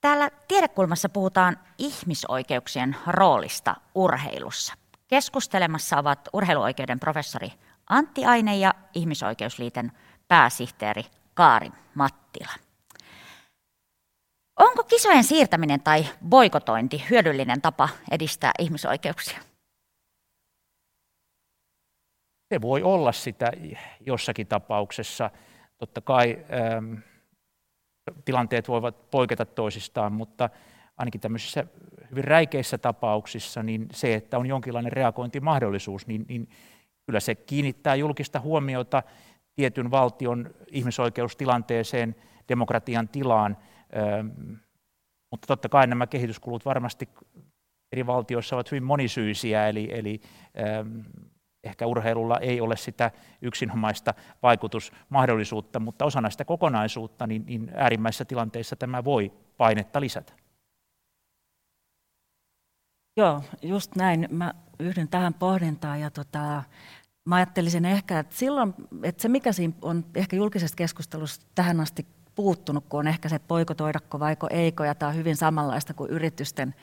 Täällä 0.00 0.30
tiedekulmassa 0.48 1.08
puhutaan 1.08 1.58
ihmisoikeuksien 1.78 2.96
roolista 3.06 3.74
urheilussa. 3.94 4.74
Keskustelemassa 5.08 5.98
ovat 5.98 6.28
urheiluoikeuden 6.32 7.00
professori 7.00 7.52
Antti 7.88 8.24
Aine 8.24 8.56
ja 8.56 8.74
Ihmisoikeusliiton 8.94 9.92
pääsihteeri 10.28 11.06
Kaari 11.34 11.70
Mattila. 11.94 12.65
Onko 14.56 14.84
kisojen 14.84 15.24
siirtäminen 15.24 15.80
tai 15.80 16.06
boikotointi 16.28 17.04
hyödyllinen 17.10 17.60
tapa 17.60 17.88
edistää 18.10 18.52
ihmisoikeuksia? 18.58 19.38
Se 22.54 22.60
voi 22.60 22.82
olla 22.82 23.12
sitä 23.12 23.52
jossakin 24.00 24.46
tapauksessa. 24.46 25.30
Totta 25.78 26.00
kai 26.00 26.38
ähm, 26.52 26.94
tilanteet 28.24 28.68
voivat 28.68 29.10
poiketa 29.10 29.44
toisistaan, 29.44 30.12
mutta 30.12 30.50
ainakin 30.96 31.20
tämmöisissä 31.20 31.64
hyvin 32.10 32.24
räikeissä 32.24 32.78
tapauksissa 32.78 33.62
niin 33.62 33.86
se, 33.92 34.14
että 34.14 34.38
on 34.38 34.46
jonkinlainen 34.46 34.92
reagointimahdollisuus, 34.92 36.06
niin, 36.06 36.24
niin 36.28 36.48
kyllä 37.06 37.20
se 37.20 37.34
kiinnittää 37.34 37.94
julkista 37.94 38.40
huomiota 38.40 39.02
tietyn 39.56 39.90
valtion 39.90 40.50
ihmisoikeustilanteeseen, 40.70 42.16
demokratian 42.48 43.08
tilaan, 43.08 43.56
mutta 45.30 45.46
totta 45.46 45.68
kai 45.68 45.86
nämä 45.86 46.06
kehityskulut 46.06 46.64
varmasti 46.64 47.08
eri 47.92 48.06
valtioissa 48.06 48.56
ovat 48.56 48.70
hyvin 48.70 48.84
monisyisiä, 48.84 49.68
eli, 49.68 49.88
eli 49.92 50.20
ehkä 51.64 51.86
urheilulla 51.86 52.38
ei 52.38 52.60
ole 52.60 52.76
sitä 52.76 53.10
yksinomaista 53.42 54.14
vaikutusmahdollisuutta, 54.42 55.80
mutta 55.80 56.04
osana 56.04 56.30
sitä 56.30 56.44
kokonaisuutta, 56.44 57.26
niin, 57.26 57.46
niin 57.46 57.70
äärimmäisissä 57.74 58.24
tilanteissa 58.24 58.76
tämä 58.76 59.04
voi 59.04 59.32
painetta 59.56 60.00
lisätä. 60.00 60.32
Joo, 63.16 63.42
just 63.62 63.96
näin. 63.96 64.28
Mä 64.30 64.54
yhdyn 64.80 65.08
tähän 65.08 65.34
pohdintaan 65.34 66.00
ja 66.00 66.10
tota, 66.10 66.62
mä 67.24 67.36
ajattelisin 67.36 67.84
ehkä, 67.84 68.18
että 68.18 68.36
silloin, 68.36 68.74
että 69.02 69.22
se 69.22 69.28
mikä 69.28 69.52
siinä 69.52 69.74
on 69.82 70.04
ehkä 70.14 70.36
julkisessa 70.36 70.76
keskustelussa 70.76 71.46
tähän 71.54 71.80
asti 71.80 72.06
puuttunut, 72.36 72.84
kun 72.88 73.00
on 73.00 73.08
ehkä 73.08 73.28
se 73.28 73.38
poikotoidakko 73.38 74.20
vaiko 74.20 74.46
eikö, 74.50 74.86
ja 74.86 74.94
tämä 74.94 75.08
on 75.08 75.16
hyvin 75.16 75.36
samanlaista 75.36 75.94
kuin 75.94 76.10
yritysten 76.10 76.74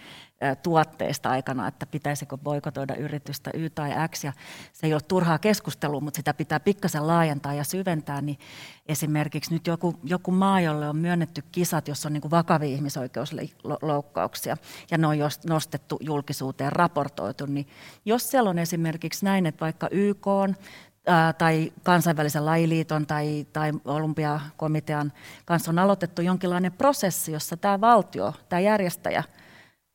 tuotteista 0.64 1.30
aikana, 1.30 1.68
että 1.68 1.86
pitäisikö 1.86 2.38
boikotoida 2.38 2.96
yritystä 2.96 3.52
Y 3.54 3.70
tai 3.70 3.92
X, 4.10 4.24
ja 4.24 4.34
se 4.74 4.88
ei 4.88 4.94
ole 4.94 5.02
turhaa 5.08 5.40
keskustelua, 5.40 6.00
mutta 6.00 6.18
sitä 6.18 6.34
pitää 6.34 6.60
pikkasen 6.60 7.08
laajentaa 7.08 7.54
ja 7.54 7.64
syventää, 7.64 8.22
niin 8.22 8.38
esimerkiksi 8.86 9.54
nyt 9.54 9.68
joku, 9.68 10.00
joku 10.04 10.32
maa, 10.32 10.62
jolle 10.62 10.90
on 10.90 10.98
myönnetty 10.98 11.44
kisat, 11.52 11.88
jossa 11.88 12.10
on 12.10 12.14
niin 12.14 12.22
kuin 12.22 12.32
vakavia 12.32 12.76
ihmisoikeusloukkauksia, 12.76 14.58
ja 14.92 14.98
ne 14.98 15.08
on 15.08 15.16
nostettu 15.50 15.98
julkisuuteen, 16.02 16.72
raportoitu, 16.72 17.46
niin 17.46 17.68
jos 18.06 18.30
siellä 18.30 18.50
on 18.50 18.60
esimerkiksi 18.60 19.26
näin, 19.26 19.46
että 19.46 19.66
vaikka 19.66 19.88
YK 19.92 20.28
on 20.28 20.56
tai 21.38 21.72
kansainvälisen 21.84 22.46
lajiliiton 22.46 23.08
tai, 23.08 23.46
tai 23.54 23.72
olympiakomitean 23.86 25.14
kanssa 25.46 25.72
on 25.72 25.80
aloitettu 25.80 26.22
jonkinlainen 26.22 26.72
prosessi, 26.72 27.32
jossa 27.32 27.58
tämä 27.58 27.82
valtio, 27.82 28.34
tämä 28.50 28.60
järjestäjä, 28.60 29.24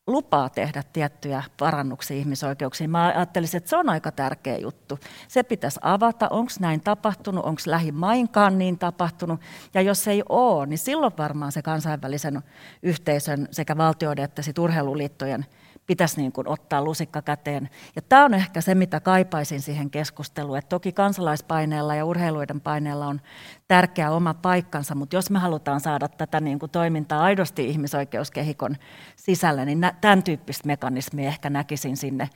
lupaa 0.07 0.49
tehdä 0.49 0.83
tiettyjä 0.93 1.43
parannuksia 1.59 2.17
ihmisoikeuksiin. 2.17 2.91
Mä 2.91 3.07
ajattelisin, 3.07 3.59
että 3.59 3.71
se 3.71 3.77
on 3.77 3.89
aika 3.89 4.13
tärkeä 4.13 4.59
juttu. 4.59 4.99
Se 5.29 5.43
pitäisi 5.43 5.81
avata, 5.83 6.29
onko 6.29 6.53
näin 6.61 6.81
tapahtunut, 6.81 7.45
onko 7.45 7.61
lähimainkaan 7.67 8.59
niin 8.59 8.79
tapahtunut. 8.79 9.41
Ja 9.75 9.81
jos 9.81 10.09
ei 10.09 10.23
ole, 10.29 10.67
niin 10.67 10.79
silloin 10.79 11.13
varmaan 11.19 11.53
se 11.53 11.63
kansainvälisen 11.63 12.43
yhteisön 12.83 13.49
sekä 13.51 13.77
valtioiden 13.77 14.25
että 14.25 14.43
sit 14.43 14.59
urheiluliittojen 14.59 15.47
pitäisi 15.89 16.21
niin 16.21 16.33
kuin 16.33 16.49
ottaa 16.49 16.85
lusikka 16.85 17.23
käteen. 17.23 17.69
Ja 17.97 18.03
tämä 18.03 18.25
on 18.25 18.35
ehkä 18.35 18.61
se, 18.61 18.75
mitä 18.75 19.01
kaipaisin 19.01 19.61
siihen 19.61 19.91
keskusteluun. 19.91 20.59
Että 20.59 20.69
toki 20.69 20.93
kansalaispaineella 20.93 21.95
ja 21.95 22.05
urheiluiden 22.05 22.61
paineella 22.61 23.07
on 23.07 23.21
tärkeä 23.69 24.11
oma 24.11 24.35
paikkansa, 24.35 24.95
mutta 24.95 25.17
jos 25.17 25.31
me 25.31 25.39
halutaan 25.39 25.81
saada 25.81 26.09
tätä 26.09 26.41
niin 26.41 26.59
kuin 26.59 26.71
toimintaa 26.71 27.23
aidosti 27.23 27.69
ihmisoikeuskehikon 27.69 28.77
sisällä, 29.17 29.65
niin 29.65 29.81
tämän 30.01 30.23
tyyppistä 30.23 30.67
mekanismia 30.67 31.29
ehkä 31.29 31.51
näkisin 31.51 31.97
sinne 31.97 32.31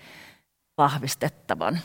vahvistettavan. 0.78 1.78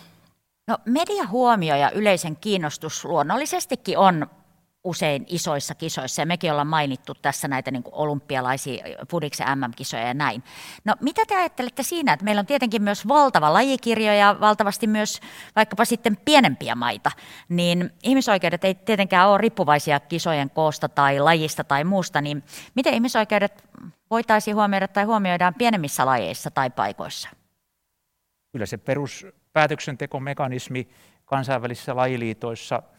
No, 0.68 0.78
mediahuomio 0.86 1.76
ja 1.76 1.92
yleisen 1.92 2.36
kiinnostus 2.36 3.06
luonnollisestikin 3.06 3.98
on 3.98 4.28
usein 4.84 5.26
isoissa 5.28 5.76
kisoissa, 5.76 6.22
ja 6.22 6.26
mekin 6.26 6.52
ollaan 6.52 6.68
mainittu 6.68 7.14
tässä 7.22 7.48
näitä 7.48 7.72
niin 7.72 7.84
olympialaisia 7.92 8.84
Fudiksen 9.12 9.60
MM-kisoja 9.60 10.08
ja 10.08 10.14
näin. 10.14 10.44
No 10.86 10.96
mitä 11.02 11.22
te 11.28 11.36
ajattelette 11.36 11.84
siinä, 11.84 12.14
että 12.14 12.26
meillä 12.26 12.40
on 12.40 12.46
tietenkin 12.46 12.84
myös 12.84 13.08
valtava 13.08 13.54
lajikirjo 13.54 14.14
ja 14.14 14.36
valtavasti 14.40 14.88
myös 14.88 15.20
vaikkapa 15.56 15.86
sitten 15.86 16.18
pienempiä 16.26 16.76
maita, 16.76 17.12
niin 17.50 17.90
ihmisoikeudet 18.04 18.64
ei 18.64 18.76
tietenkään 18.76 19.30
ole 19.30 19.38
riippuvaisia 19.38 20.00
kisojen 20.00 20.50
koosta 20.50 20.90
tai 20.90 21.20
lajista 21.20 21.64
tai 21.64 21.84
muusta, 21.84 22.22
niin 22.22 22.44
miten 22.76 22.94
ihmisoikeudet 22.94 23.64
voitaisiin 24.10 24.56
huomioida 24.56 24.88
tai 24.88 25.04
huomioidaan 25.04 25.54
pienemmissä 25.54 26.06
lajeissa 26.06 26.52
tai 26.52 26.70
paikoissa? 26.70 27.30
Kyllä 28.52 28.66
se 28.66 28.78
peruspäätöksentekomekanismi 28.78 30.88
kansainvälisissä 31.26 31.96
lajiliitoissa– 31.96 32.84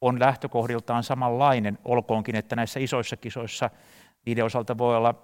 on 0.00 0.20
lähtökohdiltaan 0.20 1.02
samanlainen, 1.02 1.78
olkoonkin, 1.84 2.36
että 2.36 2.56
näissä 2.56 2.80
isoissa 2.80 3.16
kisoissa 3.16 3.70
niiden 4.26 4.44
osalta 4.44 4.78
voi 4.78 4.96
olla 4.96 5.14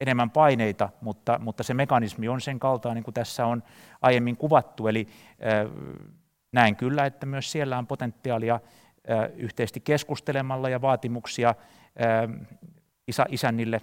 enemmän 0.00 0.30
paineita, 0.30 0.88
mutta, 1.00 1.38
mutta 1.38 1.62
se 1.62 1.74
mekanismi 1.74 2.28
on 2.28 2.40
sen 2.40 2.60
kaltainen, 2.60 2.94
niin 2.94 3.04
kuin 3.04 3.14
tässä 3.14 3.46
on 3.46 3.62
aiemmin 4.02 4.36
kuvattu. 4.36 4.88
Eli 4.88 5.08
näen 6.52 6.76
kyllä, 6.76 7.06
että 7.06 7.26
myös 7.26 7.52
siellä 7.52 7.78
on 7.78 7.86
potentiaalia 7.86 8.60
yhteisesti 9.36 9.80
keskustelemalla 9.80 10.68
ja 10.68 10.80
vaatimuksia 10.80 11.54
isä, 13.08 13.26
isännille 13.28 13.80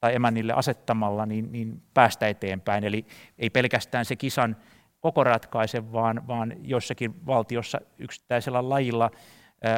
tai 0.00 0.14
emännille 0.14 0.52
asettamalla, 0.52 1.26
niin, 1.26 1.52
niin 1.52 1.82
päästä 1.94 2.28
eteenpäin. 2.28 2.84
Eli 2.84 3.06
ei 3.38 3.50
pelkästään 3.50 4.04
se 4.04 4.16
kisan 4.16 4.56
koko 5.00 5.24
ratkaise, 5.24 5.92
vaan, 5.92 6.26
vaan 6.26 6.54
jossakin 6.62 7.26
valtiossa 7.26 7.80
yksittäisellä 7.98 8.68
lajilla 8.68 9.10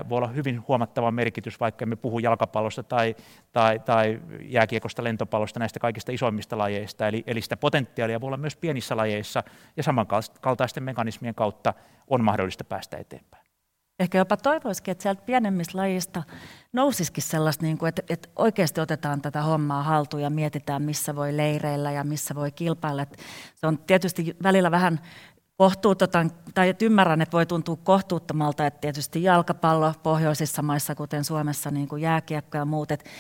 voi 0.08 0.18
olla 0.18 0.28
hyvin 0.28 0.64
huomattava 0.68 1.10
merkitys, 1.10 1.60
vaikka 1.60 1.86
me 1.86 1.96
puhu 1.96 2.18
jalkapallosta 2.18 2.82
tai, 2.82 3.16
tai, 3.52 3.78
tai 3.78 4.20
jääkiekosta, 4.40 5.04
lentopallosta, 5.04 5.58
näistä 5.58 5.80
kaikista 5.80 6.12
isoimmista 6.12 6.58
lajeista. 6.58 7.08
Eli, 7.08 7.24
eli 7.26 7.40
sitä 7.40 7.56
potentiaalia 7.56 8.20
voi 8.20 8.26
olla 8.26 8.36
myös 8.36 8.56
pienissä 8.56 8.96
lajeissa, 8.96 9.42
ja 9.76 9.82
samankaltaisten 9.82 10.82
mekanismien 10.82 11.34
kautta 11.34 11.74
on 12.08 12.24
mahdollista 12.24 12.64
päästä 12.64 12.96
eteenpäin. 12.96 13.41
Ehkä 14.02 14.18
jopa 14.18 14.36
toivoisikin, 14.36 14.92
että 14.92 15.02
sieltä 15.02 15.22
pienemmistä 15.22 15.78
lajista 15.78 16.22
nousisikin 16.72 17.22
sellaista, 17.22 17.66
niin 17.66 17.78
kuin, 17.78 17.88
että, 17.88 18.02
että 18.08 18.28
oikeasti 18.36 18.80
otetaan 18.80 19.22
tätä 19.22 19.42
hommaa 19.42 19.82
haltuun 19.82 20.22
ja 20.22 20.30
mietitään, 20.30 20.82
missä 20.82 21.16
voi 21.16 21.36
leireillä 21.36 21.92
ja 21.92 22.04
missä 22.04 22.34
voi 22.34 22.52
kilpailla. 22.52 23.02
Että 23.02 23.18
se 23.54 23.66
on 23.66 23.78
tietysti 23.78 24.36
välillä 24.42 24.70
vähän 24.70 25.00
kohtuutotan, 25.56 26.30
tai 26.54 26.68
että 26.68 26.84
ymmärrän, 26.84 27.22
että 27.22 27.32
voi 27.36 27.46
tuntua 27.46 27.76
kohtuuttomalta, 27.76 28.66
että 28.66 28.80
tietysti 28.80 29.22
jalkapallo 29.22 29.94
pohjoisissa 30.02 30.62
maissa, 30.62 30.94
kuten 30.94 31.24
Suomessa, 31.24 31.70
niin 31.70 31.88
kuin 31.88 32.02
jääkiekko 32.02 32.58
ja 32.58 32.64
muut, 32.64 32.92
että 32.92 33.10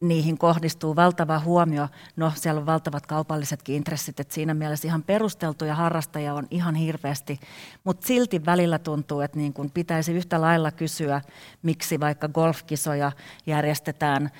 niihin 0.00 0.38
kohdistuu 0.38 0.96
valtava 0.96 1.38
huomio. 1.38 1.88
No, 2.16 2.32
siellä 2.34 2.58
on 2.58 2.66
valtavat 2.66 3.06
kaupallisetkin 3.06 3.74
intressit, 3.74 4.20
että 4.20 4.34
siinä 4.34 4.54
mielessä 4.54 4.88
ihan 4.88 5.02
perusteltuja 5.02 5.74
harrastajia 5.74 6.34
on 6.34 6.46
ihan 6.50 6.74
hirveästi, 6.74 7.40
mutta 7.84 8.06
silti 8.06 8.46
välillä 8.46 8.78
tuntuu, 8.78 9.20
että 9.20 9.38
niin 9.38 9.52
kun 9.52 9.70
pitäisi 9.70 10.12
yhtä 10.12 10.40
lailla 10.40 10.70
kysyä, 10.70 11.20
miksi 11.62 12.00
vaikka 12.00 12.28
golfkisoja 12.28 13.12
järjestetään 13.46 14.30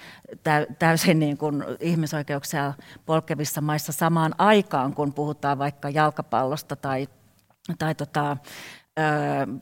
täysin 0.78 1.18
niin 1.18 1.38
kuin 1.38 1.64
ihmisoikeuksia 1.80 2.74
polkevissa 3.06 3.60
maissa 3.60 3.92
samaan 3.92 4.34
aikaan, 4.38 4.94
kun 4.94 5.12
puhutaan 5.12 5.58
vaikka 5.58 5.90
jalkapallosta 5.90 6.76
tai, 6.76 7.08
tai 7.78 7.94
tota, 7.94 8.36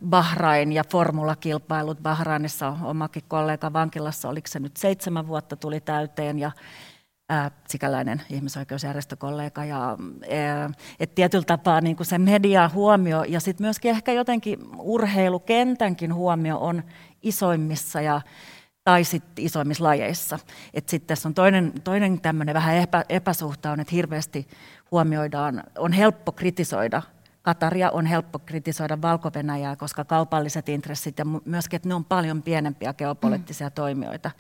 Bahrain 0.07 0.73
ja 0.73 0.83
formulakilpailut. 0.91 2.03
Bahrainissa 2.03 2.77
omakin 2.83 3.23
kollega 3.29 3.73
vankilassa, 3.73 4.29
oliko 4.29 4.47
se 4.47 4.61
nyt 4.61 4.77
seitsemän 4.77 5.27
vuotta 5.27 5.57
tuli 5.57 5.81
täyteen 5.81 6.39
ja 6.39 6.51
ää, 7.29 7.51
sikäläinen 7.69 8.23
ihmisoikeusjärjestökollega. 8.31 9.65
Ja, 9.65 9.99
ää, 10.31 10.71
et 11.01 11.15
tietyllä 11.15 11.45
tapaa 11.45 11.81
niin 11.81 11.97
kuin 11.97 12.07
se 12.07 12.19
media 12.19 12.71
huomio 12.75 13.25
ja 13.25 13.41
sitten 13.41 13.65
myöskin 13.65 13.91
ehkä 13.91 14.13
jotenkin 14.13 14.59
urheilukentänkin 14.79 16.15
huomio 16.15 16.59
on 16.59 16.83
isoimmissa 17.23 18.01
ja 18.01 18.21
tai 18.85 19.05
sitten 19.05 19.45
isoimmissa 19.45 19.85
lajeissa. 19.85 20.39
Et 20.75 20.89
sitten 20.89 21.07
tässä 21.07 21.29
on 21.29 21.35
toinen, 21.35 21.73
toinen 21.85 22.21
tämmöinen 22.21 22.55
vähän 22.55 22.77
epä, 22.77 23.05
epäsuhta 23.09 23.71
on, 23.71 23.81
että 23.81 23.95
hirveästi 23.95 24.49
huomioidaan, 24.91 25.65
on 25.79 25.93
helppo 25.93 26.33
kritisoida 26.33 27.03
Kataria 27.47 27.91
on 27.91 28.07
helppo 28.07 28.39
kritisoida 28.39 29.03
valko 29.03 29.31
koska 29.79 30.05
kaupalliset 30.05 30.69
intressit 30.69 31.19
ja 31.19 31.25
myöskin, 31.45 31.77
että 31.77 31.89
ne 31.89 31.95
on 31.95 32.05
paljon 32.05 32.43
pienempiä 32.43 32.95
geopoliittisia 32.95 33.69
mm. 33.69 33.73
toimijoita. 33.73 34.31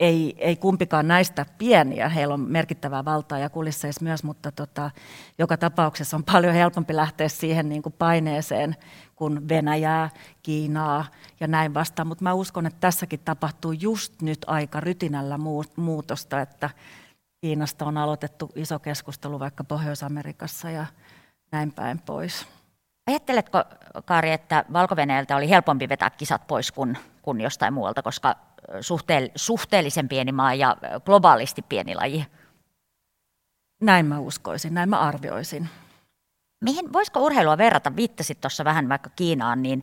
Ei, 0.00 0.34
ei 0.38 0.56
kumpikaan 0.56 1.08
näistä 1.08 1.46
pieniä, 1.58 2.08
heillä 2.08 2.34
on 2.34 2.40
merkittävää 2.40 3.04
valtaa 3.04 3.38
ja 3.38 3.50
kulisseissa 3.50 4.04
myös, 4.04 4.24
mutta 4.24 4.52
tota, 4.52 4.90
joka 5.38 5.56
tapauksessa 5.56 6.16
on 6.16 6.24
paljon 6.24 6.54
helpompi 6.54 6.96
lähteä 6.96 7.28
siihen 7.28 7.68
niin 7.68 7.82
kuin 7.82 7.94
paineeseen 7.98 8.76
kuin 9.16 9.48
Venäjää, 9.48 10.10
Kiinaa 10.42 11.04
ja 11.40 11.46
näin 11.46 11.74
vastaan. 11.74 12.08
Mutta 12.08 12.24
mä 12.24 12.34
uskon, 12.34 12.66
että 12.66 12.80
tässäkin 12.80 13.20
tapahtuu 13.20 13.72
just 13.72 14.22
nyt 14.22 14.38
aika 14.46 14.80
rytinällä 14.80 15.38
muutosta, 15.76 16.40
että 16.40 16.70
Kiinasta 17.40 17.84
on 17.84 17.98
aloitettu 17.98 18.52
iso 18.54 18.78
keskustelu 18.78 19.40
vaikka 19.40 19.64
Pohjois-Amerikassa 19.64 20.70
ja 20.70 20.86
näin 21.56 21.72
päin 21.72 21.98
pois. 21.98 22.46
Ajatteletko, 23.06 23.64
Kari, 24.04 24.32
että 24.32 24.64
valko 24.72 24.96
oli 25.36 25.50
helpompi 25.50 25.88
vetää 25.88 26.10
kisat 26.10 26.46
pois 26.46 26.72
kuin, 26.72 26.98
kuin 27.22 27.40
jostain 27.40 27.74
muualta, 27.74 28.02
koska 28.02 28.36
suhteellisen 29.36 30.08
pieni 30.08 30.32
maa 30.32 30.54
ja 30.54 30.76
globaalisti 31.04 31.62
pieni 31.62 31.94
laji? 31.94 32.26
Näin 33.82 34.06
mä 34.06 34.18
uskoisin, 34.18 34.74
näin 34.74 34.88
mä 34.88 35.00
arvioisin. 35.00 35.68
Mihin, 36.60 36.92
voisiko 36.92 37.20
urheilua 37.20 37.58
verrata, 37.58 37.96
viittasit 37.96 38.40
tuossa 38.40 38.64
vähän 38.64 38.88
vaikka 38.88 39.10
Kiinaan, 39.10 39.62
niin, 39.62 39.82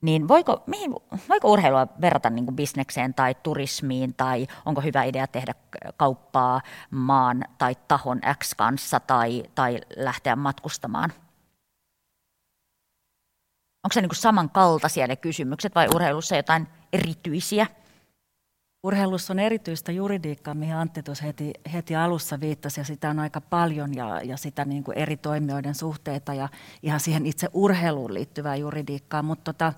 niin 0.00 0.28
voiko, 0.28 0.62
mihin, 0.66 0.94
voiko 1.28 1.52
urheilua 1.52 1.86
verrata 2.00 2.30
niin 2.30 2.44
kuin 2.44 2.56
bisnekseen 2.56 3.14
tai 3.14 3.34
turismiin, 3.42 4.14
tai 4.14 4.46
onko 4.64 4.80
hyvä 4.80 5.02
idea 5.02 5.26
tehdä 5.26 5.54
kauppaa 5.96 6.60
maan 6.90 7.44
tai 7.58 7.76
tahon 7.88 8.20
X 8.42 8.54
kanssa, 8.54 9.00
tai, 9.00 9.42
tai 9.54 9.80
lähteä 9.96 10.36
matkustamaan? 10.36 11.12
Onko 13.84 13.92
se 13.92 14.00
niin 14.00 14.08
kuin 14.08 14.16
samankaltaisia 14.16 15.06
ne 15.06 15.16
kysymykset, 15.16 15.74
vai 15.74 15.88
urheilussa 15.94 16.36
jotain 16.36 16.68
erityisiä? 16.92 17.66
Urheilussa 18.82 19.32
on 19.32 19.38
erityistä 19.38 19.92
juridiikkaa, 19.92 20.54
mihin 20.54 20.74
Antti 20.74 21.02
tuossa 21.02 21.24
heti, 21.24 21.52
heti 21.72 21.96
alussa 21.96 22.40
viittasi, 22.40 22.80
ja 22.80 22.84
sitä 22.84 23.10
on 23.10 23.18
aika 23.18 23.40
paljon, 23.40 23.94
ja, 23.94 24.20
ja 24.22 24.36
sitä 24.36 24.64
niin 24.64 24.84
kuin 24.84 24.98
eri 24.98 25.16
toimijoiden 25.16 25.74
suhteita, 25.74 26.34
ja 26.34 26.48
ihan 26.82 27.00
siihen 27.00 27.26
itse 27.26 27.48
urheiluun 27.52 28.14
liittyvää 28.14 28.56
juridiikkaa. 28.56 29.22
Mutta 29.22 29.52
tota, 29.52 29.72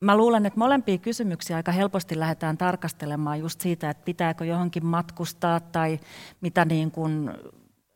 mä 0.00 0.16
luulen, 0.16 0.46
että 0.46 0.58
molempia 0.58 0.98
kysymyksiä 0.98 1.56
aika 1.56 1.72
helposti 1.72 2.18
lähdetään 2.18 2.58
tarkastelemaan 2.58 3.40
just 3.40 3.60
siitä, 3.60 3.90
että 3.90 4.04
pitääkö 4.04 4.44
johonkin 4.44 4.86
matkustaa, 4.86 5.60
tai 5.60 6.00
mitä 6.40 6.64
niin 6.64 6.90
kuin, 6.90 7.30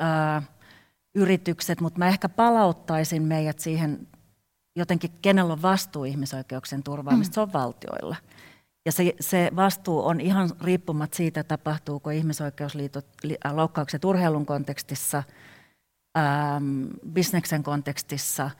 ää, 0.00 0.42
yritykset, 1.14 1.80
mutta 1.80 1.98
mä 1.98 2.08
ehkä 2.08 2.28
palauttaisin 2.28 3.22
meidät 3.22 3.58
siihen 3.58 4.08
jotenkin, 4.76 5.10
kenellä 5.22 5.52
on 5.52 5.62
vastuu 5.62 6.04
ihmisoikeuksien 6.04 6.82
turvaamista, 6.82 7.30
mm. 7.30 7.34
se 7.34 7.40
on 7.40 7.52
valtioilla. 7.52 8.16
Ja 8.86 8.92
se, 8.92 9.14
se 9.20 9.50
vastuu 9.56 10.06
on 10.06 10.20
ihan 10.20 10.50
riippumatta 10.60 11.16
siitä, 11.16 11.44
tapahtuuko 11.44 12.10
ihmisoikeusloukkaukset 12.10 14.04
urheilun 14.04 14.46
kontekstissa, 14.46 15.22
ähm, 16.18 16.84
bisneksen 17.12 17.62
kontekstissa, 17.62 18.50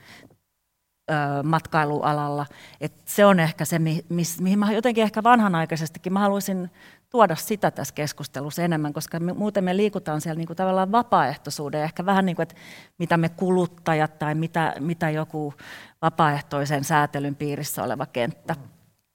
äh, 1.11 1.43
matkailualalla. 1.43 2.45
Et 2.81 2.93
se 3.05 3.25
on 3.25 3.39
ehkä 3.39 3.65
se, 3.65 3.79
mi, 3.79 4.05
mihin 4.41 4.59
mä 4.59 4.71
jotenkin 4.71 5.03
ehkä 5.03 5.23
vanhanaikaisestikin 5.23 6.13
mä 6.13 6.19
haluaisin 6.19 6.69
tuoda 7.09 7.35
sitä 7.35 7.71
tässä 7.71 7.93
keskustelussa 7.93 8.61
enemmän, 8.61 8.93
koska 8.93 9.19
me, 9.19 9.33
muuten 9.33 9.63
me 9.63 9.77
liikutaan 9.77 10.21
siellä 10.21 10.37
niin 10.37 10.47
kuin 10.47 10.57
tavallaan 10.57 10.91
vapaaehtoisuuden, 10.91 11.83
ehkä 11.83 12.05
vähän 12.05 12.25
niin 12.25 12.35
kuin, 12.35 12.43
että 12.43 12.55
mitä 12.97 13.17
me 13.17 13.29
kuluttajat 13.29 14.19
tai 14.19 14.35
mitä, 14.35 14.73
mitä 14.79 15.09
joku 15.09 15.53
vapaaehtoisen 16.01 16.83
säätelyn 16.83 17.35
piirissä 17.35 17.83
oleva 17.83 18.05
kenttä 18.05 18.55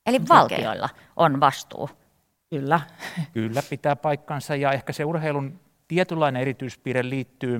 Eli 0.09 0.29
valtioilla 0.29 0.89
on 1.17 1.41
vastuu. 1.41 1.91
Kyllä. 2.51 2.81
Kyllä, 3.33 3.63
pitää 3.71 3.97
paikkansa 3.97 4.57
ja 4.57 4.73
ehkä 4.73 4.93
se 4.93 5.05
urheilun 5.05 5.61
tietynlainen 5.89 6.43
erityispiirre 6.43 7.11
liittyy 7.11 7.57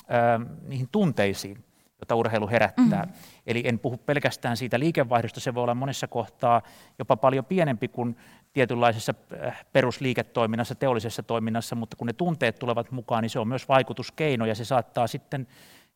äh, 0.00 0.48
niihin 0.68 0.88
tunteisiin, 0.92 1.64
joita 2.00 2.14
urheilu 2.14 2.48
herättää. 2.48 3.04
Mm. 3.04 3.12
Eli 3.46 3.62
en 3.66 3.78
puhu 3.78 3.96
pelkästään 3.96 4.56
siitä 4.56 4.78
liikevaihdosta, 4.78 5.40
se 5.40 5.54
voi 5.54 5.62
olla 5.62 5.74
monessa 5.74 6.08
kohtaa 6.08 6.62
jopa 6.98 7.16
paljon 7.16 7.44
pienempi 7.44 7.88
kuin 7.88 8.16
tietynlaisessa 8.52 9.14
perusliiketoiminnassa, 9.72 10.74
teollisessa 10.74 11.22
toiminnassa, 11.22 11.76
mutta 11.76 11.96
kun 11.96 12.06
ne 12.06 12.12
tunteet 12.12 12.58
tulevat 12.58 12.90
mukaan, 12.90 13.22
niin 13.22 13.30
se 13.30 13.38
on 13.38 13.48
myös 13.48 13.68
vaikutuskeino 13.68 14.46
ja 14.46 14.54
se 14.54 14.64
saattaa 14.64 15.06
sitten 15.06 15.46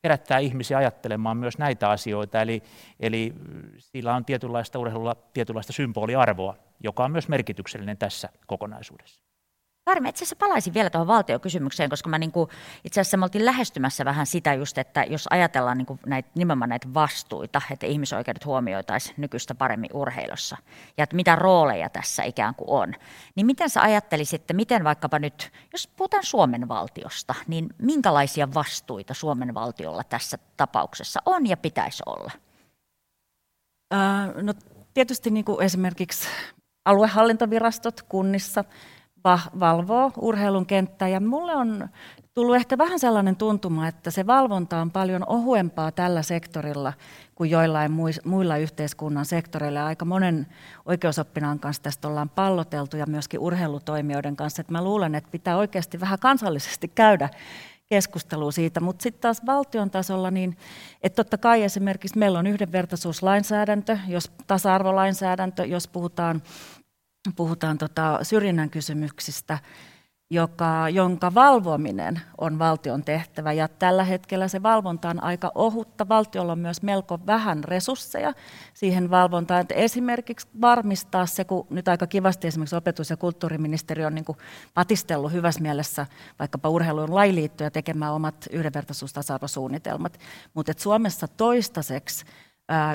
herättää 0.04 0.38
ihmisiä 0.38 0.78
ajattelemaan 0.78 1.36
myös 1.36 1.58
näitä 1.58 1.90
asioita, 1.90 2.42
eli, 2.42 2.62
eli 3.00 3.34
sillä 3.78 4.14
on 4.14 4.24
tietynlaista 4.24 4.78
urheilulla 4.78 5.16
tietynlaista 5.32 5.72
symboliarvoa, 5.72 6.56
joka 6.80 7.04
on 7.04 7.12
myös 7.12 7.28
merkityksellinen 7.28 7.98
tässä 7.98 8.28
kokonaisuudessa. 8.46 9.20
Karme, 9.88 10.08
itse 10.08 10.18
asiassa 10.18 10.36
palaisin 10.36 10.74
vielä 10.74 10.90
tuohon 10.90 11.06
valtiokysymykseen, 11.06 11.90
koska 11.90 12.08
mä 12.08 12.18
niinku, 12.18 12.48
itse 12.84 13.00
asiassa 13.00 13.16
me 13.16 13.24
oltiin 13.24 13.44
lähestymässä 13.44 14.04
vähän 14.04 14.26
sitä 14.26 14.54
just, 14.54 14.78
että 14.78 15.04
jos 15.04 15.26
ajatellaan 15.30 15.78
niinku 15.78 15.98
näitä, 16.06 16.28
nimenomaan 16.34 16.68
näitä 16.68 16.88
vastuita, 16.94 17.62
että 17.70 17.86
ihmisoikeudet 17.86 18.44
huomioitaisiin 18.44 19.14
nykyistä 19.18 19.54
paremmin 19.54 19.90
urheilussa 19.92 20.56
ja 20.96 21.04
että 21.04 21.16
mitä 21.16 21.36
rooleja 21.36 21.88
tässä 21.88 22.22
ikään 22.22 22.54
kuin 22.54 22.70
on, 22.70 22.94
niin 23.34 23.46
miten 23.46 23.70
sä 23.70 23.82
ajattelisit, 23.82 24.40
että 24.40 24.54
miten 24.54 24.84
vaikkapa 24.84 25.18
nyt, 25.18 25.52
jos 25.72 25.88
puhutaan 25.96 26.24
Suomen 26.24 26.68
valtiosta, 26.68 27.34
niin 27.46 27.68
minkälaisia 27.78 28.54
vastuita 28.54 29.14
Suomen 29.14 29.54
valtiolla 29.54 30.04
tässä 30.04 30.38
tapauksessa 30.56 31.20
on 31.26 31.46
ja 31.46 31.56
pitäisi 31.56 32.02
olla? 32.06 32.30
Äh, 33.94 34.42
no 34.42 34.54
tietysti 34.94 35.30
niin 35.30 35.44
kuin 35.44 35.62
esimerkiksi 35.62 36.28
aluehallintovirastot 36.84 38.02
kunnissa– 38.02 38.64
valvoo 39.60 40.12
urheilun 40.20 40.66
kenttää 40.66 41.08
ja 41.08 41.20
mulle 41.20 41.54
on 41.54 41.88
tullut 42.34 42.56
ehkä 42.56 42.78
vähän 42.78 42.98
sellainen 42.98 43.36
tuntuma, 43.36 43.88
että 43.88 44.10
se 44.10 44.26
valvonta 44.26 44.80
on 44.80 44.90
paljon 44.90 45.24
ohuempaa 45.26 45.92
tällä 45.92 46.22
sektorilla 46.22 46.92
kuin 47.34 47.50
joillain 47.50 47.92
muilla 48.24 48.56
yhteiskunnan 48.56 49.24
sektoreilla. 49.24 49.86
Aika 49.86 50.04
monen 50.04 50.46
oikeusoppinaan 50.84 51.58
kanssa 51.58 51.82
tästä 51.82 52.08
ollaan 52.08 52.28
palloteltu 52.28 52.96
ja 52.96 53.06
myöskin 53.06 53.40
urheilutoimijoiden 53.40 54.36
kanssa. 54.36 54.60
Että 54.60 54.72
mä 54.72 54.84
luulen, 54.84 55.14
että 55.14 55.30
pitää 55.30 55.56
oikeasti 55.56 56.00
vähän 56.00 56.18
kansallisesti 56.18 56.88
käydä 56.88 57.28
keskustelua 57.88 58.52
siitä, 58.52 58.80
mutta 58.80 59.02
sitten 59.02 59.20
taas 59.20 59.46
valtion 59.46 59.90
tasolla, 59.90 60.30
niin 60.30 60.56
että 61.02 61.16
totta 61.16 61.38
kai 61.38 61.62
esimerkiksi 61.62 62.18
meillä 62.18 62.38
on 62.38 62.46
yhdenvertaisuuslainsäädäntö, 62.46 63.98
jos 64.08 64.30
tasa-arvolainsäädäntö, 64.46 65.64
jos 65.64 65.88
puhutaan 65.88 66.42
puhutaan 67.32 67.78
tota 67.78 68.18
syrjinnän 68.22 68.70
kysymyksistä, 68.70 69.58
joka, 70.30 70.88
jonka 70.88 71.34
valvominen 71.34 72.20
on 72.38 72.58
valtion 72.58 73.04
tehtävä. 73.04 73.52
Ja 73.52 73.68
tällä 73.68 74.04
hetkellä 74.04 74.48
se 74.48 74.62
valvonta 74.62 75.10
on 75.10 75.22
aika 75.22 75.52
ohutta. 75.54 76.08
Valtiolla 76.08 76.52
on 76.52 76.58
myös 76.58 76.82
melko 76.82 77.20
vähän 77.26 77.64
resursseja 77.64 78.32
siihen 78.74 79.10
valvontaan. 79.10 79.60
Että 79.60 79.74
esimerkiksi 79.74 80.48
varmistaa 80.60 81.26
se, 81.26 81.44
kun 81.44 81.66
nyt 81.70 81.88
aika 81.88 82.06
kivasti 82.06 82.48
esimerkiksi 82.48 82.76
opetus- 82.76 83.10
ja 83.10 83.16
kulttuuriministeriö 83.16 84.06
on 84.06 84.14
niin 84.14 84.24
kuin 84.24 84.38
patistellut 84.74 85.32
hyvässä 85.32 85.60
mielessä 85.60 86.06
vaikkapa 86.38 86.68
urheilun 86.68 87.14
lailiittoja 87.14 87.70
tekemään 87.70 88.12
omat 88.12 88.46
yhdenvertaisuustasa-arvosuunnitelmat. 88.50 90.18
Mutta 90.54 90.72
Suomessa 90.76 91.28
toistaiseksi 91.28 92.24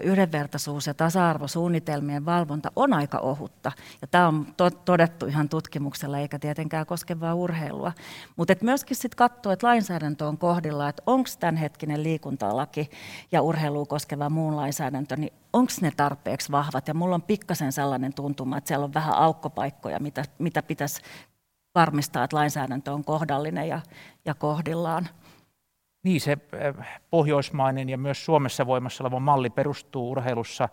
yhdenvertaisuus- 0.03 0.87
ja 0.87 0.93
tasa-arvosuunnitelmien 0.93 2.25
valvonta 2.25 2.71
on 2.75 2.93
aika 2.93 3.19
ohutta. 3.19 3.71
Ja 4.01 4.07
tämä 4.07 4.27
on 4.27 4.47
to- 4.57 4.69
todettu 4.69 5.25
ihan 5.25 5.49
tutkimuksella, 5.49 6.19
eikä 6.19 6.39
tietenkään 6.39 6.85
koske 6.85 7.19
vain 7.19 7.33
urheilua. 7.33 7.91
Mutta 8.35 8.53
myöskin 8.61 8.97
sitten 8.97 9.17
katsoa, 9.17 9.53
että 9.53 9.67
lainsäädäntö 9.67 10.27
on 10.27 10.37
kohdilla, 10.37 10.89
että 10.89 11.03
onko 11.05 11.29
tämänhetkinen 11.39 12.03
liikuntalaki 12.03 12.89
ja 13.31 13.41
urheilua 13.41 13.85
koskeva 13.85 14.29
muun 14.29 14.55
lainsäädäntö, 14.55 15.15
niin 15.15 15.33
onko 15.53 15.71
ne 15.81 15.91
tarpeeksi 15.97 16.51
vahvat. 16.51 16.87
Ja 16.87 16.93
mulla 16.93 17.15
on 17.15 17.21
pikkasen 17.21 17.71
sellainen 17.71 18.13
tuntuma, 18.13 18.57
että 18.57 18.67
siellä 18.67 18.83
on 18.83 18.93
vähän 18.93 19.15
aukkopaikkoja, 19.15 19.99
mitä, 19.99 20.23
mitä 20.39 20.63
pitäisi 20.63 21.01
varmistaa, 21.75 22.23
että 22.23 22.37
lainsäädäntö 22.37 22.93
on 22.93 23.03
kohdallinen 23.03 23.67
ja, 23.67 23.81
ja 24.25 24.33
kohdillaan. 24.33 25.09
Niin, 26.03 26.21
se 26.21 26.37
äh, 26.53 27.01
pohjoismainen 27.09 27.89
ja 27.89 27.97
myös 27.97 28.25
Suomessa 28.25 28.67
voimassa 28.67 29.03
oleva 29.03 29.19
malli 29.19 29.49
perustuu 29.49 30.11
urheilussa 30.11 30.69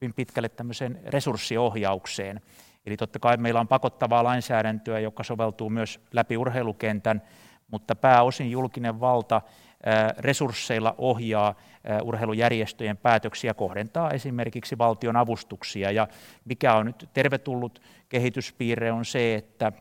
hyvin 0.00 0.14
pitkälle 0.14 0.48
tämmöiseen 0.48 1.00
resurssiohjaukseen. 1.06 2.40
Eli 2.86 2.96
totta 2.96 3.18
kai 3.18 3.36
meillä 3.36 3.60
on 3.60 3.68
pakottavaa 3.68 4.24
lainsäädäntöä, 4.24 4.98
joka 4.98 5.22
soveltuu 5.22 5.70
myös 5.70 6.00
läpi 6.12 6.36
urheilukentän, 6.36 7.22
mutta 7.70 7.96
pääosin 7.96 8.50
julkinen 8.50 9.00
valta 9.00 9.36
äh, 9.36 10.14
resursseilla 10.18 10.94
ohjaa 10.98 11.48
äh, 11.48 12.02
urheilujärjestöjen 12.02 12.96
päätöksiä, 12.96 13.54
kohdentaa 13.54 14.10
esimerkiksi 14.10 14.78
valtion 14.78 15.16
avustuksia. 15.16 15.90
Ja 15.90 16.08
mikä 16.44 16.74
on 16.74 16.86
nyt 16.86 17.08
tervetullut 17.12 17.82
kehityspiirre 18.08 18.92
on 18.92 19.04
se, 19.04 19.34
että 19.34 19.72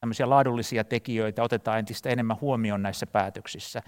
tämmöisiä 0.00 0.30
laadullisia 0.30 0.84
tekijöitä 0.84 1.42
otetaan 1.42 1.78
entistä 1.78 2.10
enemmän 2.10 2.40
huomioon 2.40 2.82
näissä 2.82 3.06
päätöksissä. 3.06 3.82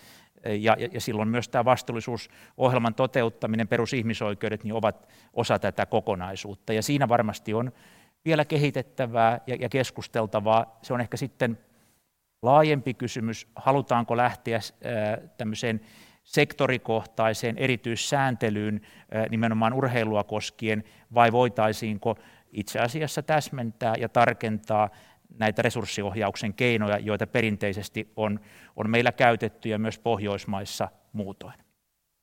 ja, 0.60 0.76
ja 0.92 1.00
silloin 1.00 1.28
myös 1.28 1.48
tämä 1.48 1.64
vastuullisuusohjelman 1.64 2.94
toteuttaminen, 2.94 3.68
perusihmisoikeudet, 3.68 4.64
niin 4.64 4.74
ovat 4.74 5.08
osa 5.32 5.58
tätä 5.58 5.86
kokonaisuutta. 5.86 6.72
Ja 6.72 6.82
siinä 6.82 7.08
varmasti 7.08 7.54
on 7.54 7.72
vielä 8.24 8.44
kehitettävää 8.44 9.40
ja, 9.46 9.56
ja 9.60 9.68
keskusteltavaa. 9.68 10.78
Se 10.82 10.94
on 10.94 11.00
ehkä 11.00 11.16
sitten 11.16 11.58
laajempi 12.42 12.94
kysymys, 12.94 13.48
halutaanko 13.56 14.16
lähteä 14.16 14.60
tämmöiseen 15.36 15.80
sektorikohtaiseen 16.24 17.58
erityissääntelyyn 17.58 18.80
nimenomaan 19.30 19.72
urheilua 19.72 20.24
koskien, 20.24 20.84
vai 21.14 21.32
voitaisiinko 21.32 22.16
itse 22.52 22.78
asiassa 22.78 23.22
täsmentää 23.22 23.94
ja 23.98 24.08
tarkentaa 24.08 24.90
näitä 25.38 25.62
resurssiohjauksen 25.62 26.54
keinoja, 26.54 26.98
joita 26.98 27.26
perinteisesti 27.26 28.12
on, 28.16 28.40
on 28.76 28.90
meillä 28.90 29.12
käytetty 29.12 29.68
ja 29.68 29.78
myös 29.78 29.98
Pohjoismaissa 29.98 30.88
muutoin. 31.12 31.54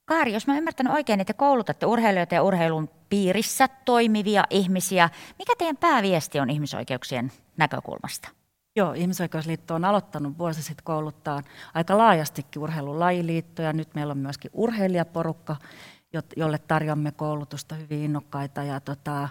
Kaari, 0.06 0.34
jos 0.34 0.48
mä 0.48 0.58
ymmärtänyt 0.58 0.94
oikein, 0.94 1.20
että 1.20 1.34
koulutatte 1.34 1.86
urheilijoita 1.86 2.36
ja 2.36 2.44
urheilun 2.44 2.90
piirissä 3.10 3.68
toimivia 3.86 4.44
ihmisiä, 4.50 5.10
mikä 5.40 5.54
teidän 5.58 5.78
pääviesti 5.78 6.40
on 6.40 6.50
ihmisoikeuksien 6.50 7.32
näkökulmasta? 7.58 8.30
Joo, 8.78 8.94
Ihmisoikeusliitto 8.94 9.76
on 9.76 9.86
aloittanut 9.86 10.38
vuosi 10.38 10.64
sitten 10.64 10.84
kouluttaa 10.84 11.42
aika 11.74 11.98
laajastikin 11.98 12.62
urheilun 12.62 13.00
lajiliittoja. 13.00 13.74
Nyt 13.74 13.96
meillä 13.96 14.12
on 14.12 14.18
myöskin 14.18 14.52
urheilijaporukka, 14.54 15.56
jolle 16.38 16.58
tarjoamme 16.58 17.12
koulutusta 17.12 17.76
hyvin 17.76 18.04
innokkaita 18.04 18.64
ja 18.64 18.80
tota, 18.80 19.30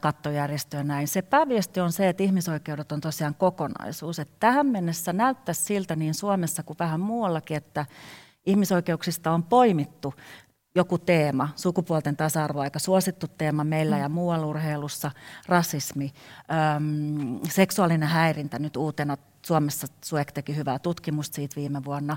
kattojärjestöjä 0.00 0.84
näin. 0.84 1.08
Se 1.08 1.22
pääviesti 1.22 1.80
on 1.80 1.92
se, 1.92 2.08
että 2.08 2.22
ihmisoikeudet 2.22 2.92
on 2.92 3.00
tosiaan 3.00 3.34
kokonaisuus. 3.34 4.18
Että 4.18 4.34
tähän 4.40 4.66
mennessä 4.66 5.12
näyttäisi 5.12 5.62
siltä 5.62 5.96
niin 5.96 6.14
Suomessa 6.14 6.62
kuin 6.62 6.76
vähän 6.78 7.00
muuallakin, 7.00 7.56
että 7.56 7.86
ihmisoikeuksista 8.46 9.30
on 9.30 9.42
poimittu 9.42 10.14
joku 10.74 10.98
teema, 10.98 11.48
sukupuolten 11.56 12.16
tasa-arvo, 12.16 12.60
aika 12.60 12.78
suosittu 12.78 13.26
teema 13.28 13.64
meillä 13.64 13.98
ja 13.98 14.08
muualla 14.08 14.46
urheilussa, 14.46 15.10
rasismi, 15.46 16.12
äm, 16.76 17.40
seksuaalinen 17.50 18.08
häirintä 18.08 18.58
nyt 18.58 18.76
uutena. 18.76 19.16
Suomessa 19.46 19.86
Suek 20.04 20.32
teki 20.32 20.56
hyvää 20.56 20.78
tutkimusta 20.78 21.34
siitä 21.34 21.56
viime 21.56 21.84
vuonna, 21.84 22.16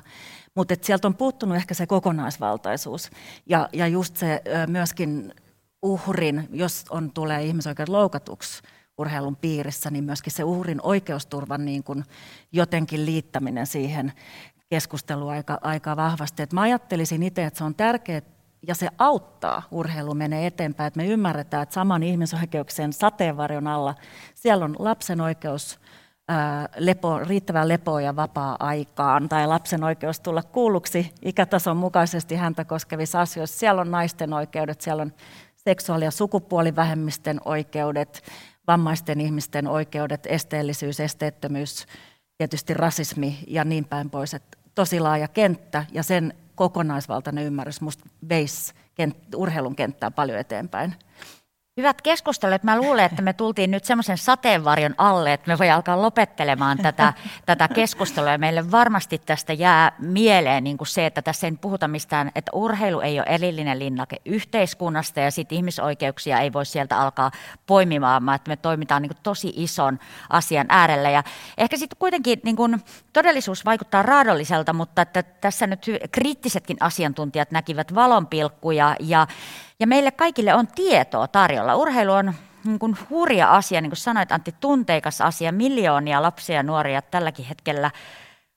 mutta 0.56 0.76
sieltä 0.82 1.08
on 1.08 1.16
puuttunut 1.16 1.58
ehkä 1.58 1.74
se 1.74 1.88
kokonaisvaltaisuus 1.88 3.10
ja, 3.46 3.70
ja 3.74 3.88
just 3.88 4.18
se 4.18 4.42
myöskin 4.68 5.34
uhrin, 5.82 6.48
jos 6.52 6.86
on, 6.90 7.12
tulee 7.12 7.44
ihmisoikeudet 7.44 7.90
loukatuksi, 7.90 8.62
urheilun 8.98 9.36
piirissä, 9.36 9.90
niin 9.90 10.04
myöskin 10.04 10.34
se 10.34 10.44
uhrin 10.44 10.80
oikeusturvan 10.84 11.66
niin 11.66 11.84
kuin 11.84 12.04
jotenkin 12.52 13.06
liittäminen 13.06 13.68
siihen 13.68 14.14
keskusteluun 14.70 15.32
aika, 15.32 15.60
aika 15.62 15.96
vahvasti. 15.96 16.44
Et 16.44 16.54
mä 16.54 16.62
ajattelisin 16.62 17.24
itse, 17.24 17.46
että 17.46 17.58
se 17.58 17.64
on 17.64 17.76
tärkeää, 17.76 18.22
ja 18.68 18.76
se 18.76 18.90
auttaa 18.98 19.64
urheilu 19.72 20.14
menee 20.14 20.48
eteenpäin, 20.48 20.88
että 20.88 20.98
me 20.98 21.08
ymmärretään, 21.08 21.64
että 21.64 21.74
saman 21.74 22.04
ihmisoikeuksien 22.04 22.94
sateenvarjon 22.94 23.68
alla 23.68 23.96
siellä 24.36 24.66
on 24.66 24.76
lapsen 24.80 25.22
oikeus 25.22 25.80
lepo, 26.78 27.20
riittävän 27.20 27.68
lepoa 27.68 28.02
ja 28.02 28.16
vapaa-aikaan 28.16 29.30
tai 29.30 29.48
lapsen 29.48 29.84
oikeus 29.84 30.20
tulla 30.20 30.44
kuulluksi 30.44 31.14
ikätason 31.22 31.78
mukaisesti 31.78 32.36
häntä 32.36 32.66
koskevissa 32.66 33.22
asioissa. 33.22 33.60
Siellä 33.60 33.82
on 33.82 33.92
naisten 33.92 34.34
oikeudet, 34.34 34.82
siellä 34.82 35.02
on 35.02 35.14
seksuaali- 35.56 36.06
ja 36.06 36.12
sukupuolivähemmisten 36.12 37.42
oikeudet, 37.46 38.24
vammaisten 38.68 39.22
ihmisten 39.22 39.68
oikeudet, 39.68 40.28
esteellisyys, 40.30 41.00
esteettömyys, 41.00 41.86
tietysti 42.38 42.74
rasismi 42.74 43.40
ja 43.48 43.64
niin 43.64 43.86
päin 43.86 44.10
pois. 44.10 44.34
Että 44.34 44.58
tosi 44.76 45.00
laaja 45.00 45.28
kenttä 45.28 45.86
ja 45.92 46.04
sen 46.04 46.34
kokonaisvaltainen 46.56 47.46
ymmärrys 47.46 47.82
musta 47.82 48.06
veisi 48.30 48.74
kent- 48.74 49.36
urheilun 49.36 49.76
kenttää 49.76 50.12
paljon 50.12 50.40
eteenpäin. 50.40 50.96
Hyvät 51.80 52.02
keskustelut. 52.02 52.64
Mä 52.64 52.78
luulen, 52.78 53.06
että 53.06 53.22
me 53.22 53.34
tultiin 53.34 53.72
nyt 53.72 53.86
semmoisen 53.86 54.18
sateenvarjon 54.18 54.96
alle, 54.98 55.34
että 55.34 55.48
me 55.48 55.58
voi 55.58 55.70
alkaa 55.70 56.02
lopettelemaan 56.02 56.78
tätä, 56.78 57.14
tätä 57.46 57.68
keskustelua. 57.68 58.32
Ja 58.32 58.38
meille 58.38 58.72
varmasti 58.72 59.18
tästä 59.18 59.54
jää 59.54 59.92
mieleen 60.00 60.64
niin 60.64 60.78
kuin 60.78 60.88
se, 60.88 61.06
että 61.06 61.22
tässä 61.22 61.48
ei 61.48 61.54
puhuta 61.62 61.88
mistään, 61.88 62.32
että 62.36 62.52
urheilu 62.54 63.00
ei 63.00 63.20
ole 63.20 63.28
erillinen 63.30 63.80
linnake 63.80 64.18
yhteiskunnasta 64.26 65.20
ja 65.20 65.32
sitten 65.32 65.56
ihmisoikeuksia 65.56 66.40
ei 66.40 66.54
voi 66.54 66.66
sieltä 66.66 67.00
alkaa 67.00 67.32
poimimaan, 67.68 68.26
vaan 68.26 68.36
että 68.36 68.50
me 68.50 68.56
toimitaan 68.56 69.02
niin 69.02 69.10
kuin 69.10 69.24
tosi 69.24 69.54
ison 69.56 70.00
asian 70.30 70.66
äärellä. 70.70 71.10
Ja 71.10 71.24
ehkä 71.58 71.78
sitten 71.78 72.00
kuitenkin 72.00 72.40
niin 72.44 72.56
kuin 72.56 72.84
todellisuus 73.14 73.66
vaikuttaa 73.66 74.04
raadolliselta, 74.04 74.74
mutta 74.74 75.02
että 75.02 75.24
tässä 75.24 75.68
nyt 75.68 75.86
kriittisetkin 76.12 76.78
asiantuntijat 76.80 77.52
näkivät 77.52 77.96
valonpilkkuja 77.96 78.96
ja 79.00 79.28
ja 79.80 79.88
meille 79.88 80.12
kaikille 80.12 80.54
on 80.54 80.68
tietoa 80.68 81.28
tarjolla. 81.28 81.76
Urheilu 81.76 82.12
on 82.14 82.34
niin 82.64 82.80
kuin 82.80 82.98
hurja 83.10 83.52
asia, 83.56 83.82
niin 83.82 83.90
kuin 83.90 83.98
sanoit 83.98 84.32
Antti, 84.32 84.56
tunteikas 84.60 85.22
asia. 85.22 85.52
Miljoonia 85.52 86.22
lapsia 86.22 86.56
ja 86.56 86.64
nuoria 86.64 87.02
tälläkin 87.02 87.46
hetkellä 87.46 87.92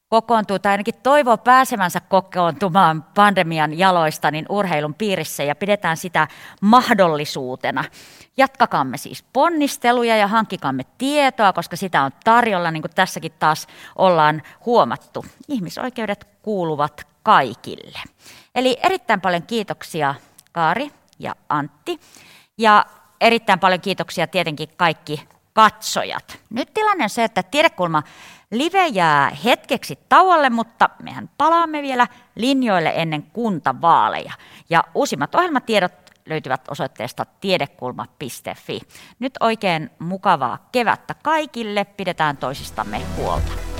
kokoontuu 0.08 0.58
tai 0.58 0.72
ainakin 0.72 0.94
toivoo 1.02 1.36
pääsemänsä 1.36 2.00
kokoontumaan 2.00 3.02
pandemian 3.02 3.78
jaloista 3.78 4.30
niin 4.30 4.46
urheilun 4.48 4.94
piirissä 4.94 5.42
ja 5.42 5.54
pidetään 5.54 5.96
sitä 5.96 6.28
mahdollisuutena. 6.60 7.84
Jatkakamme 8.36 8.96
siis 8.96 9.24
ponnisteluja 9.32 10.16
ja 10.16 10.26
hankkikamme 10.26 10.82
tietoa, 10.98 11.52
koska 11.52 11.76
sitä 11.76 12.02
on 12.02 12.10
tarjolla, 12.24 12.70
niin 12.70 12.82
kuin 12.82 12.94
tässäkin 12.94 13.32
taas 13.38 13.66
ollaan 13.96 14.42
huomattu. 14.66 15.24
Ihmisoikeudet 15.48 16.28
kuuluvat 16.42 17.06
kaikille. 17.22 17.98
Eli 18.54 18.78
erittäin 18.82 19.20
paljon 19.20 19.42
kiitoksia 19.42 20.14
Kaari 20.52 20.90
ja 21.22 21.34
Antti. 21.48 22.00
Ja 22.58 22.86
erittäin 23.20 23.60
paljon 23.60 23.80
kiitoksia 23.80 24.26
tietenkin 24.26 24.68
kaikki 24.76 25.26
katsojat. 25.52 26.38
Nyt 26.50 26.74
tilanne 26.74 27.04
on 27.04 27.10
se, 27.10 27.24
että 27.24 27.42
Tiedekulma 27.42 28.02
live 28.50 28.86
jää 28.86 29.30
hetkeksi 29.44 29.98
tauolle, 30.08 30.50
mutta 30.50 30.88
mehän 31.02 31.30
palaamme 31.38 31.82
vielä 31.82 32.06
linjoille 32.34 32.92
ennen 32.96 33.22
kuntavaaleja. 33.22 34.32
Ja 34.70 34.84
uusimmat 34.94 35.34
ohjelmatiedot 35.34 35.92
löytyvät 36.26 36.68
osoitteesta 36.68 37.26
tiedekulma.fi. 37.40 38.80
Nyt 39.18 39.32
oikein 39.40 39.90
mukavaa 39.98 40.68
kevättä 40.72 41.14
kaikille, 41.14 41.84
pidetään 41.84 42.36
toisistamme 42.36 43.00
huolta. 43.16 43.71